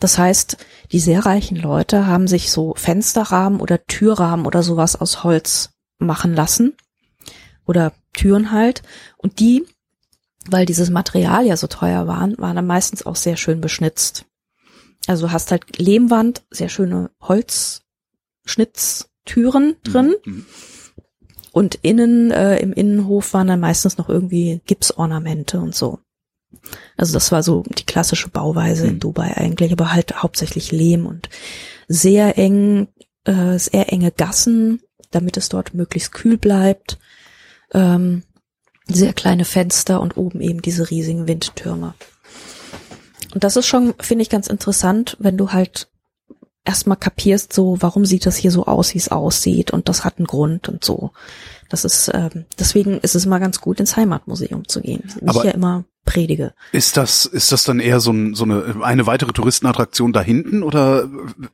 Das 0.00 0.18
heißt, 0.18 0.56
die 0.90 1.00
sehr 1.00 1.24
reichen 1.24 1.56
Leute 1.56 2.06
haben 2.06 2.26
sich 2.26 2.50
so 2.50 2.74
Fensterrahmen 2.76 3.60
oder 3.60 3.84
Türrahmen 3.84 4.46
oder 4.46 4.62
sowas 4.62 4.96
aus 4.96 5.22
Holz 5.24 5.70
machen 5.98 6.34
lassen 6.34 6.74
oder 7.68 7.92
Türen 8.14 8.50
halt 8.50 8.82
und 9.16 9.38
die, 9.38 9.64
weil 10.50 10.66
dieses 10.66 10.90
Material 10.90 11.46
ja 11.46 11.56
so 11.56 11.66
teuer 11.68 12.06
waren, 12.08 12.36
waren 12.38 12.56
dann 12.56 12.66
meistens 12.66 13.06
auch 13.06 13.16
sehr 13.16 13.36
schön 13.36 13.60
beschnitzt. 13.60 14.24
Also 15.06 15.30
hast 15.30 15.50
halt 15.52 15.78
Lehmwand, 15.78 16.42
sehr 16.50 16.68
schöne 16.68 17.10
Holzschnitztüren 18.44 19.76
drin 19.84 20.14
Mhm. 20.24 20.46
und 21.52 21.78
innen 21.82 22.30
äh, 22.30 22.58
im 22.58 22.72
Innenhof 22.72 23.32
waren 23.34 23.48
dann 23.48 23.60
meistens 23.60 23.98
noch 23.98 24.08
irgendwie 24.08 24.60
Gipsornamente 24.66 25.60
und 25.60 25.74
so. 25.74 25.98
Also 26.96 27.12
das 27.12 27.30
war 27.30 27.42
so 27.42 27.62
die 27.68 27.84
klassische 27.84 28.28
Bauweise 28.30 28.84
in 28.84 28.92
Hm. 28.92 29.00
Dubai 29.00 29.36
eigentlich, 29.36 29.70
aber 29.72 29.92
halt 29.92 30.22
hauptsächlich 30.22 30.72
Lehm 30.72 31.04
und 31.06 31.28
sehr 31.88 32.38
eng, 32.38 32.88
äh, 33.24 33.58
sehr 33.58 33.92
enge 33.92 34.10
Gassen, 34.12 34.80
damit 35.10 35.36
es 35.36 35.48
dort 35.50 35.74
möglichst 35.74 36.12
kühl 36.12 36.38
bleibt. 36.38 36.98
Ähm, 37.72 38.22
sehr 38.86 39.12
kleine 39.12 39.44
Fenster 39.44 40.00
und 40.00 40.16
oben 40.16 40.40
eben 40.40 40.62
diese 40.62 40.90
riesigen 40.90 41.28
Windtürme. 41.28 41.94
Und 43.34 43.44
das 43.44 43.56
ist 43.56 43.66
schon, 43.66 43.94
finde 44.00 44.22
ich, 44.22 44.30
ganz 44.30 44.46
interessant, 44.46 45.16
wenn 45.20 45.36
du 45.36 45.52
halt 45.52 45.88
erstmal 46.64 46.96
kapierst, 46.96 47.52
so, 47.52 47.78
warum 47.80 48.04
sieht 48.04 48.26
das 48.26 48.36
hier 48.36 48.50
so 48.50 48.66
aus, 48.66 48.94
wie 48.94 48.98
es 48.98 49.10
aussieht 49.10 49.70
und 49.70 49.88
das 49.88 50.04
hat 50.04 50.18
einen 50.18 50.26
Grund 50.26 50.68
und 50.68 50.84
so. 50.84 51.12
Das 51.68 51.84
ist, 51.84 52.10
ähm, 52.12 52.44
deswegen 52.58 52.98
ist 53.00 53.14
es 53.14 53.24
immer 53.24 53.40
ganz 53.40 53.60
gut, 53.60 53.80
ins 53.80 53.96
Heimatmuseum 53.96 54.68
zu 54.68 54.80
gehen. 54.80 55.04
Ich 55.20 55.28
Aber- 55.28 55.44
ja 55.44 55.52
immer 55.52 55.84
predige. 56.04 56.54
Ist 56.72 56.96
das, 56.96 57.26
ist 57.26 57.52
das 57.52 57.64
dann 57.64 57.80
eher 57.80 58.00
so, 58.00 58.10
ein, 58.12 58.34
so 58.34 58.44
eine, 58.44 58.76
eine 58.82 59.06
weitere 59.06 59.32
Touristenattraktion 59.32 60.12
da 60.14 60.22
hinten 60.22 60.62
oder 60.62 61.08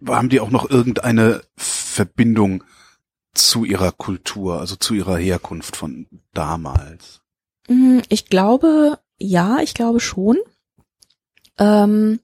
haben 0.06 0.28
die 0.28 0.38
auch 0.38 0.50
noch 0.50 0.70
irgendeine 0.70 1.42
Verbindung 1.56 2.62
zu 3.34 3.64
ihrer 3.64 3.92
Kultur, 3.92 4.60
also 4.60 4.76
zu 4.76 4.94
ihrer 4.94 5.16
Herkunft 5.18 5.76
von 5.76 6.06
damals? 6.32 7.20
Mm, 7.68 8.00
Ich 8.08 8.26
glaube, 8.26 8.98
ja, 9.18 9.58
ich 9.60 9.74
glaube 9.74 10.00
schon. 10.00 10.38
Ähm, 11.58 12.20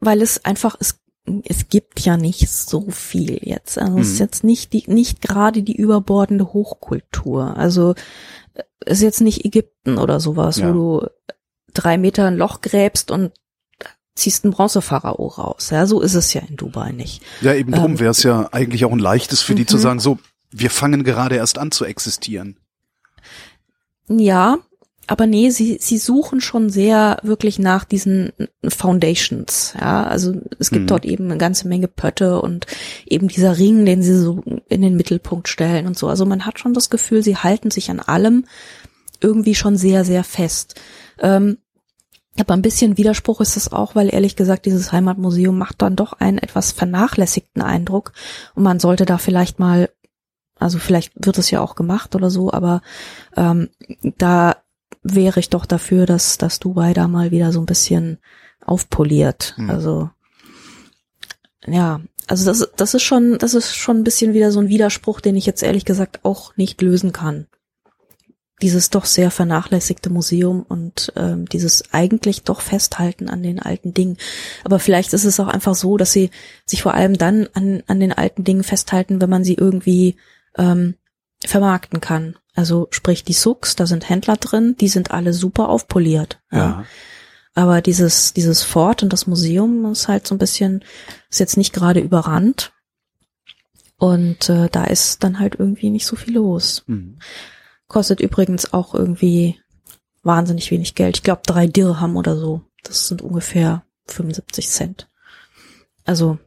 weil 0.00 0.22
es 0.22 0.44
einfach, 0.44 0.76
es, 0.80 0.98
es 1.44 1.68
gibt 1.68 2.00
ja 2.00 2.16
nicht 2.16 2.48
so 2.50 2.90
viel 2.90 3.38
jetzt. 3.42 3.78
Also 3.78 3.98
es 3.98 4.08
ist 4.08 4.14
Mhm. 4.14 4.24
jetzt 4.26 4.44
nicht 4.44 4.72
die, 4.72 4.84
nicht 4.88 5.20
gerade 5.20 5.62
die 5.62 5.76
überbordende 5.76 6.52
Hochkultur. 6.52 7.56
Also 7.56 7.94
äh, 8.54 8.62
es 8.80 8.98
ist 8.98 9.02
jetzt 9.02 9.20
nicht 9.20 9.44
Ägypten 9.44 9.98
oder 9.98 10.20
sowas, 10.20 10.56
Ja. 10.58 10.68
wo 10.68 10.72
du 11.00 11.06
drei 11.74 11.98
Meter 11.98 12.26
ein 12.26 12.36
Loch 12.36 12.60
gräbst 12.60 13.10
und 13.10 13.32
ziehst 14.14 14.44
einen 14.44 14.52
Bronzepharao 14.52 15.26
raus. 15.26 15.70
Ja, 15.70 15.86
so 15.86 16.00
ist 16.00 16.14
es 16.14 16.34
ja 16.34 16.42
in 16.48 16.56
Dubai 16.56 16.92
nicht. 16.92 17.22
Ja, 17.40 17.54
eben 17.54 17.72
drum 17.72 17.92
Ähm, 17.92 18.00
wäre 18.00 18.10
es 18.10 18.22
ja 18.22 18.48
eigentlich 18.52 18.84
auch 18.84 18.92
ein 18.92 18.98
leichtes 18.98 19.40
für 19.42 19.54
die 19.54 19.66
zu 19.66 19.76
mhm. 19.76 19.80
sagen, 19.80 20.00
so, 20.00 20.18
wir 20.50 20.70
fangen 20.70 21.02
gerade 21.02 21.36
erst 21.36 21.58
an 21.58 21.70
zu 21.70 21.84
existieren. 21.84 22.56
Ja, 24.08 24.58
aber 25.06 25.26
nee, 25.26 25.50
sie, 25.50 25.78
sie 25.80 25.98
suchen 25.98 26.40
schon 26.40 26.70
sehr 26.70 27.18
wirklich 27.22 27.58
nach 27.58 27.84
diesen 27.84 28.32
Foundations. 28.66 29.74
Ja, 29.80 30.04
also 30.04 30.34
es 30.58 30.70
gibt 30.70 30.84
Mhm. 30.84 30.86
dort 30.86 31.04
eben 31.04 31.24
eine 31.24 31.38
ganze 31.38 31.66
Menge 31.66 31.88
Pötte 31.88 32.40
und 32.40 32.66
eben 33.06 33.28
dieser 33.28 33.58
Ring, 33.58 33.84
den 33.84 34.02
sie 34.02 34.16
so 34.16 34.42
in 34.68 34.82
den 34.82 34.96
Mittelpunkt 34.96 35.48
stellen 35.48 35.86
und 35.86 35.98
so. 35.98 36.08
Also 36.08 36.24
man 36.24 36.46
hat 36.46 36.58
schon 36.58 36.74
das 36.74 36.88
Gefühl, 36.88 37.22
sie 37.22 37.36
halten 37.36 37.70
sich 37.70 37.90
an 37.90 38.00
allem 38.00 38.44
irgendwie 39.20 39.54
schon 39.54 39.76
sehr, 39.76 40.04
sehr 40.04 40.24
fest. 40.24 40.80
Ähm, 41.18 41.58
aber 42.42 42.54
ein 42.54 42.62
bisschen 42.62 42.98
Widerspruch 42.98 43.40
ist 43.40 43.56
es 43.56 43.72
auch, 43.72 43.94
weil 43.94 44.12
ehrlich 44.12 44.36
gesagt, 44.36 44.66
dieses 44.66 44.92
Heimatmuseum 44.92 45.56
macht 45.56 45.80
dann 45.80 45.96
doch 45.96 46.12
einen 46.14 46.38
etwas 46.38 46.72
vernachlässigten 46.72 47.62
Eindruck 47.62 48.12
und 48.54 48.62
man 48.62 48.80
sollte 48.80 49.04
da 49.04 49.18
vielleicht 49.18 49.58
mal, 49.58 49.90
also 50.58 50.78
vielleicht 50.78 51.12
wird 51.14 51.38
es 51.38 51.50
ja 51.50 51.60
auch 51.60 51.74
gemacht 51.74 52.14
oder 52.14 52.30
so, 52.30 52.52
aber 52.52 52.82
ähm, 53.36 53.70
da 54.18 54.56
wäre 55.02 55.40
ich 55.40 55.50
doch 55.50 55.66
dafür, 55.66 56.04
dass, 56.04 56.36
dass 56.36 56.58
Dubai 56.58 56.94
da 56.94 57.08
mal 57.08 57.30
wieder 57.30 57.52
so 57.52 57.60
ein 57.60 57.66
bisschen 57.66 58.18
aufpoliert. 58.64 59.54
Hm. 59.56 59.70
Also 59.70 60.10
ja, 61.66 62.00
also 62.26 62.44
das, 62.44 62.70
das 62.76 62.94
ist 62.94 63.02
schon, 63.02 63.38
das 63.38 63.54
ist 63.54 63.74
schon 63.74 63.98
ein 63.98 64.04
bisschen 64.04 64.34
wieder 64.34 64.50
so 64.52 64.60
ein 64.60 64.68
Widerspruch, 64.68 65.20
den 65.20 65.36
ich 65.36 65.46
jetzt 65.46 65.62
ehrlich 65.62 65.84
gesagt 65.84 66.24
auch 66.24 66.56
nicht 66.56 66.82
lösen 66.82 67.12
kann. 67.12 67.46
Dieses 68.62 68.90
doch 68.90 69.04
sehr 69.04 69.30
vernachlässigte 69.30 70.08
Museum 70.08 70.62
und 70.62 71.12
ähm, 71.16 71.46
dieses 71.46 71.92
eigentlich 71.92 72.44
doch 72.44 72.60
Festhalten 72.60 73.28
an 73.28 73.42
den 73.42 73.58
alten 73.58 73.92
Dingen. 73.92 74.16
Aber 74.64 74.78
vielleicht 74.78 75.12
ist 75.12 75.24
es 75.24 75.40
auch 75.40 75.48
einfach 75.48 75.74
so, 75.74 75.96
dass 75.96 76.12
sie 76.12 76.30
sich 76.64 76.82
vor 76.82 76.94
allem 76.94 77.18
dann 77.18 77.48
an, 77.54 77.82
an 77.88 78.00
den 78.00 78.12
alten 78.12 78.44
Dingen 78.44 78.62
festhalten, 78.62 79.20
wenn 79.20 79.30
man 79.30 79.44
sie 79.44 79.54
irgendwie 79.54 80.16
ähm, 80.56 80.94
vermarkten 81.44 82.00
kann. 82.00 82.36
Also 82.54 82.88
sprich 82.90 83.24
die 83.24 83.32
Sucks, 83.32 83.76
da 83.76 83.86
sind 83.86 84.08
Händler 84.08 84.36
drin, 84.36 84.76
die 84.78 84.88
sind 84.88 85.10
alle 85.10 85.32
super 85.32 85.68
aufpoliert. 85.68 86.40
Ja. 86.50 86.84
Aber 87.54 87.82
dieses, 87.82 88.32
dieses 88.32 88.62
Fort 88.62 89.02
und 89.02 89.12
das 89.12 89.26
Museum 89.26 89.90
ist 89.92 90.08
halt 90.08 90.26
so 90.26 90.34
ein 90.34 90.38
bisschen, 90.38 90.84
ist 91.30 91.40
jetzt 91.40 91.56
nicht 91.56 91.72
gerade 91.72 92.00
überrannt. 92.00 92.72
Und 93.98 94.48
äh, 94.48 94.68
da 94.70 94.84
ist 94.84 95.22
dann 95.22 95.38
halt 95.38 95.56
irgendwie 95.58 95.90
nicht 95.90 96.06
so 96.06 96.16
viel 96.16 96.34
los. 96.34 96.84
Mhm. 96.86 97.18
Kostet 97.92 98.20
übrigens 98.20 98.72
auch 98.72 98.94
irgendwie 98.94 99.60
wahnsinnig 100.22 100.70
wenig 100.70 100.94
Geld. 100.94 101.18
Ich 101.18 101.22
glaube 101.22 101.42
drei 101.44 101.66
Dirham 101.66 102.16
oder 102.16 102.38
so. 102.38 102.62
Das 102.84 103.06
sind 103.06 103.20
ungefähr 103.20 103.84
75 104.06 104.70
Cent. 104.70 105.08
Also 106.06 106.38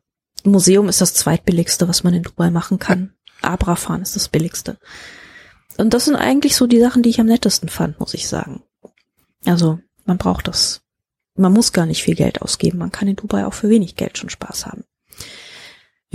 Museum 0.43 0.89
ist 0.89 1.01
das 1.01 1.13
zweitbilligste, 1.13 1.87
was 1.87 2.03
man 2.03 2.15
in 2.15 2.23
Dubai 2.23 2.49
machen 2.49 2.79
kann. 2.79 3.13
Abrafan 3.43 4.01
ist 4.01 4.15
das 4.15 4.27
billigste. 4.27 4.79
Und 5.77 5.93
das 5.93 6.05
sind 6.05 6.15
eigentlich 6.15 6.55
so 6.55 6.65
die 6.65 6.79
Sachen, 6.79 7.03
die 7.03 7.09
ich 7.09 7.19
am 7.19 7.27
nettesten 7.27 7.69
fand, 7.69 7.99
muss 7.99 8.15
ich 8.15 8.27
sagen. 8.27 8.63
Also 9.45 9.77
man 10.03 10.17
braucht 10.17 10.47
das. 10.47 10.81
Man 11.35 11.53
muss 11.53 11.73
gar 11.73 11.85
nicht 11.85 12.01
viel 12.01 12.15
Geld 12.15 12.41
ausgeben. 12.41 12.79
Man 12.79 12.91
kann 12.91 13.07
in 13.07 13.17
Dubai 13.17 13.45
auch 13.45 13.53
für 13.53 13.69
wenig 13.69 13.95
Geld 13.95 14.17
schon 14.17 14.29
Spaß 14.31 14.65
haben. 14.65 14.83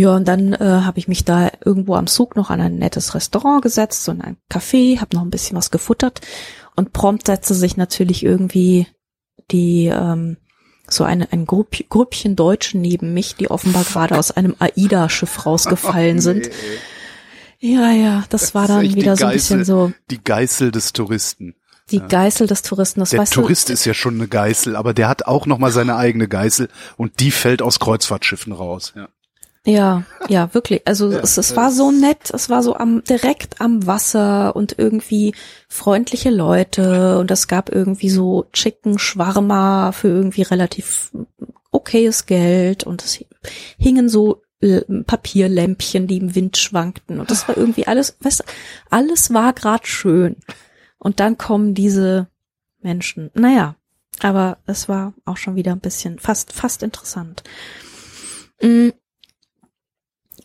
Ja, 0.00 0.16
und 0.16 0.26
dann 0.26 0.54
äh, 0.54 0.58
habe 0.60 0.98
ich 0.98 1.08
mich 1.08 1.26
da 1.26 1.50
irgendwo 1.62 1.94
am 1.94 2.06
Zug 2.06 2.34
noch 2.34 2.48
an 2.48 2.58
ein 2.58 2.76
nettes 2.76 3.14
Restaurant 3.14 3.60
gesetzt, 3.60 4.02
so 4.02 4.12
in 4.12 4.22
ein 4.22 4.38
Café, 4.50 4.98
habe 4.98 5.14
noch 5.14 5.20
ein 5.20 5.28
bisschen 5.28 5.58
was 5.58 5.70
gefuttert 5.70 6.22
und 6.74 6.94
prompt 6.94 7.26
setzte 7.26 7.52
sich 7.52 7.76
natürlich 7.76 8.24
irgendwie 8.24 8.86
die 9.50 9.88
ähm, 9.92 10.38
so 10.88 11.04
eine, 11.04 11.30
ein 11.34 11.44
Grupp, 11.44 11.76
Grüppchen 11.90 12.34
Deutschen 12.34 12.80
neben 12.80 13.12
mich, 13.12 13.36
die 13.36 13.50
offenbar 13.50 13.84
gerade 13.84 14.16
aus 14.16 14.30
einem 14.30 14.56
AIDA-Schiff 14.58 15.44
rausgefallen 15.44 16.18
sind. 16.22 16.48
Ja, 17.58 17.90
ja, 17.90 18.24
das, 18.30 18.40
Das 18.40 18.54
war 18.54 18.68
dann 18.68 18.94
wieder 18.94 19.18
so 19.18 19.26
ein 19.26 19.32
bisschen 19.34 19.58
Geißel. 19.58 19.66
so 19.66 19.92
Die 20.10 20.24
Geißel 20.24 20.70
des 20.72 20.94
Touristen. 20.94 21.56
die 21.90 22.00
Geißel 22.00 22.46
des 22.46 22.62
Touristen. 22.62 23.00
Das 23.00 23.10
Der 23.10 23.20
weißt 23.20 23.34
Tourist 23.34 23.68
du, 23.68 23.74
ist 23.74 23.84
ja 23.84 23.92
schon 23.92 24.14
eine 24.14 24.28
Geißel, 24.28 24.76
aber 24.76 24.94
der 24.94 25.10
hat 25.10 25.26
auch 25.26 25.44
noch 25.44 25.58
mal 25.58 25.72
seine 25.72 25.96
eigene 25.96 26.26
Geißel 26.26 26.70
und 26.96 27.20
die 27.20 27.32
fällt 27.32 27.60
aus 27.60 27.78
Kreuzfahrtschiffen 27.80 28.54
raus. 28.54 28.94
Ja. 28.96 29.10
Ja, 29.66 30.04
ja, 30.28 30.54
wirklich. 30.54 30.86
Also 30.86 31.10
es, 31.10 31.36
es 31.36 31.54
war 31.54 31.70
so 31.70 31.90
nett, 31.90 32.30
es 32.32 32.48
war 32.48 32.62
so 32.62 32.76
am 32.76 33.04
direkt 33.04 33.60
am 33.60 33.86
Wasser 33.86 34.56
und 34.56 34.78
irgendwie 34.78 35.34
freundliche 35.68 36.30
Leute 36.30 37.18
und 37.18 37.30
es 37.30 37.46
gab 37.46 37.70
irgendwie 37.70 38.08
so 38.08 38.46
Chicken 38.54 38.98
Schwarma 38.98 39.92
für 39.92 40.08
irgendwie 40.08 40.42
relativ 40.42 41.12
okayes 41.70 42.24
Geld 42.24 42.84
und 42.84 43.04
es 43.04 43.22
hingen 43.78 44.08
so 44.08 44.42
äh, 44.62 44.80
Papierlämpchen, 45.06 46.06
die 46.06 46.18
im 46.18 46.34
Wind 46.34 46.56
schwankten 46.56 47.20
und 47.20 47.30
das 47.30 47.46
war 47.46 47.56
irgendwie 47.56 47.86
alles, 47.86 48.16
weißt 48.20 48.40
du, 48.40 48.44
alles 48.88 49.34
war 49.34 49.52
grad 49.52 49.86
schön. 49.86 50.36
Und 50.98 51.18
dann 51.18 51.38
kommen 51.38 51.74
diese 51.74 52.28
Menschen. 52.82 53.30
Naja, 53.34 53.76
aber 54.20 54.58
es 54.66 54.88
war 54.88 55.14
auch 55.24 55.38
schon 55.38 55.56
wieder 55.56 55.72
ein 55.72 55.80
bisschen 55.80 56.18
fast 56.18 56.52
fast 56.52 56.82
interessant. 56.82 57.42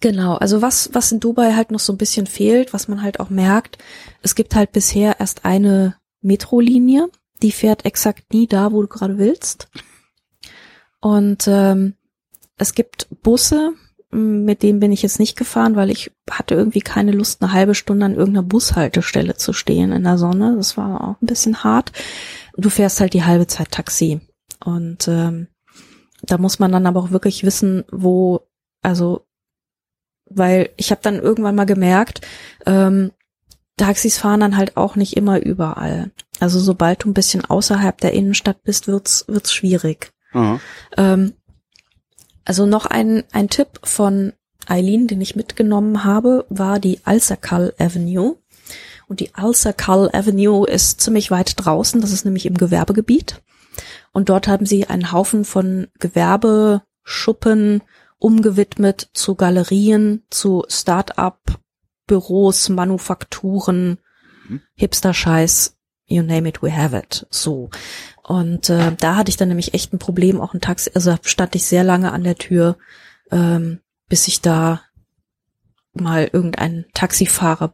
Genau, 0.05 0.35
also 0.35 0.61
was, 0.61 0.91
was 0.93 1.11
in 1.11 1.19
Dubai 1.19 1.53
halt 1.53 1.71
noch 1.71 1.79
so 1.79 1.91
ein 1.91 1.97
bisschen 1.97 2.27
fehlt, 2.27 2.73
was 2.73 2.87
man 2.87 3.01
halt 3.01 3.19
auch 3.19 3.31
merkt, 3.31 3.79
es 4.21 4.35
gibt 4.35 4.53
halt 4.53 4.71
bisher 4.71 5.19
erst 5.19 5.45
eine 5.45 5.95
Metrolinie, 6.21 7.09
die 7.41 7.51
fährt 7.51 7.85
exakt 7.85 8.31
nie 8.31 8.45
da, 8.45 8.71
wo 8.71 8.83
du 8.83 8.87
gerade 8.87 9.17
willst. 9.17 9.67
Und 11.01 11.47
ähm, 11.47 11.95
es 12.55 12.75
gibt 12.75 13.07
Busse, 13.23 13.73
mit 14.11 14.61
denen 14.61 14.79
bin 14.79 14.91
ich 14.91 15.01
jetzt 15.01 15.17
nicht 15.17 15.39
gefahren, 15.39 15.75
weil 15.75 15.89
ich 15.89 16.11
hatte 16.29 16.53
irgendwie 16.53 16.81
keine 16.81 17.11
Lust, 17.11 17.41
eine 17.41 17.51
halbe 17.51 17.73
Stunde 17.73 18.05
an 18.05 18.13
irgendeiner 18.13 18.45
Bushaltestelle 18.45 19.37
zu 19.37 19.53
stehen 19.53 19.91
in 19.91 20.03
der 20.03 20.19
Sonne. 20.19 20.55
Das 20.55 20.77
war 20.77 21.01
auch 21.01 21.19
ein 21.19 21.25
bisschen 21.25 21.63
hart. 21.63 21.91
Du 22.55 22.69
fährst 22.69 23.01
halt 23.01 23.15
die 23.15 23.23
halbe 23.23 23.47
Zeit 23.47 23.71
Taxi. 23.71 24.21
Und 24.63 25.07
ähm, 25.07 25.47
da 26.21 26.37
muss 26.37 26.59
man 26.59 26.71
dann 26.71 26.85
aber 26.85 26.99
auch 26.99 27.09
wirklich 27.09 27.43
wissen, 27.43 27.85
wo, 27.91 28.41
also 28.83 29.24
weil 30.29 30.69
ich 30.77 30.91
habe 30.91 31.01
dann 31.03 31.19
irgendwann 31.19 31.55
mal 31.55 31.65
gemerkt, 31.65 32.21
ähm, 32.65 33.11
Taxis 33.77 34.17
fahren 34.17 34.39
dann 34.39 34.57
halt 34.57 34.77
auch 34.77 34.95
nicht 34.95 35.17
immer 35.17 35.41
überall. 35.41 36.11
Also 36.39 36.59
sobald 36.59 37.03
du 37.03 37.09
ein 37.09 37.13
bisschen 37.13 37.43
außerhalb 37.43 37.99
der 37.99 38.13
Innenstadt 38.13 38.63
bist, 38.63 38.87
wird's 38.87 39.25
wird's 39.27 39.53
schwierig. 39.53 40.11
Ähm, 40.97 41.33
also 42.45 42.65
noch 42.65 42.85
ein 42.85 43.23
ein 43.31 43.49
Tipp 43.49 43.79
von 43.83 44.33
Eileen, 44.67 45.07
den 45.07 45.21
ich 45.21 45.35
mitgenommen 45.35 46.03
habe, 46.03 46.45
war 46.49 46.79
die 46.79 46.99
Alsakal 47.05 47.73
Avenue. 47.77 48.37
Und 49.07 49.19
die 49.19 49.35
Alsakal 49.35 50.09
Avenue 50.13 50.67
ist 50.67 51.01
ziemlich 51.01 51.29
weit 51.29 51.53
draußen. 51.57 52.01
Das 52.01 52.11
ist 52.11 52.25
nämlich 52.25 52.45
im 52.45 52.57
Gewerbegebiet. 52.57 53.41
Und 54.11 54.29
dort 54.29 54.47
haben 54.47 54.65
sie 54.65 54.87
einen 54.87 55.11
Haufen 55.11 55.45
von 55.45 55.87
Gewerbeschuppen 55.99 57.83
umgewidmet 58.19 59.09
zu 59.13 59.35
Galerien, 59.35 60.23
zu 60.29 60.63
Start-up, 60.69 61.59
Büros, 62.07 62.69
Manufakturen, 62.69 63.99
Mhm. 64.47 64.61
Hipster-Scheiß. 64.75 65.75
you 66.07 66.21
name 66.21 66.47
it, 66.47 66.61
we 66.61 66.71
have 66.71 66.95
it. 66.95 67.25
So. 67.31 67.71
Und 68.21 68.69
äh, 68.69 68.91
da 68.99 69.15
hatte 69.15 69.29
ich 69.29 69.37
dann 69.37 69.47
nämlich 69.47 69.73
echt 69.73 69.91
ein 69.91 69.97
Problem, 69.97 70.39
auch 70.39 70.53
ein 70.53 70.61
Taxi, 70.61 70.91
also 70.93 71.15
stand 71.23 71.55
ich 71.55 71.65
sehr 71.65 71.83
lange 71.83 72.11
an 72.11 72.23
der 72.23 72.35
Tür, 72.35 72.77
ähm, 73.31 73.79
bis 74.07 74.27
ich 74.27 74.41
da 74.41 74.81
mal 75.93 76.29
irgendein 76.31 76.85
Taxifahrer 76.93 77.73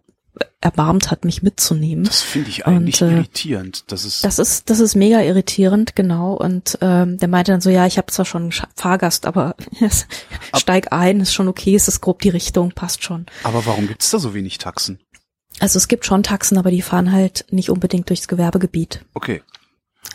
erbarmt 0.61 1.11
hat, 1.11 1.25
mich 1.25 1.41
mitzunehmen. 1.41 2.03
Das 2.03 2.21
finde 2.21 2.49
ich 2.49 2.65
eigentlich 2.67 3.01
Und, 3.01 3.09
äh, 3.09 3.15
irritierend. 3.15 3.91
Das 3.91 4.05
ist, 4.05 4.23
Das 4.23 4.39
ist, 4.39 4.69
das 4.69 4.79
ist 4.79 4.95
mega 4.95 5.21
irritierend, 5.21 5.95
genau. 5.95 6.33
Und 6.33 6.77
ähm, 6.81 7.17
der 7.17 7.27
meinte 7.27 7.51
dann 7.51 7.61
so, 7.61 7.69
ja, 7.69 7.85
ich 7.87 7.97
habe 7.97 8.11
zwar 8.11 8.25
schon 8.25 8.43
einen 8.43 8.53
Fahrgast, 8.75 9.25
aber 9.25 9.55
steig 10.55 10.93
ein, 10.93 11.19
ist 11.19 11.33
schon 11.33 11.47
okay, 11.47 11.75
es 11.75 11.87
ist 11.87 12.01
grob 12.01 12.21
die 12.21 12.29
Richtung, 12.29 12.71
passt 12.71 13.03
schon. 13.03 13.25
aber 13.43 13.65
warum 13.65 13.87
gibt's 13.87 14.11
da 14.11 14.19
so 14.19 14.33
wenig 14.33 14.59
Taxen? 14.59 14.99
Also 15.59 15.77
es 15.77 15.87
gibt 15.87 16.05
schon 16.05 16.23
Taxen, 16.23 16.57
aber 16.57 16.71
die 16.71 16.81
fahren 16.81 17.11
halt 17.11 17.45
nicht 17.49 17.69
unbedingt 17.69 18.09
durchs 18.09 18.27
Gewerbegebiet. 18.27 19.03
Okay. 19.13 19.41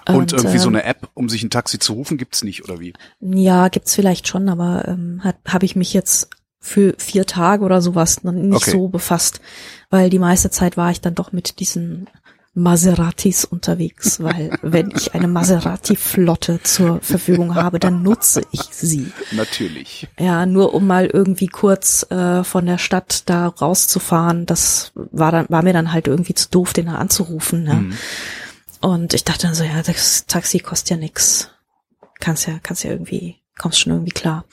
Und, 0.08 0.32
irgendwie 0.32 0.58
so 0.58 0.68
ähm, 0.68 0.76
eine 0.76 0.84
App, 0.84 1.08
um 1.14 1.28
sich 1.28 1.42
ein 1.42 1.50
Taxi 1.50 1.78
zu 1.78 1.92
rufen, 1.94 2.16
gibt's 2.16 2.44
nicht, 2.44 2.64
oder 2.64 2.80
wie? 2.80 2.92
Ja, 3.20 3.68
gibt's 3.68 3.94
vielleicht 3.94 4.28
schon, 4.28 4.48
aber 4.48 4.86
ähm, 4.86 5.20
habe 5.46 5.66
ich 5.66 5.74
mich 5.74 5.92
jetzt 5.92 6.30
für 6.60 6.94
vier 6.98 7.26
Tage 7.26 7.64
oder 7.64 7.80
sowas 7.80 8.24
noch 8.24 8.32
nicht 8.32 8.56
Okay. 8.56 8.70
so 8.72 8.88
befasst, 8.88 9.40
weil 9.90 10.10
die 10.10 10.18
meiste 10.18 10.50
Zeit 10.50 10.76
war 10.76 10.90
ich 10.90 11.00
dann 11.00 11.14
doch 11.14 11.32
mit 11.32 11.60
diesen 11.60 12.08
Maseratis 12.54 13.44
unterwegs, 13.44 14.18
weil 14.22 14.58
wenn 14.62 14.90
ich 14.90 15.14
eine 15.14 15.28
Maserati-Flotte 15.28 16.62
zur 16.62 17.00
Verfügung 17.02 17.54
habe, 17.54 17.78
dann 17.78 18.02
nutze 18.02 18.42
ich 18.50 18.62
sie. 18.70 19.12
Natürlich. 19.32 20.08
Ja, 20.18 20.46
nur 20.46 20.72
um 20.74 20.86
mal 20.86 21.06
irgendwie 21.06 21.48
kurz 21.48 22.10
äh, 22.10 22.42
von 22.44 22.64
der 22.64 22.78
Stadt 22.78 23.24
da 23.26 23.48
rauszufahren, 23.48 24.46
das 24.46 24.92
war 24.94 25.32
dann 25.32 25.46
war 25.50 25.62
mir 25.62 25.74
dann 25.74 25.92
halt 25.92 26.08
irgendwie 26.08 26.34
zu 26.34 26.48
doof, 26.48 26.72
den 26.72 26.86
da 26.86 26.94
anzurufen. 26.94 27.62
Ne? 27.62 27.74
Mhm. 27.74 27.98
Und 28.80 29.14
ich 29.14 29.24
dachte 29.24 29.46
dann 29.46 29.54
so, 29.54 29.64
ja, 29.64 29.82
das 29.82 30.24
Taxi 30.26 30.58
kostet 30.58 30.90
ja 30.90 30.96
nix. 30.96 31.50
Kannst 32.20 32.46
ja, 32.46 32.58
kannst 32.62 32.84
ja 32.84 32.90
irgendwie, 32.90 33.36
kommst 33.58 33.80
schon 33.80 33.92
irgendwie 33.92 34.12
klar. 34.12 34.46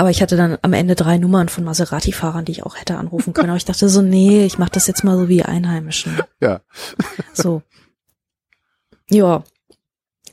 Aber 0.00 0.08
ich 0.08 0.22
hatte 0.22 0.38
dann 0.38 0.56
am 0.62 0.72
Ende 0.72 0.94
drei 0.94 1.18
Nummern 1.18 1.50
von 1.50 1.62
Maserati-Fahrern, 1.64 2.46
die 2.46 2.52
ich 2.52 2.62
auch 2.64 2.76
hätte 2.76 2.96
anrufen 2.96 3.34
können. 3.34 3.50
Aber 3.50 3.58
ich 3.58 3.66
dachte 3.66 3.86
so, 3.90 4.00
nee, 4.00 4.46
ich 4.46 4.56
mache 4.56 4.70
das 4.70 4.86
jetzt 4.86 5.04
mal 5.04 5.18
so 5.18 5.28
wie 5.28 5.42
Einheimischen. 5.42 6.18
Ja. 6.40 6.62
So. 7.34 7.60
Ja. 9.10 9.44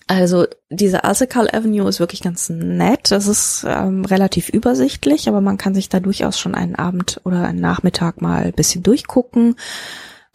Also 0.08 0.48
diese 0.70 1.04
Alsekal 1.04 1.50
Avenue 1.54 1.90
ist 1.90 2.00
wirklich 2.00 2.22
ganz 2.22 2.48
nett. 2.48 3.12
Das 3.12 3.28
ist 3.28 3.66
ähm, 3.68 4.06
relativ 4.06 4.48
übersichtlich, 4.48 5.28
aber 5.28 5.42
man 5.42 5.58
kann 5.58 5.76
sich 5.76 5.90
da 5.90 6.00
durchaus 6.00 6.40
schon 6.40 6.56
einen 6.56 6.76
Abend 6.76 7.20
oder 7.26 7.44
einen 7.44 7.60
Nachmittag 7.60 8.22
mal 8.22 8.44
ein 8.44 8.54
bisschen 8.54 8.84
durchgucken. 8.84 9.58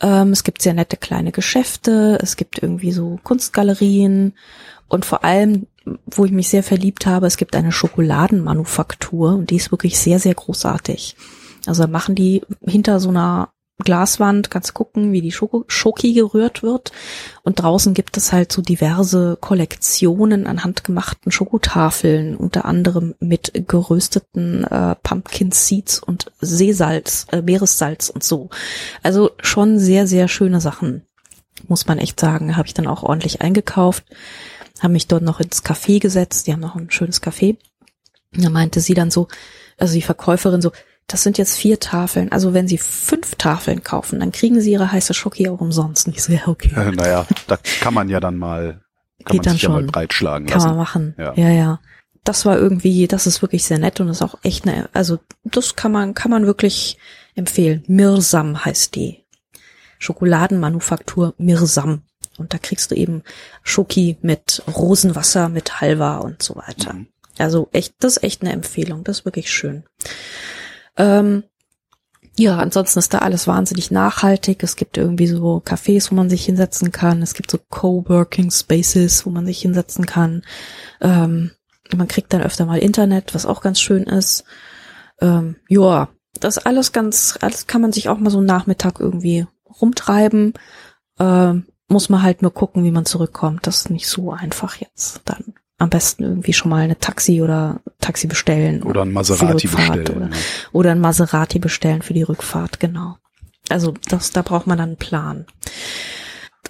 Ähm, 0.03 0.33
es 0.33 0.45
gibt 0.45 0.61
sehr 0.61 0.75
nette 0.75 0.99
kleine 0.99 1.33
Geschäfte, 1.33 2.19
es 2.21 2.37
gibt 2.37 2.63
irgendwie 2.63 2.93
so 2.93 3.19
Kunstgalerien 3.23 4.35
und 4.89 5.07
vor 5.07 5.25
allem, 5.25 5.69
wo 6.07 6.25
ich 6.25 6.33
mich 6.33 6.49
sehr 6.49 6.63
verliebt 6.63 7.07
habe, 7.07 7.27
es 7.27 7.37
gibt 7.37 7.57
eine 7.57 7.73
Schokoladenmanufaktur 7.73 9.35
und 9.35 9.51
die 9.51 9.57
ist 9.57 9.71
wirklich 9.71 9.99
sehr, 9.99 10.19
sehr 10.19 10.35
großartig. 10.35 11.17
Also 11.67 11.87
machen 11.87 12.15
die 12.15 12.43
hinter 12.67 13.01
so 13.01 13.11
einer 13.11 13.51
Glaswand, 13.79 14.51
kannst 14.51 14.75
gucken, 14.75 15.13
wie 15.13 15.21
die 15.21 15.33
Schoko 15.33 15.65
Schoki 15.67 16.13
gerührt 16.13 16.63
wird. 16.63 16.93
Und 17.43 17.61
draußen 17.61 17.95
gibt 17.95 18.17
es 18.17 18.33
halt 18.33 18.53
so 18.53 18.63
diverse 18.63 19.37
Kollektionen 19.41 20.47
an 20.47 20.65
handgemachten 20.65 21.33
Schokotafeln, 21.33 22.37
unter 22.37 22.65
anderem 22.65 23.15
mit 23.21 23.53
gerösteten 23.67 24.65
äh, 24.65 24.95
Pumpkin 25.03 25.53
Seeds 25.53 26.01
und 26.01 26.31
Seesalz, 26.41 27.27
äh, 27.33 27.43
Meeressalz 27.43 28.09
und 28.09 28.23
so. 28.23 28.51
Also 29.03 29.31
schon 29.41 29.79
sehr, 29.79 30.07
sehr 30.07 30.29
schöne 30.29 30.61
Sachen, 30.61 31.03
muss 31.67 31.87
man 31.87 31.99
echt 31.99 32.21
sagen. 32.21 32.57
Habe 32.57 32.69
ich 32.69 32.75
dann 32.75 32.87
auch 32.87 33.03
ordentlich 33.03 33.41
eingekauft, 33.41 34.05
habe 34.83 34.93
mich 34.93 35.07
dort 35.09 35.23
noch 35.23 35.41
ins 35.41 35.65
Café 35.65 36.01
gesetzt. 36.01 36.47
Die 36.47 36.53
haben 36.53 36.61
noch 36.61 36.77
ein 36.77 36.91
schönes 36.91 37.23
Café. 37.23 37.57
Und 38.35 38.45
da 38.45 38.51
meinte 38.51 38.81
sie 38.81 38.95
dann 38.95 39.11
so, 39.11 39.29
also 39.79 39.95
die 39.95 40.03
Verkäuferin 40.03 40.63
so, 40.63 40.73
das 41.07 41.23
sind 41.23 41.37
jetzt 41.37 41.57
vier 41.57 41.81
Tafeln. 41.81 42.31
Also 42.33 42.55
wenn 42.55 42.69
Sie 42.69 42.79
fünf 42.79 43.35
Tafeln 43.35 43.83
kaufen, 43.83 44.21
dann 44.21 44.33
kriegen 44.33 44.61
Sie 44.61 44.73
Ihre 44.73 44.93
heiße 44.93 45.15
Schoki 45.15 45.49
auch 45.49 45.61
umsonst. 45.61 46.07
Und 46.07 46.15
ich 46.17 46.23
so, 46.23 46.33
ja, 46.33 46.47
okay. 46.47 46.71
Äh, 46.75 46.93
naja, 46.93 47.27
da 47.49 47.59
kann 47.81 47.93
man 47.93 48.09
ja 48.09 48.21
dann 48.21 48.39
mal, 48.39 48.81
kann 49.25 49.33
Geht 49.33 49.37
man 49.39 49.43
dann 49.45 49.53
sich 49.55 49.63
ja 49.63 49.69
mal 49.69 49.81
schon. 49.81 49.87
breitschlagen 49.89 50.47
Kann 50.47 50.59
man 50.59 50.69
lassen. 50.69 50.79
machen. 50.79 51.15
Ja. 51.19 51.35
Ja. 51.35 51.51
ja, 51.51 51.81
Das 52.25 52.47
war 52.47 52.57
irgendwie, 52.57 53.09
das 53.09 53.27
ist 53.27 53.43
wirklich 53.43 53.65
sehr 53.65 53.79
nett 53.79 54.01
und 54.01 54.09
ist 54.09 54.23
auch 54.23 54.39
echt 54.43 54.67
eine, 54.67 54.89
also 54.93 55.19
das 55.45 55.75
kann 55.77 55.93
man, 55.93 56.15
kann 56.15 56.31
man 56.31 56.47
wirklich 56.47 56.97
empfehlen. 57.35 57.83
Mirsam 57.89 58.65
heißt 58.65 58.95
die. 58.95 59.25
Schokoladenmanufaktur 59.99 61.35
Mirsam. 61.39 62.03
Und 62.39 62.55
da 62.55 62.59
kriegst 62.59 62.91
du 62.91 62.95
eben 62.95 63.23
Schoki 63.63 64.17
mit 64.23 64.63
Rosenwasser, 64.75 65.49
mit 65.49 65.81
Halva 65.81 66.19
und 66.19 66.43
so 66.43 66.57
weiter. 66.57 66.95
Mhm. 66.95 67.07
Also 67.39 67.69
echt, 67.73 67.95
das 68.01 68.17
ist 68.17 68.23
echt 68.23 68.43
eine 68.43 68.53
Empfehlung. 68.53 69.05
Das 69.05 69.21
ist 69.21 69.25
wirklich 69.25 69.51
schön. 69.51 69.85
Ähm, 70.97 71.45
ja, 72.39 72.57
ansonsten 72.57 72.99
ist 72.99 73.13
da 73.13 73.19
alles 73.19 73.47
wahnsinnig 73.47 73.91
nachhaltig. 73.91 74.63
Es 74.63 74.77
gibt 74.77 74.97
irgendwie 74.97 75.27
so 75.27 75.63
Cafés, 75.65 76.11
wo 76.11 76.15
man 76.15 76.31
sich 76.31 76.45
hinsetzen 76.45 76.91
kann. 76.91 77.23
Es 77.23 77.35
gibt 77.35 77.51
so 77.51 77.59
Coworking 77.69 78.51
Spaces, 78.51 79.27
wo 79.27 79.31
man 79.31 79.45
sich 79.45 79.61
hinsetzen 79.61 80.07
kann. 80.07 80.43
Ähm, 81.01 81.51
man 81.95 82.09
kriegt 82.09 82.33
dann 82.33 82.43
öfter 82.43 82.65
mal 82.65 82.79
Internet, 82.79 83.35
was 83.35 83.45
auch 83.45 83.61
ganz 83.61 83.81
schön 83.81 84.05
ist. 84.05 84.45
Ähm, 85.21 85.57
ja, 85.69 86.09
das 86.41 86.59
alles 86.59 86.93
ganz, 86.93 87.39
alles 87.43 87.67
kann 87.67 87.83
man 87.83 87.93
sich 87.93 88.09
auch 88.09 88.19
mal 88.19 88.31
so 88.31 88.39
einen 88.39 88.47
Nachmittag 88.47 88.99
irgendwie 88.99 89.47
rumtreiben. 89.81 90.55
Ähm, 91.19 91.67
muss 91.93 92.09
man 92.09 92.23
halt 92.23 92.43
nur 92.43 92.53
gucken, 92.53 92.85
wie 92.85 92.91
man 92.91 93.05
zurückkommt. 93.05 93.67
Das 93.67 93.77
ist 93.83 93.91
nicht 93.91 94.09
so 94.09 94.33
einfach 94.33 94.77
jetzt. 94.77 95.21
Dann 95.25 95.55
am 95.79 95.91
besten 95.91 96.23
irgendwie 96.25 96.53
schon 96.53 96.71
mal 96.71 96.83
eine 96.83 96.99
Taxi 96.99 97.43
oder 97.43 97.81
Taxi 98.01 98.27
bestellen. 98.27 98.83
Oder 98.83 99.03
ein 99.03 99.13
Maserati 99.13 99.67
bestellen. 99.69 100.09
Oder, 100.09 100.27
ja. 100.27 100.33
oder 100.73 100.91
ein 100.93 101.01
Maserati 101.01 101.59
bestellen 101.59 102.03
für 102.03 102.15
die 102.15 102.23
Rückfahrt, 102.23 102.81
genau. 102.81 103.17
Also 103.69 103.95
das, 104.09 104.31
da 104.31 104.43
braucht 104.43 104.67
man 104.67 104.79
dann 104.79 104.91
einen 104.91 104.97
Plan. 104.99 105.47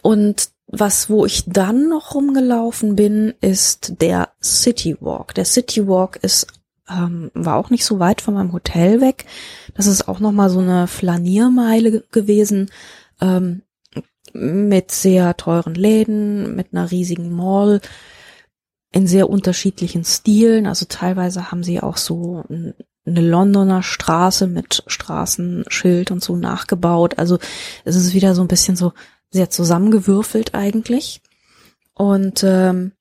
Und 0.02 0.48
was, 0.66 1.10
wo 1.10 1.26
ich 1.26 1.44
dann 1.46 1.88
noch 1.88 2.14
rumgelaufen 2.14 2.96
bin, 2.96 3.34
ist 3.40 4.00
der 4.00 4.30
City 4.42 4.96
Walk. 5.00 5.34
Der 5.34 5.44
City 5.44 5.86
Walk 5.86 6.16
ist 6.16 6.46
ähm, 6.88 7.30
war 7.34 7.56
auch 7.56 7.70
nicht 7.70 7.84
so 7.84 7.98
weit 8.00 8.20
von 8.20 8.34
meinem 8.34 8.52
Hotel 8.52 9.00
weg. 9.00 9.26
Das 9.74 9.86
ist 9.86 10.08
auch 10.08 10.18
noch 10.20 10.32
mal 10.32 10.50
so 10.50 10.58
eine 10.60 10.86
Flaniermeile 10.86 11.90
ge- 11.90 12.02
gewesen 12.10 12.70
ähm, 13.20 13.62
mit 14.32 14.90
sehr 14.90 15.36
teuren 15.36 15.74
Läden, 15.74 16.54
mit 16.56 16.68
einer 16.72 16.90
riesigen 16.90 17.30
Mall 17.34 17.80
in 18.92 19.06
sehr 19.06 19.28
unterschiedlichen 19.30 20.04
Stilen. 20.04 20.66
Also 20.66 20.86
teilweise 20.88 21.50
haben 21.50 21.62
sie 21.62 21.80
auch 21.80 21.96
so 21.96 22.44
ein- 22.48 22.74
eine 23.04 23.20
Londoner 23.20 23.82
Straße 23.82 24.46
mit 24.46 24.84
Straßenschild 24.86 26.10
und 26.10 26.22
so 26.22 26.36
nachgebaut. 26.36 27.18
Also 27.18 27.38
es 27.84 27.96
ist 27.96 28.14
wieder 28.14 28.34
so 28.34 28.42
ein 28.42 28.48
bisschen 28.48 28.76
so 28.76 28.92
sehr 29.30 29.50
zusammengewürfelt 29.50 30.54
eigentlich. 30.54 31.20
Und 31.94 32.44
ähm, 32.44 32.92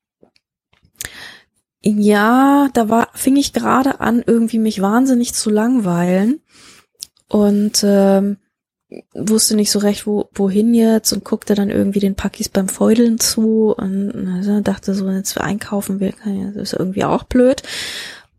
ja, 1.84 2.70
da 2.74 2.90
war, 2.90 3.10
fing 3.14 3.36
ich 3.36 3.54
gerade 3.54 4.00
an, 4.00 4.24
irgendwie 4.26 4.60
mich 4.60 4.82
wahnsinnig 4.82 5.34
zu 5.34 5.50
langweilen 5.50 6.42
und 7.28 7.84
ähm, 7.84 8.38
wusste 9.14 9.56
nicht 9.56 9.72
so 9.72 9.80
recht, 9.80 10.06
wo, 10.06 10.30
wohin 10.34 10.74
jetzt 10.74 11.12
und 11.14 11.24
guckte 11.24 11.56
dann 11.56 11.70
irgendwie 11.70 12.00
den 12.00 12.16
Pakis 12.16 12.50
beim 12.50 12.68
Feudeln 12.68 13.20
zu 13.20 13.74
und 13.76 14.28
also 14.36 14.60
dachte 14.62 14.94
so, 14.94 15.06
wenn 15.06 15.16
jetzt 15.16 15.40
einkaufen 15.40 16.00
will, 16.00 16.14
das 16.54 16.56
ist 16.56 16.74
irgendwie 16.74 17.06
auch 17.06 17.24
blöd. 17.24 17.64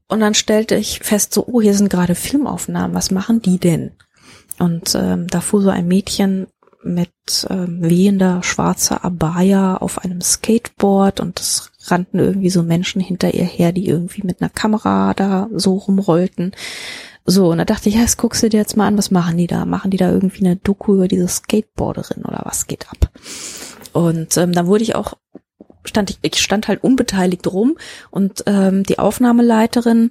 Und 0.09 0.21
dann 0.21 0.35
stellte 0.35 0.75
ich 0.77 1.01
fest, 1.01 1.33
so, 1.33 1.47
oh, 1.47 1.63
hier 1.63 1.75
sind 1.75 1.89
gerade 1.89 2.15
Filmaufnahmen, 2.15 2.95
was 2.95 3.11
machen 3.11 3.41
die 3.41 3.59
denn? 3.59 3.93
Und 4.59 4.95
ähm, 4.95 5.27
da 5.29 5.41
fuhr 5.41 5.63
so 5.63 5.71
ein 5.71 5.89
Mädchen 5.89 6.49
mit 6.83 7.11
ähm, 7.49 7.79
wehender 7.81 8.43
schwarzer 8.43 9.05
Abaya 9.05 9.77
auf 9.77 9.99
einem 9.99 10.21
Skateboard 10.21 11.21
und 11.21 11.41
es 11.41 11.71
rannten 11.87 12.19
irgendwie 12.19 12.51
so 12.51 12.63
Menschen 12.63 13.01
hinter 13.01 13.33
ihr 13.33 13.45
her, 13.45 13.73
die 13.73 13.87
irgendwie 13.87 14.23
mit 14.25 14.41
einer 14.41 14.51
Kamera 14.51 15.15
da 15.15 15.49
so 15.55 15.75
rumrollten. 15.75 16.53
So, 17.25 17.51
und 17.51 17.59
da 17.59 17.65
dachte 17.65 17.89
ich, 17.89 17.95
ja, 17.95 18.01
jetzt 18.01 18.19
guckst 18.19 18.43
du 18.43 18.49
dir 18.49 18.59
jetzt 18.59 18.77
mal 18.77 18.87
an, 18.87 18.99
was 18.99 19.11
machen 19.11 19.37
die 19.37 19.47
da? 19.47 19.65
Machen 19.65 19.91
die 19.91 19.97
da 19.97 20.11
irgendwie 20.11 20.45
eine 20.45 20.57
Doku 20.57 20.95
über 20.95 21.09
diese 21.09 21.29
Skateboarderin 21.29 22.25
oder 22.25 22.43
was 22.45 22.67
geht 22.67 22.87
ab? 22.91 23.11
Und 23.93 24.37
ähm, 24.37 24.53
dann 24.53 24.67
wurde 24.67 24.83
ich 24.83 24.95
auch, 24.97 25.15
stand 25.85 26.11
ich, 26.11 26.19
ich 26.23 26.41
stand 26.43 26.67
halt 26.69 26.83
unbeteiligt 26.83 27.47
rum 27.47 27.77
und 28.11 28.43
ähm, 28.47 28.83
die 28.85 28.99
Aufnahmeleiterin 28.99 30.11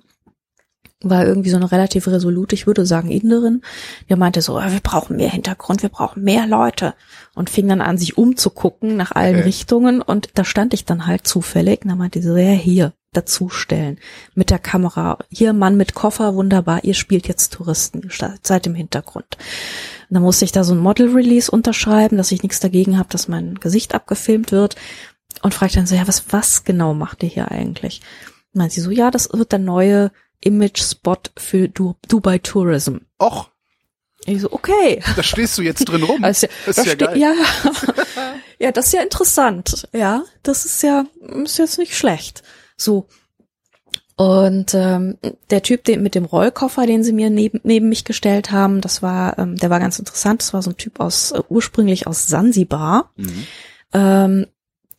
war 1.04 1.26
irgendwie 1.26 1.50
so 1.50 1.58
eine 1.58 1.72
relativ 1.72 2.08
resolute, 2.08 2.54
ich 2.54 2.68
würde 2.68 2.86
sagen 2.86 3.10
Inderin, 3.10 3.62
die 4.08 4.16
meinte 4.16 4.42
so, 4.42 4.58
"Ah, 4.58 4.72
wir 4.72 4.82
brauchen 4.82 5.18
mehr 5.18 5.32
Hintergrund, 5.32 5.82
wir 5.82 5.90
brauchen 5.90 6.24
mehr 6.24 6.46
Leute 6.46 6.94
und 7.34 7.50
fing 7.50 7.68
dann 7.68 7.82
an, 7.82 7.98
sich 7.98 8.18
umzugucken 8.18 8.98
nach 8.98 9.12
allen 9.12 9.38
Okay. 9.38 9.46
Richtungen 9.46 10.02
und 10.02 10.30
da 10.36 10.44
stand 10.46 10.74
ich 10.76 10.86
dann 10.86 11.08
halt 11.08 11.26
zufällig 11.26 11.82
und 11.82 11.90
dann 11.90 11.98
meinte 11.98 12.22
sie 12.22 12.28
so, 12.28 12.38
ja, 12.38 12.52
hier, 12.52 12.94
dazustellen, 13.14 14.00
mit 14.36 14.50
der 14.50 14.60
Kamera, 14.60 15.18
hier 15.30 15.54
Mann 15.54 15.76
mit 15.76 15.94
Koffer, 15.94 16.36
wunderbar, 16.36 16.84
ihr 16.84 16.94
spielt 16.94 17.28
jetzt 17.28 17.54
Touristen, 17.54 18.10
seid 18.42 18.68
im 18.68 18.76
Hintergrund. 18.76 19.38
dann 20.10 20.24
musste 20.24 20.46
ich 20.46 20.52
da 20.52 20.64
so 20.64 20.74
ein 20.74 20.80
Model-Release 20.80 21.52
unterschreiben, 21.52 22.18
dass 22.18 22.32
ich 22.32 22.44
nichts 22.44 22.60
dagegen 22.60 22.98
habe, 22.98 23.10
dass 23.10 23.28
mein 23.28 23.56
Gesicht 23.56 23.94
abgefilmt 23.94 24.52
wird. 24.52 24.76
Und 25.42 25.54
fragte 25.54 25.78
dann 25.78 25.88
so, 25.88 25.96
ja, 25.96 26.08
was, 26.08 26.26
was 26.32 26.66
genau 26.66 26.94
macht 26.94 27.24
ihr 27.24 27.30
hier 27.30 27.52
eigentlich? 27.52 28.02
Und 28.54 28.60
meint 28.60 28.72
sie 28.74 28.82
so, 28.82 28.92
ja, 28.92 29.12
das 29.12 29.32
wird 29.32 29.52
der 29.52 29.60
neue 29.60 30.12
Image-Spot 30.42 31.18
für 31.38 31.70
du 31.70 31.96
Dubai 32.08 32.38
Tourism. 32.40 32.98
Och, 33.22 33.50
Ich 34.26 34.42
so, 34.42 34.52
okay. 34.52 35.02
da 35.16 35.24
stehst 35.24 35.58
du 35.58 35.62
jetzt 35.62 35.86
drin 35.86 36.04
rum. 36.04 36.24
Also, 36.24 36.48
das 36.66 36.76
da 36.76 36.82
ist 36.82 36.88
ja 36.88 36.96
geil. 36.96 37.18
ja, 37.18 37.34
ja, 38.60 38.72
das 38.72 38.88
ist 38.88 38.94
ja 38.94 39.02
interessant. 39.02 39.88
Ja, 39.94 40.24
das 40.44 40.66
ist 40.66 40.84
ja, 40.84 41.06
ist 41.44 41.58
jetzt 41.58 41.78
nicht 41.78 41.96
schlecht. 41.96 42.44
So. 42.82 43.08
Und 44.16 44.74
ähm, 44.74 45.18
der 45.50 45.64
Typ 45.64 45.84
den, 45.84 46.04
mit 46.04 46.14
dem 46.14 46.26
Rollkoffer, 46.26 46.86
den 46.86 47.04
sie 47.04 47.14
mir 47.14 47.30
neben, 47.30 47.60
neben 47.64 47.90
mich 47.90 48.06
gestellt 48.06 48.52
haben, 48.52 48.82
das 48.82 49.02
war, 49.02 49.40
ähm, 49.40 49.56
der 49.56 49.70
war 49.70 49.80
ganz 49.80 49.98
interessant. 49.98 50.42
Das 50.42 50.54
war 50.54 50.62
so 50.62 50.70
ein 50.72 50.78
Typ 50.78 51.00
aus 51.00 51.32
äh, 51.32 51.42
ursprünglich 51.50 52.08
aus 52.08 52.28
Sansibar, 52.28 53.12
Mhm. 53.16 53.48
ähm, 53.94 54.46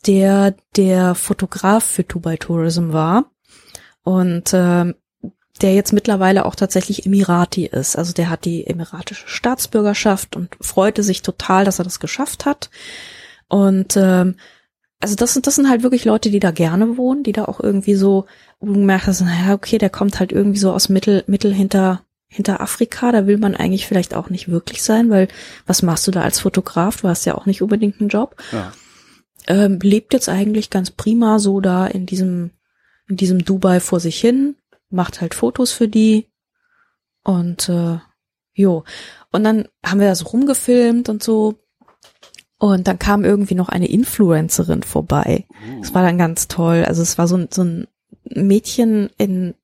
der 0.06 0.54
der 0.76 1.14
Fotograf 1.14 1.84
für 1.84 2.02
Dubai 2.02 2.36
Tourism 2.36 2.92
war 2.92 3.30
und 4.02 4.50
ähm, 4.52 4.96
der 5.60 5.74
jetzt 5.74 5.92
mittlerweile 5.92 6.44
auch 6.44 6.56
tatsächlich 6.56 7.06
Emirati 7.06 7.66
ist. 7.66 7.96
Also 7.96 8.12
der 8.12 8.28
hat 8.28 8.44
die 8.44 8.66
emiratische 8.66 9.28
Staatsbürgerschaft 9.28 10.34
und 10.34 10.56
freute 10.60 11.04
sich 11.04 11.22
total, 11.22 11.64
dass 11.64 11.78
er 11.78 11.84
das 11.84 12.00
geschafft 12.00 12.44
hat. 12.46 12.70
Und 13.46 13.96
ähm, 13.96 14.36
also 15.02 15.16
das 15.16 15.34
sind 15.34 15.46
das 15.46 15.56
sind 15.56 15.68
halt 15.68 15.82
wirklich 15.82 16.04
Leute, 16.04 16.30
die 16.30 16.38
da 16.38 16.52
gerne 16.52 16.96
wohnen, 16.96 17.24
die 17.24 17.32
da 17.32 17.46
auch 17.46 17.60
irgendwie 17.60 17.94
so 17.94 18.26
wo 18.60 18.66
du 18.66 18.74
gemerkt 18.74 19.08
hast, 19.08 19.20
naja, 19.20 19.54
okay, 19.54 19.78
der 19.78 19.90
kommt 19.90 20.20
halt 20.20 20.30
irgendwie 20.30 20.58
so 20.58 20.72
aus 20.72 20.88
Mittel 20.88 21.24
Mittel 21.26 21.52
hinter 21.52 22.04
hinter 22.28 22.60
Afrika, 22.60 23.12
da 23.12 23.26
will 23.26 23.36
man 23.36 23.56
eigentlich 23.56 23.86
vielleicht 23.86 24.14
auch 24.14 24.30
nicht 24.30 24.48
wirklich 24.48 24.82
sein, 24.82 25.10
weil 25.10 25.28
was 25.66 25.82
machst 25.82 26.06
du 26.06 26.12
da 26.12 26.22
als 26.22 26.40
Fotograf? 26.40 27.02
Du 27.02 27.08
hast 27.08 27.26
ja 27.26 27.34
auch 27.34 27.46
nicht 27.46 27.60
unbedingt 27.60 28.00
einen 28.00 28.08
Job. 28.08 28.36
Ja. 28.52 28.72
Ähm, 29.48 29.80
lebt 29.82 30.14
jetzt 30.14 30.28
eigentlich 30.28 30.70
ganz 30.70 30.92
prima 30.92 31.40
so 31.40 31.60
da 31.60 31.86
in 31.86 32.06
diesem 32.06 32.52
in 33.08 33.16
diesem 33.16 33.44
Dubai 33.44 33.80
vor 33.80 33.98
sich 33.98 34.20
hin, 34.20 34.56
macht 34.88 35.20
halt 35.20 35.34
Fotos 35.34 35.72
für 35.72 35.88
die 35.88 36.28
und 37.24 37.68
äh, 37.68 37.98
jo. 38.54 38.84
Und 39.32 39.44
dann 39.44 39.66
haben 39.84 40.00
wir 40.00 40.06
da 40.06 40.14
so 40.14 40.26
rumgefilmt 40.26 41.08
und 41.08 41.22
so. 41.22 41.58
Und 42.62 42.86
dann 42.86 43.00
kam 43.00 43.24
irgendwie 43.24 43.56
noch 43.56 43.70
eine 43.70 43.88
Influencerin 43.88 44.84
vorbei. 44.84 45.46
Das 45.80 45.94
war 45.94 46.04
dann 46.04 46.16
ganz 46.16 46.46
toll. 46.46 46.84
Also 46.86 47.02
es 47.02 47.18
war 47.18 47.26
so 47.26 47.36
ein, 47.36 47.48
so 47.50 47.64
ein 47.64 47.88
Mädchen 48.22 49.10
in 49.18 49.54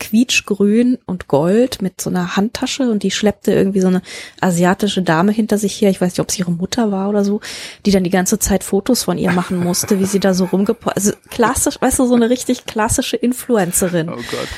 quietschgrün 0.00 0.98
und 1.06 1.28
gold 1.28 1.80
mit 1.82 2.00
so 2.00 2.10
einer 2.10 2.34
Handtasche 2.34 2.90
und 2.90 3.04
die 3.04 3.12
schleppte 3.12 3.52
irgendwie 3.52 3.80
so 3.80 3.86
eine 3.86 4.02
asiatische 4.40 5.02
Dame 5.02 5.30
hinter 5.30 5.56
sich 5.56 5.80
her. 5.80 5.90
Ich 5.90 6.00
weiß 6.00 6.14
nicht, 6.14 6.20
ob 6.20 6.30
es 6.30 6.38
ihre 6.40 6.50
Mutter 6.50 6.90
war 6.90 7.08
oder 7.08 7.22
so, 7.22 7.40
die 7.86 7.92
dann 7.92 8.02
die 8.02 8.10
ganze 8.10 8.40
Zeit 8.40 8.64
Fotos 8.64 9.04
von 9.04 9.18
ihr 9.18 9.30
machen 9.30 9.58
musste, 9.62 10.00
wie 10.00 10.06
sie 10.06 10.18
da 10.18 10.34
so 10.34 10.46
rumgepo... 10.46 10.90
Also 10.90 11.12
klassisch, 11.30 11.80
weißt 11.80 12.00
du, 12.00 12.06
so 12.06 12.16
eine 12.16 12.28
richtig 12.28 12.66
klassische 12.66 13.16
Influencerin. 13.16 14.08
Oh 14.08 14.16
Gott. 14.16 14.48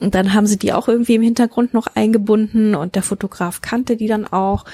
Und 0.00 0.14
dann 0.14 0.34
haben 0.34 0.46
sie 0.46 0.58
die 0.58 0.74
auch 0.74 0.86
irgendwie 0.86 1.14
im 1.14 1.22
Hintergrund 1.22 1.72
noch 1.72 1.86
eingebunden 1.94 2.74
und 2.74 2.94
der 2.94 3.02
Fotograf 3.02 3.62
kannte 3.62 3.96
die 3.96 4.06
dann 4.06 4.26
auch. 4.26 4.66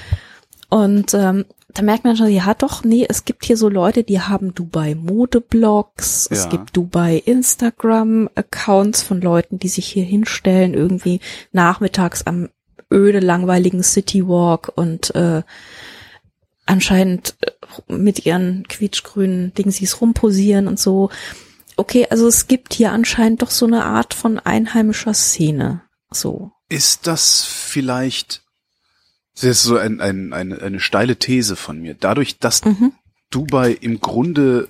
Und 0.70 1.14
ähm, 1.14 1.44
da 1.74 1.82
merkt 1.82 2.04
man 2.04 2.16
schon, 2.16 2.28
ja 2.28 2.54
doch, 2.54 2.84
nee, 2.84 3.04
es 3.08 3.24
gibt 3.24 3.44
hier 3.44 3.56
so 3.56 3.68
Leute, 3.68 4.04
die 4.04 4.20
haben 4.20 4.54
Dubai 4.54 4.94
Modeblogs, 4.94 6.28
es 6.30 6.44
Ja. 6.44 6.50
gibt 6.50 6.76
Dubai 6.76 7.16
Instagram 7.16 8.30
Accounts 8.34 9.02
von 9.02 9.20
Leuten, 9.20 9.58
die 9.58 9.68
sich 9.68 9.86
hier 9.86 10.04
hinstellen, 10.04 10.74
irgendwie 10.74 11.20
nachmittags 11.52 12.22
am 12.22 12.48
öde, 12.92 13.18
langweiligen 13.18 13.82
City 13.82 14.26
Walk 14.26 14.72
und 14.76 15.14
äh, 15.16 15.42
anscheinend 16.66 17.34
äh, 17.40 17.50
mit 17.92 18.24
ihren 18.24 18.66
quietschgrünen 18.68 19.52
Dingsies 19.54 20.00
rumposieren 20.00 20.68
und 20.68 20.78
so. 20.78 21.10
Okay, 21.76 22.06
also 22.08 22.28
es 22.28 22.46
gibt 22.46 22.72
hier 22.72 22.92
anscheinend 22.92 23.42
doch 23.42 23.50
so 23.50 23.66
eine 23.66 23.84
Art 23.84 24.14
von 24.14 24.38
einheimischer 24.38 25.12
Szene. 25.12 25.82
So. 26.12 26.52
Ist 26.68 27.08
das 27.08 27.42
vielleicht, 27.42 28.43
das 29.34 29.44
ist 29.44 29.62
so 29.64 29.76
ein, 29.76 30.00
ein, 30.00 30.32
eine, 30.32 30.60
eine 30.62 30.80
steile 30.80 31.16
These 31.16 31.56
von 31.56 31.80
mir, 31.80 31.94
dadurch, 31.94 32.38
dass 32.38 32.64
Mhm. 32.64 32.92
Dubai 33.30 33.72
im 33.72 34.00
Grunde 34.00 34.68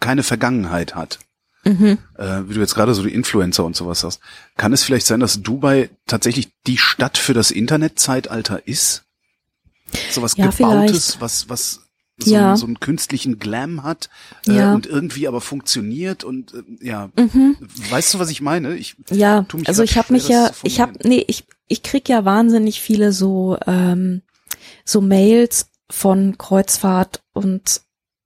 keine 0.00 0.22
Vergangenheit 0.22 0.94
hat, 0.94 1.18
Mhm. 1.64 1.96
äh, 2.18 2.42
wie 2.46 2.54
du 2.54 2.60
jetzt 2.60 2.74
gerade 2.74 2.92
so 2.94 3.02
die 3.02 3.14
Influencer 3.14 3.64
und 3.64 3.74
sowas 3.74 4.04
hast, 4.04 4.20
kann 4.56 4.74
es 4.74 4.84
vielleicht 4.84 5.06
sein, 5.06 5.20
dass 5.20 5.40
Dubai 5.40 5.88
tatsächlich 6.06 6.48
die 6.66 6.76
Stadt 6.76 7.16
für 7.16 7.32
das 7.32 7.50
Internetzeitalter 7.50 8.68
ist? 8.68 9.04
Sowas 10.10 10.34
Ja, 10.36 10.48
Gebautes, 10.50 11.14
vielleicht. 11.14 11.20
was, 11.22 11.48
was 11.48 11.80
so, 12.18 12.32
Ja. 12.34 12.48
einen, 12.48 12.56
so 12.56 12.66
einen 12.66 12.80
künstlichen 12.80 13.38
Glam 13.38 13.82
hat 13.82 14.08
äh, 14.46 14.56
Ja. 14.56 14.72
und 14.74 14.86
irgendwie 14.86 15.26
aber 15.26 15.40
funktioniert 15.40 16.24
und 16.24 16.54
äh, 16.54 16.62
ja, 16.80 17.10
Mhm. 17.18 17.56
weißt 17.90 18.14
du, 18.14 18.18
was 18.18 18.30
ich 18.30 18.40
meine? 18.40 18.76
Ich 18.76 18.96
Ja, 19.10 19.42
tu 19.42 19.58
mich 19.58 19.68
also 19.68 19.82
ich 19.82 19.96
habe 19.98 20.12
mich 20.12 20.28
ja, 20.28 20.50
ich 20.62 20.80
habe, 20.80 20.92
nee, 21.02 21.24
ich 21.26 21.44
ich 21.66 21.82
krieg 21.82 22.08
ja 22.08 22.24
wahnsinnig 22.24 22.80
viele 22.80 23.12
so 23.12 23.56
ähm, 23.66 24.22
so 24.84 25.00
Mails 25.00 25.70
von 25.90 26.38
Kreuzfahrt 26.38 27.22
und 27.32 27.82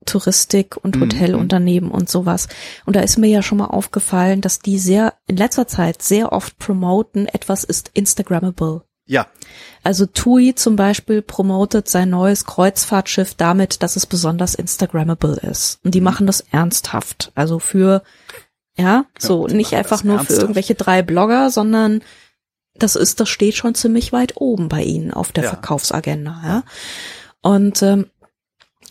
Touristik 0.07 0.77
und 0.77 0.97
Mhm. 0.97 1.01
Hotelunternehmen 1.03 1.91
und 1.91 2.09
sowas. 2.09 2.49
Und 2.87 2.97
da 2.97 3.01
ist 3.01 3.19
mir 3.19 3.29
ja 3.29 3.43
schon 3.43 3.59
mal 3.59 3.67
aufgefallen, 3.67 4.41
dass 4.41 4.59
die 4.61 4.79
sehr 4.79 5.15
in 5.27 5.37
letzter 5.37 5.67
Zeit 5.67 6.03
sehr 6.03 6.33
oft 6.33 6.57
promoten, 6.59 7.27
etwas 7.27 7.63
ist 7.65 7.91
Instagrammable. 7.95 8.83
Ja, 9.09 9.27
Also 9.83 10.07
TUI 10.07 10.55
zum 10.55 10.77
Beispiel 10.77 11.23
promotet 11.23 11.89
sein 11.89 12.11
neues 12.11 12.45
Kreuzfahrtschiff 12.45 13.35
damit, 13.35 13.83
dass 13.83 13.97
es 13.97 14.07
besonders 14.07 14.55
Instagrammable 14.55 15.37
ist. 15.37 15.81
Und 15.83 15.95
die 15.95 16.01
machen 16.03 16.27
das 16.27 16.41
ernsthaft. 16.53 17.33
Also 17.35 17.59
für, 17.59 18.03
ja, 18.77 19.07
so 19.19 19.47
die 19.47 19.55
nicht 19.55 19.73
einfach 19.75 20.05
nur 20.05 20.17
für 20.17 20.21
ernsthaft. 20.21 20.41
irgendwelche 20.43 20.75
drei 20.75 21.03
Blogger, 21.03 21.51
sondern 21.51 22.03
das 22.75 22.97
ist, 22.97 23.19
das 23.19 23.29
steht 23.29 23.57
schon 23.57 23.75
ziemlich 23.75 24.13
weit 24.13 24.35
oben 24.37 24.69
bei 24.69 24.83
ihnen 24.83 25.13
auf 25.13 25.33
der 25.33 25.45
Ja. 25.45 25.51
Verkaufsagenda, 25.51 26.41
ja. 26.45 26.63
Und 27.41 27.83
ähm, 27.83 28.07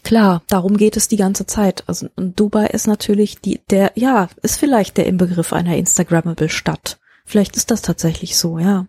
klar, 0.04 0.42
darum 0.48 0.78
geht 0.78 0.98
es 0.98 1.08
die 1.08 1.16
ganze 1.18 1.46
Zeit. 1.46 1.84
Also 1.88 2.08
und 2.16 2.40
Dubai 2.40 2.66
ist 2.68 2.88
natürlich 2.88 3.40
die, 3.40 3.62
der, 3.70 3.92
ja, 3.96 4.30
ist 4.42 4.58
vielleicht 4.58 4.98
der 4.98 5.06
Inbegriff 5.06 5.54
einer 5.54 5.78
Instagrammable 5.78 6.50
Stadt. 6.50 6.98
Vielleicht 7.24 7.56
ist 7.56 7.72
das 7.72 7.82
tatsächlich 7.82 8.36
so, 8.38 8.58
ja. 8.58 8.88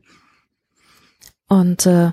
Und 1.49 1.87
äh, 1.87 2.13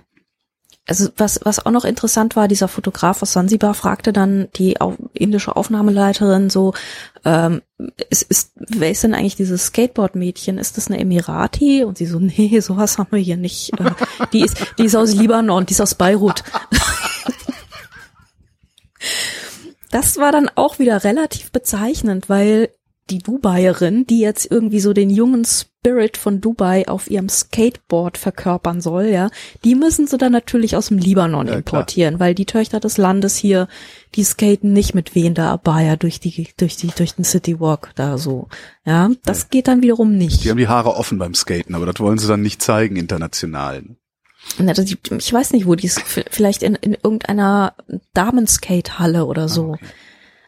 also 0.88 1.10
was, 1.18 1.40
was 1.44 1.66
auch 1.66 1.72
noch 1.72 1.84
interessant 1.84 2.36
war, 2.36 2.48
dieser 2.48 2.68
Fotograf 2.68 3.22
aus 3.22 3.34
Sansibar 3.34 3.74
fragte 3.74 4.14
dann 4.14 4.50
die 4.56 4.80
au 4.80 4.96
indische 5.14 5.56
Aufnahmeleiterin 5.56 6.50
so, 6.50 6.74
ähm, 7.24 7.62
ist, 8.10 8.24
ist, 8.24 8.52
wer 8.56 8.92
ist 8.92 9.04
denn 9.04 9.16
eigentlich 9.16 9.36
dieses 9.36 9.68
Skateboard-Mädchen? 9.68 10.60
Ist 10.60 10.78
das 10.78 10.88
eine 10.88 11.00
Emirati? 11.00 11.84
Und 11.84 11.98
sie 11.98 12.06
so, 12.06 12.20
nee, 12.20 12.60
sowas 12.62 12.98
haben 12.98 13.12
wir 13.12 13.20
hier 13.20 13.38
nicht. 13.38 13.80
Äh, 13.80 13.92
die 14.32 14.42
ist, 14.42 14.58
die 14.78 14.86
ist 14.86 14.96
aus 14.96 15.14
Libanon, 15.14 15.66
die 15.66 15.74
ist 15.74 15.82
aus 15.82 15.96
Beirut. 15.96 16.44
Das 19.92 20.18
war 20.18 20.34
dann 20.34 20.50
auch 20.56 20.78
wieder 20.78 21.06
relativ 21.06 21.54
bezeichnend, 21.54 22.28
weil 22.28 22.70
die 23.10 23.20
Dubaierin, 23.20 24.08
die 24.08 24.20
jetzt 24.20 24.50
irgendwie 24.50 24.80
so 24.80 24.92
den 24.94 25.10
jungen 25.12 25.46
Spirit 25.46 26.18
von 26.18 26.42
Dubai 26.42 26.88
auf 26.88 27.12
ihrem 27.12 27.30
Skateboard 27.30 28.18
verkörpern 28.18 28.82
soll, 28.82 29.06
ja, 29.06 29.30
die 29.64 29.76
müssen 29.76 30.08
sie 30.08 30.18
dann 30.18 30.32
natürlich 30.32 30.76
aus 30.76 30.88
dem 30.88 30.98
Libanon 30.98 31.46
Ja, 31.46 31.52
klar. 31.54 31.58
importieren, 31.82 32.20
weil 32.20 32.34
die 32.34 32.48
Töchter 32.48 32.80
des 32.80 32.98
Landes 32.98 33.38
hier, 33.38 33.68
die 34.16 34.24
skaten 34.24 34.74
nicht 34.74 34.96
mit 34.96 35.14
wehender 35.14 35.50
Abaya 35.50 35.96
durch 35.96 36.20
die, 36.20 36.48
durch 36.58 36.78
die, 36.78 36.88
durch 36.88 37.14
den 37.14 37.26
City 37.26 37.60
Walk 37.60 37.92
da 37.96 38.18
so, 38.18 38.48
ja, 38.86 39.12
das 39.24 39.50
geht 39.52 39.68
dann 39.68 39.84
wiederum 39.84 40.18
nicht. 40.18 40.44
die 40.44 40.50
haben 40.50 40.58
die 40.58 40.68
Haare 40.68 40.96
offen 40.96 41.20
beim 41.20 41.36
Skaten, 41.36 41.76
aber 41.76 41.86
das 41.86 42.00
wollen 42.00 42.18
sie 42.18 42.28
dann 42.28 42.42
nicht 42.42 42.62
zeigen 42.64 42.96
international. 42.96 43.84
Ich 45.18 45.34
weiß 45.34 45.54
nicht, 45.54 45.66
wo 45.66 45.76
die 45.76 45.88
ist, 45.88 46.02
vielleicht 46.30 46.62
in, 46.64 46.76
in 46.76 46.94
irgendeiner 46.94 47.74
Damenskate-Halle 48.14 49.26
oder 49.26 49.50
so. 49.50 49.74
okay. 49.74 49.86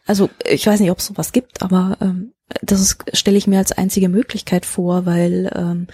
Also 0.06 0.30
ich 0.48 0.66
weiß 0.66 0.80
nicht, 0.80 0.90
ob 0.90 0.98
es 0.98 1.06
sowas 1.06 1.32
gibt, 1.32 1.62
aber 1.62 1.98
ähm, 2.00 2.32
das 2.62 2.98
stelle 3.12 3.36
ich 3.38 3.46
mir 3.46 3.58
als 3.58 3.72
einzige 3.72 4.08
Möglichkeit 4.08 4.66
vor, 4.66 5.06
weil 5.06 5.50
ähm, 5.54 5.86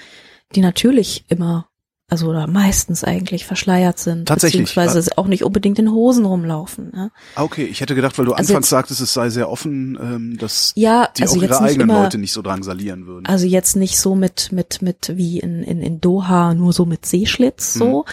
die 0.55 0.61
natürlich 0.61 1.25
immer, 1.29 1.69
also 2.09 2.29
oder 2.29 2.47
meistens 2.47 3.03
eigentlich 3.03 3.45
verschleiert 3.47 3.99
sind, 3.99 4.27
Tatsächlich, 4.29 4.63
beziehungsweise 4.75 5.17
auch 5.19 5.27
nicht 5.27 5.43
unbedingt 5.43 5.79
in 5.79 5.91
Hosen 5.91 6.25
rumlaufen. 6.27 6.91
Ne? 6.93 7.11
Ah, 7.35 7.43
okay, 7.43 7.65
ich 7.65 7.81
hätte 7.81 7.95
gedacht, 7.95 8.17
weil 8.19 8.27
du 8.27 8.33
Also 8.33 8.53
anfangs 8.53 8.67
jetzt- 8.67 8.71
sagtest, 8.71 9.01
es 9.01 9.15
sei 9.15 9.31
sehr 9.31 9.49
offen, 9.51 9.99
ähm, 10.01 10.37
dass 10.39 10.73
Ja, 10.77 11.09
die 11.17 11.23
also 11.23 11.39
auch 11.39 11.43
ihre 11.43 11.61
eigenen 11.61 11.89
immer, 11.91 12.03
Leute 12.05 12.19
nicht 12.19 12.33
so 12.33 12.43
drangsalieren 12.43 13.07
würden. 13.07 13.27
also 13.27 13.47
jetzt 13.47 13.75
nicht 13.77 13.99
so 13.99 14.15
mit 14.15 14.53
mit 14.53 14.83
mit 14.83 15.13
wie 15.17 15.41
in 15.41 15.63
in, 15.63 15.81
in 15.81 16.01
Doha 16.01 16.55
nur 16.55 16.73
so 16.73 16.85
mit 16.85 17.07
Seeschlitz 17.07 17.75
so 17.75 18.05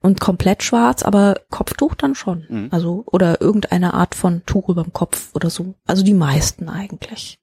und 0.00 0.20
komplett 0.20 0.62
schwarz, 0.62 1.02
aber 1.02 1.40
Kopftuch 1.50 1.94
dann 1.96 2.14
schon. 2.14 2.46
Mhm. 2.48 2.68
Also 2.70 3.02
oder 3.06 3.42
irgendeine 3.42 3.92
Art 3.92 4.14
von 4.14 4.42
Tuch 4.46 4.68
überm 4.70 4.92
Kopf 4.94 5.28
oder 5.34 5.50
so. 5.50 5.74
Also 5.86 6.02
die 6.04 6.14
meisten 6.14 6.68
eigentlich. 6.70 7.39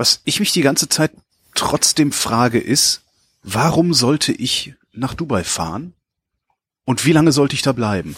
Was 0.00 0.22
ich 0.24 0.40
mich 0.40 0.50
die 0.52 0.62
ganze 0.62 0.88
Zeit 0.88 1.10
trotzdem 1.54 2.10
frage 2.10 2.58
ist, 2.58 3.02
warum 3.42 3.92
sollte 3.92 4.32
ich 4.32 4.72
nach 4.94 5.12
Dubai 5.12 5.44
fahren 5.44 5.92
Und 6.86 7.04
wie 7.04 7.12
lange 7.12 7.32
sollte 7.32 7.54
ich 7.54 7.60
da 7.60 7.72
bleiben? 7.72 8.16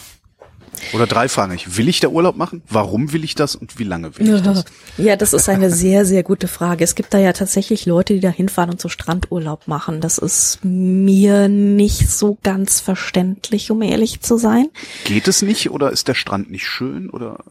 Oder 0.93 1.07
drei 1.07 1.27
Fragen. 1.27 1.53
Ich, 1.53 1.75
will 1.75 1.89
ich 1.89 1.99
da 1.99 2.07
Urlaub 2.07 2.37
machen? 2.37 2.61
Warum 2.69 3.11
will 3.11 3.25
ich 3.25 3.35
das 3.35 3.57
und 3.57 3.79
wie 3.79 3.83
lange 3.83 4.17
will 4.17 4.33
ich 4.33 4.41
das? 4.41 4.63
Ja, 4.97 5.17
das 5.17 5.33
ist 5.33 5.49
eine 5.49 5.69
sehr, 5.69 6.05
sehr 6.05 6.23
gute 6.23 6.47
Frage. 6.47 6.85
Es 6.85 6.95
gibt 6.95 7.13
da 7.13 7.17
ja 7.17 7.33
tatsächlich 7.33 7.85
Leute, 7.85 8.13
die 8.13 8.21
da 8.21 8.29
hinfahren 8.29 8.69
und 8.69 8.79
so 8.79 8.87
Strandurlaub 8.87 9.67
machen. 9.67 9.99
Das 9.99 10.17
ist 10.17 10.59
mir 10.63 11.49
nicht 11.49 12.09
so 12.09 12.37
ganz 12.43 12.79
verständlich, 12.79 13.71
um 13.71 13.81
ehrlich 13.81 14.21
zu 14.21 14.37
sein. 14.37 14.69
Geht 15.03 15.27
es 15.27 15.41
nicht 15.41 15.69
oder 15.69 15.91
ist 15.91 16.07
der 16.07 16.15
Strand 16.15 16.49
nicht 16.49 16.65
schön 16.65 17.09
oder? 17.09 17.43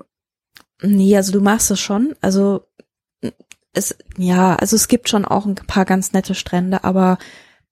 Nee, 0.80 1.18
also 1.18 1.32
du 1.32 1.42
machst 1.42 1.70
es 1.70 1.80
schon. 1.80 2.16
Also 2.22 2.64
es, 3.72 3.96
ja, 4.16 4.54
also 4.56 4.76
es 4.76 4.88
gibt 4.88 5.08
schon 5.08 5.24
auch 5.24 5.46
ein 5.46 5.54
paar 5.54 5.84
ganz 5.84 6.12
nette 6.12 6.34
Strände, 6.34 6.84
aber 6.84 7.18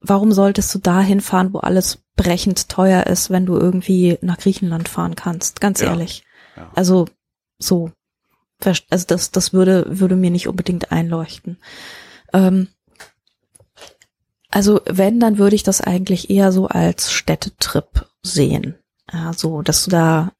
warum 0.00 0.32
solltest 0.32 0.74
du 0.74 0.78
da 0.78 1.00
hinfahren, 1.00 1.52
wo 1.52 1.58
alles 1.58 1.98
brechend 2.16 2.68
teuer 2.68 3.06
ist, 3.06 3.30
wenn 3.30 3.46
du 3.46 3.56
irgendwie 3.56 4.18
nach 4.22 4.38
Griechenland 4.38 4.88
fahren 4.88 5.14
kannst? 5.14 5.60
Ganz 5.60 5.80
Ja. 5.80 5.88
ehrlich. 5.88 6.24
Ja. 6.56 6.70
Also 6.74 7.06
so, 7.58 7.92
also 8.64 9.04
das, 9.06 9.30
das 9.30 9.52
würde, 9.52 9.84
würde 10.00 10.16
mir 10.16 10.30
nicht 10.30 10.48
unbedingt 10.48 10.92
einleuchten. 10.92 11.58
Ähm, 12.32 12.68
also 14.50 14.80
wenn, 14.86 15.20
dann 15.20 15.38
würde 15.38 15.56
ich 15.56 15.62
das 15.62 15.80
eigentlich 15.80 16.30
eher 16.30 16.50
so 16.52 16.66
als 16.66 17.12
Städtetrip 17.12 18.08
sehen. 18.22 18.76
Ja, 19.12 19.32
so, 19.32 19.62
dass 19.62 19.84
du 19.84 19.90
da 19.90 20.32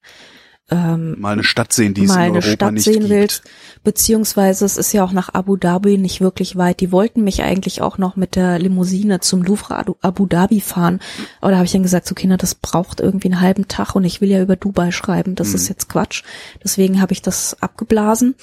ähm, 0.71 1.16
Mal 1.21 1.33
eine 1.33 1.45
Stadt 1.45 1.73
sehen, 1.73 1.95
die 1.95 2.05
es 2.05 2.09
mal 2.09 2.14
in 2.16 2.21
eine 2.21 2.33
Europa 2.37 2.51
Stadt 2.53 2.73
nicht 2.75 2.85
sehen 2.85 2.99
gibt. 3.01 3.11
willst, 3.11 3.43
beziehungsweise 3.85 4.64
es 4.64 4.77
ist 4.77 4.93
ja 4.93 5.03
auch 5.05 5.12
nach 5.12 5.29
Abu 5.35 5.57
Dhabi 5.57 5.99
nicht 5.99 6.21
wirklich 6.21 6.57
weit. 6.57 6.81
Die 6.81 6.93
wollten 6.93 7.25
mich 7.25 7.43
eigentlich 7.43 7.83
auch 7.83 7.99
noch 7.99 8.16
mit 8.16 8.37
der 8.37 8.59
Limousine 8.59 9.21
zum 9.21 9.43
Louvre 9.43 9.85
Abu- 10.01 10.27
Dhabi 10.27 10.61
fahren, 10.61 11.01
aber 11.41 11.51
da 11.51 11.57
habe 11.57 11.66
ich 11.66 11.73
dann 11.73 11.83
gesagt, 11.83 12.07
so 12.07 12.14
Kinder, 12.14 12.37
das 12.37 12.55
braucht 12.55 13.01
irgendwie 13.01 13.29
einen 13.33 13.41
halben 13.41 13.68
Tag 13.68 13.95
und 13.97 14.05
ich 14.05 14.21
will 14.21 14.29
ja 14.31 14.41
über 14.43 14.57
Dubai 14.57 14.91
schreiben, 14.93 15.35
das 15.35 15.49
Mhm. 15.49 15.55
ist 15.57 15.68
jetzt 15.68 15.89
Quatsch. 15.89 16.23
Deswegen 16.62 17.01
habe 17.01 17.12
ich 17.12 17.23
das 17.23 17.57
abgeblasen. 17.61 18.35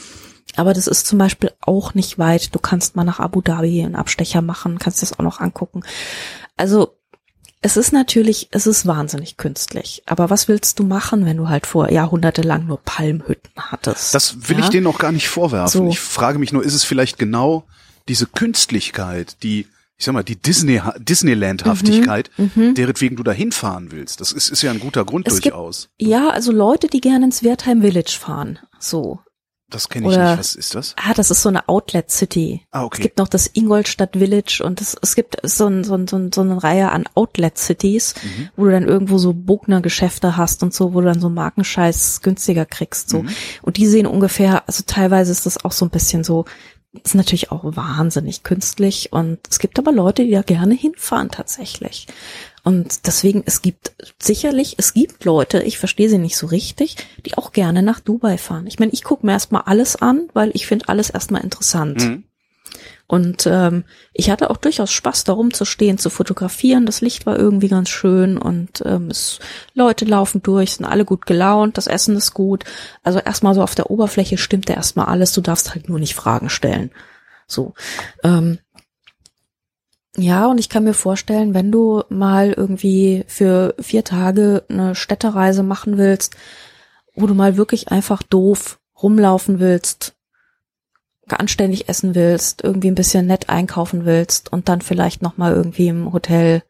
Aber 0.56 0.74
das 0.74 0.88
ist 0.88 1.06
zum 1.06 1.20
Beispiel 1.20 1.52
auch 1.62 1.94
nicht 1.94 2.18
weit. 2.18 2.56
Du 2.56 2.60
kannst 2.60 2.96
mal 2.96 3.04
nach 3.04 3.20
Abu 3.20 3.42
Dhabi 3.42 3.84
einen 3.84 3.96
Abstecher 3.96 4.42
machen, 4.42 4.80
kannst 4.80 5.02
das 5.02 5.14
auch 5.20 5.24
noch 5.24 5.40
angucken. 5.40 5.82
Also 6.56 6.97
es 7.62 7.76
ist 7.78 7.92
natürlich, 7.92 8.50
es 8.52 8.68
ist 8.68 8.86
wahnsinnig 8.86 9.38
künstlich. 9.38 10.04
Aber 10.06 10.30
was 10.30 10.48
willst 10.48 10.80
du 10.80 10.84
machen, 10.84 11.26
wenn 11.26 11.38
du 11.38 11.50
halt 11.50 11.66
vor 11.66 11.90
jahrhundertelang 11.92 12.66
nur 12.68 12.80
Palmhütten 12.84 13.52
hattest? 13.58 14.14
Das 14.14 14.50
will 14.50 14.60
ja? 14.60 14.64
ich 14.66 14.70
denen 14.70 14.88
auch 14.88 15.00
gar 15.00 15.12
nicht 15.12 15.28
vorwerfen. 15.28 15.82
So. 15.82 15.88
Ich 15.90 16.00
frage 16.00 16.40
mich 16.40 16.54
nur, 16.54 16.64
ist 16.64 16.74
es 16.76 16.84
vielleicht 16.84 17.18
genau 17.18 17.64
diese 18.08 18.28
Künstlichkeit, 18.28 19.38
die, 19.44 19.68
ich 19.98 20.06
sag 20.06 20.14
mal, 20.14 20.24
die 20.24 20.36
Disney, 20.36 20.80
Disneyland-Haftigkeit, 21.00 22.30
deretwegen 22.38 23.18
du 23.18 23.24
da 23.24 23.32
hinfahren 23.32 23.92
willst? 23.92 24.22
Das 24.22 24.32
ist, 24.32 24.50
ist 24.50 24.62
ja 24.62 24.72
ein 24.72 24.80
guter 24.80 25.04
Grund 25.06 25.28
Mhm, 25.28 25.34
Es 25.34 25.42
gibt- 25.42 25.54
durchaus. 25.56 25.90
Ja, 25.98 26.30
also 26.30 26.52
Leute, 26.52 26.88
die 26.88 27.02
gerne 27.02 27.26
ins 27.26 27.44
Wertheim 27.44 27.82
Village 27.82 28.18
fahren. 28.20 28.60
So. 28.80 29.20
Das 29.70 29.90
kenne 29.90 30.08
ich 30.08 30.14
Oder- 30.14 30.30
nicht. 30.32 30.40
Was 30.40 30.56
ist 30.56 30.76
das? 30.76 30.96
Ah, 30.98 31.14
das 31.14 31.30
ist 31.30 31.42
so 31.42 31.50
eine 31.50 31.68
Outlet 31.68 32.10
City. 32.10 32.66
Ah, 32.72 32.84
okay. 32.86 33.00
Es 33.00 33.02
gibt 33.04 33.18
noch 33.18 33.28
das 33.28 33.48
Ingolstadt 33.54 34.16
Village 34.16 34.62
und 34.64 34.80
es, 34.80 34.96
es 35.02 35.14
gibt 35.16 35.36
so, 35.44 35.68
ein, 35.68 35.84
so, 35.84 35.96
ein, 35.96 36.08
so, 36.08 36.16
ein, 36.18 36.32
so 36.32 36.40
eine 36.42 36.64
Reihe 36.64 36.90
an 36.92 37.04
Outlet 37.16 37.58
Cities, 37.58 38.16
Mhm. 38.24 38.50
wo 38.56 38.64
du 38.66 38.72
dann 38.72 38.88
irgendwo 38.88 39.18
so 39.18 39.34
Bogner 39.34 39.82
Geschäfte 39.82 40.38
hast 40.38 40.64
und 40.64 40.74
so, 40.74 40.94
wo 40.94 41.02
du 41.02 41.08
dann 41.08 41.20
so 41.20 41.30
Markenscheiß 41.30 42.22
günstiger 42.22 42.66
kriegst, 42.66 43.10
so. 43.10 43.24
Mhm. 43.24 43.30
Und 43.62 43.76
die 43.78 43.88
sehen 43.88 44.08
ungefähr, 44.08 44.64
also 44.68 44.84
teilweise 44.88 45.34
ist 45.34 45.46
das 45.46 45.64
auch 45.66 45.74
so 45.74 45.84
ein 45.86 45.90
bisschen 45.92 46.24
so, 46.24 46.46
ist 47.04 47.16
natürlich 47.16 47.52
auch 47.52 47.64
wahnsinnig 47.64 48.44
künstlich 48.44 49.12
und 49.12 49.40
es 49.50 49.60
gibt 49.60 49.78
aber 49.78 49.92
Leute, 49.92 50.24
die 50.24 50.32
da 50.32 50.42
gerne 50.44 50.74
hinfahren 50.76 51.30
tatsächlich. 51.30 52.08
Und 52.68 53.08
deswegen, 53.08 53.44
es 53.46 53.62
gibt 53.62 53.94
sicherlich, 54.20 54.76
es 54.78 54.94
gibt 54.94 55.24
Leute, 55.24 55.64
ich 55.64 55.78
verstehe 55.78 56.10
sie 56.10 56.18
nicht 56.18 56.36
so 56.36 56.48
richtig, 56.48 56.98
die 57.26 57.38
auch 57.38 57.54
gerne 57.54 57.82
nach 57.82 58.02
Dubai 58.02 58.38
fahren. 58.38 58.68
Ich 58.68 58.78
meine, 58.78 58.92
ich 58.92 59.06
gucke 59.06 59.26
mir 59.26 59.32
erstmal 59.32 59.62
alles 59.68 59.96
an, 59.96 60.28
weil 60.34 60.52
ich 60.54 60.68
finde 60.68 60.90
alles 60.90 61.10
erstmal 61.10 61.46
interessant. 61.46 62.02
Mhm. 62.02 62.24
Und 63.08 63.48
ähm, 63.48 63.86
ich 64.12 64.30
hatte 64.30 64.50
auch 64.50 64.58
durchaus 64.58 64.92
Spaß, 64.92 65.24
da 65.24 65.32
rumzustehen, 65.32 65.98
zu 65.98 66.10
fotografieren. 66.10 66.86
Das 66.86 67.00
Licht 67.00 67.26
war 67.26 67.40
irgendwie 67.40 67.70
ganz 67.70 67.88
schön 67.88 68.38
und 68.38 68.84
ähm, 68.84 69.10
es, 69.10 69.40
Leute 69.74 70.04
laufen 70.04 70.44
durch, 70.44 70.74
sind 70.74 70.86
alle 70.86 71.06
gut 71.06 71.26
gelaunt, 71.26 71.78
das 71.78 71.88
Essen 71.88 72.18
ist 72.18 72.34
gut. 72.34 72.66
Also 73.02 73.20
erstmal 73.20 73.56
so 73.56 73.64
auf 73.64 73.76
der 73.76 73.90
Oberfläche 73.90 74.38
stimmt 74.38 74.68
ja 74.68 74.76
erstmal 74.76 75.06
alles, 75.06 75.32
du 75.32 75.40
darfst 75.40 75.74
halt 75.74 75.88
nur 75.88 76.00
nicht 76.00 76.16
Fragen 76.16 76.50
stellen. 76.50 76.92
So. 77.48 77.76
Ähm, 78.24 78.60
ja, 80.18 80.48
und 80.48 80.60
ich 80.60 80.70
kann 80.70 80.84
mir 80.84 80.94
vorstellen, 80.94 81.54
wenn 81.54 81.72
du 81.72 82.04
mal 82.10 82.52
irgendwie 82.52 83.24
für 83.28 83.76
vier 83.80 84.04
Tage 84.04 84.64
eine 84.70 84.96
Städtereise 84.96 85.64
machen 85.64 85.98
willst, 85.98 86.36
wo 87.16 87.28
du 87.28 87.34
mal 87.34 87.58
wirklich 87.58 87.90
einfach 87.92 88.24
doof 88.24 88.80
rumlaufen 89.02 89.60
willst, 89.60 90.16
anständig 91.28 91.90
essen 91.90 92.16
willst, 92.16 92.64
irgendwie 92.64 92.88
ein 92.90 92.96
bisschen 92.96 93.28
nett 93.28 93.50
einkaufen 93.50 94.06
willst 94.06 94.52
und 94.52 94.70
dann 94.70 94.82
vielleicht 94.82 95.22
noch 95.22 95.38
mal 95.38 95.54
irgendwie 95.54 95.88
im 95.88 96.14
Hotel 96.14 96.64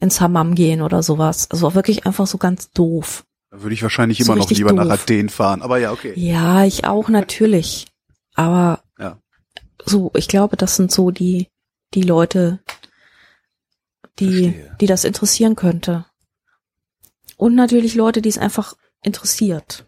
ins 0.00 0.20
Hammam 0.20 0.54
gehen 0.54 0.80
oder 0.82 1.02
sowas. 1.02 1.50
Also 1.50 1.74
wirklich 1.74 2.06
einfach 2.06 2.26
so 2.26 2.38
ganz 2.38 2.70
doof. 2.70 3.24
Da 3.50 3.62
würde 3.62 3.74
ich 3.74 3.82
wahrscheinlich 3.82 4.18
So 4.18 4.24
immer 4.24 4.36
noch 4.36 4.44
richtig 4.44 4.58
lieber 4.58 4.72
nach 4.72 4.84
doof. 4.84 5.02
Athen 5.02 5.28
fahren. 5.28 5.62
Aber 5.62 5.78
ja, 5.78 5.92
okay. 5.92 6.12
Ja, 6.16 6.64
ich 6.64 6.84
auch 6.84 7.08
natürlich. 7.08 7.86
Aber 8.34 8.82
Ja. 8.98 9.18
so, 9.84 10.10
ich 10.14 10.28
glaube, 10.28 10.56
das 10.56 10.76
sind 10.76 10.90
so 10.90 11.10
die, 11.10 11.48
die 11.94 12.02
Leute, 12.02 12.60
die, 14.18 14.42
Verstehe. 14.50 14.76
die 14.80 14.86
das 14.86 15.04
interessieren 15.04 15.56
könnte. 15.56 16.06
Und 17.36 17.54
natürlich 17.54 17.94
Leute, 17.94 18.20
die 18.22 18.28
es 18.28 18.38
einfach 18.38 18.74
interessiert. 19.02 19.86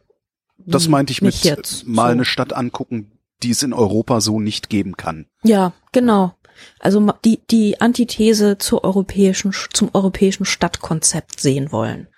Das 0.59 0.87
Wie 0.87 0.91
meinte 0.91 1.12
ich 1.12 1.22
mit 1.22 1.43
jetzt. 1.43 1.87
mal 1.87 2.07
so. 2.07 2.12
eine 2.12 2.24
Stadt 2.24 2.53
angucken, 2.53 3.12
die 3.43 3.51
es 3.51 3.62
in 3.62 3.72
Europa 3.72 4.20
so 4.20 4.41
nicht 4.41 4.68
geben 4.68 4.97
kann. 4.97 5.26
Ja, 5.43 5.72
genau. 5.93 6.35
Also 6.78 7.12
die, 7.24 7.41
die 7.51 7.81
Antithese 7.81 8.59
zur 8.59 8.85
europäischen, 8.85 9.53
zum 9.72 9.91
europäischen 9.95 10.45
Stadtkonzept 10.45 11.41
sehen 11.41 11.72
wollen. 11.72 12.09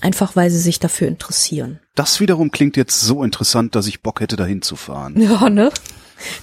Einfach 0.00 0.36
weil 0.36 0.50
sie 0.50 0.58
sich 0.58 0.80
dafür 0.80 1.08
interessieren. 1.08 1.80
Das 1.94 2.20
wiederum 2.20 2.50
klingt 2.50 2.76
jetzt 2.76 3.00
so 3.00 3.22
interessant, 3.22 3.74
dass 3.74 3.86
ich 3.86 4.02
Bock 4.02 4.20
hätte, 4.20 4.36
dahin 4.36 4.62
zu 4.62 4.76
fahren. 4.76 5.20
Ja, 5.20 5.50
ne? 5.50 5.70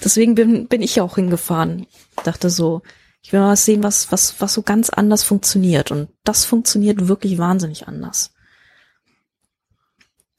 Deswegen 0.04 0.34
bin, 0.34 0.68
bin 0.68 0.82
ich 0.82 1.00
auch 1.00 1.16
hingefahren. 1.16 1.86
Dachte 2.24 2.50
so, 2.50 2.82
ich 3.22 3.32
will 3.32 3.40
mal 3.40 3.52
was 3.52 3.64
sehen, 3.64 3.82
was, 3.82 4.10
was, 4.12 4.40
was 4.40 4.54
so 4.54 4.62
ganz 4.62 4.90
anders 4.90 5.22
funktioniert. 5.22 5.90
Und 5.90 6.08
das 6.24 6.44
funktioniert 6.44 7.08
wirklich 7.08 7.38
wahnsinnig 7.38 7.86
anders. 7.88 8.32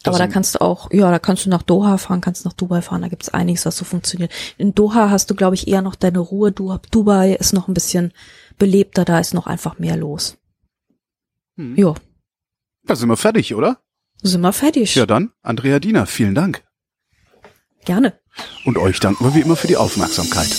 Aber 0.04 0.18
da 0.18 0.26
kannst 0.28 0.56
du 0.56 0.62
auch, 0.62 0.90
ja, 0.92 1.12
da 1.12 1.20
kannst 1.20 1.46
du 1.46 1.50
nach 1.50 1.62
Doha 1.62 1.98
fahren, 2.00 2.22
kannst 2.22 2.44
nach 2.44 2.54
Dubai 2.54 2.82
fahren, 2.82 3.04
da 3.04 3.08
gibt's 3.08 3.30
einiges, 3.30 3.68
was 3.68 3.78
so 3.78 3.86
funktioniert. 3.86 4.32
In 4.58 4.74
Doha 4.74 5.12
hast 5.12 5.30
du, 5.30 5.36
glaube 5.36 5.54
ich, 5.54 5.68
eher 5.68 5.84
noch 5.84 5.94
deine 5.94 6.18
Ruhe. 6.18 6.52
Du, 6.52 6.76
Dubai 6.90 7.34
ist 7.34 7.54
noch 7.54 7.68
ein 7.68 7.76
bisschen 7.76 8.12
belebter, 8.58 9.06
da 9.06 9.20
ist 9.20 9.36
noch 9.36 9.46
einfach 9.46 9.78
mehr 9.78 9.96
los. 9.96 10.38
Hm. 11.58 11.76
Ja, 11.76 11.94
Da 12.84 12.96
sind 12.96 13.10
wir 13.10 13.18
fertig, 13.18 13.54
oder? 13.54 13.78
sind 14.24 14.42
wir 14.42 14.54
fertig. 14.54 14.96
Ja 14.96 15.06
dann, 15.06 15.32
Andrea 15.44 15.80
Diener, 15.80 16.06
vielen 16.08 16.34
Dank. 16.36 16.64
Gerne. 17.86 18.20
Und 18.66 18.78
euch 18.78 19.00
danken 19.00 19.24
wir 19.24 19.34
wie 19.36 19.42
immer 19.42 19.56
für 19.56 19.68
die 19.68 19.78
Aufmerksamkeit. 19.78 20.50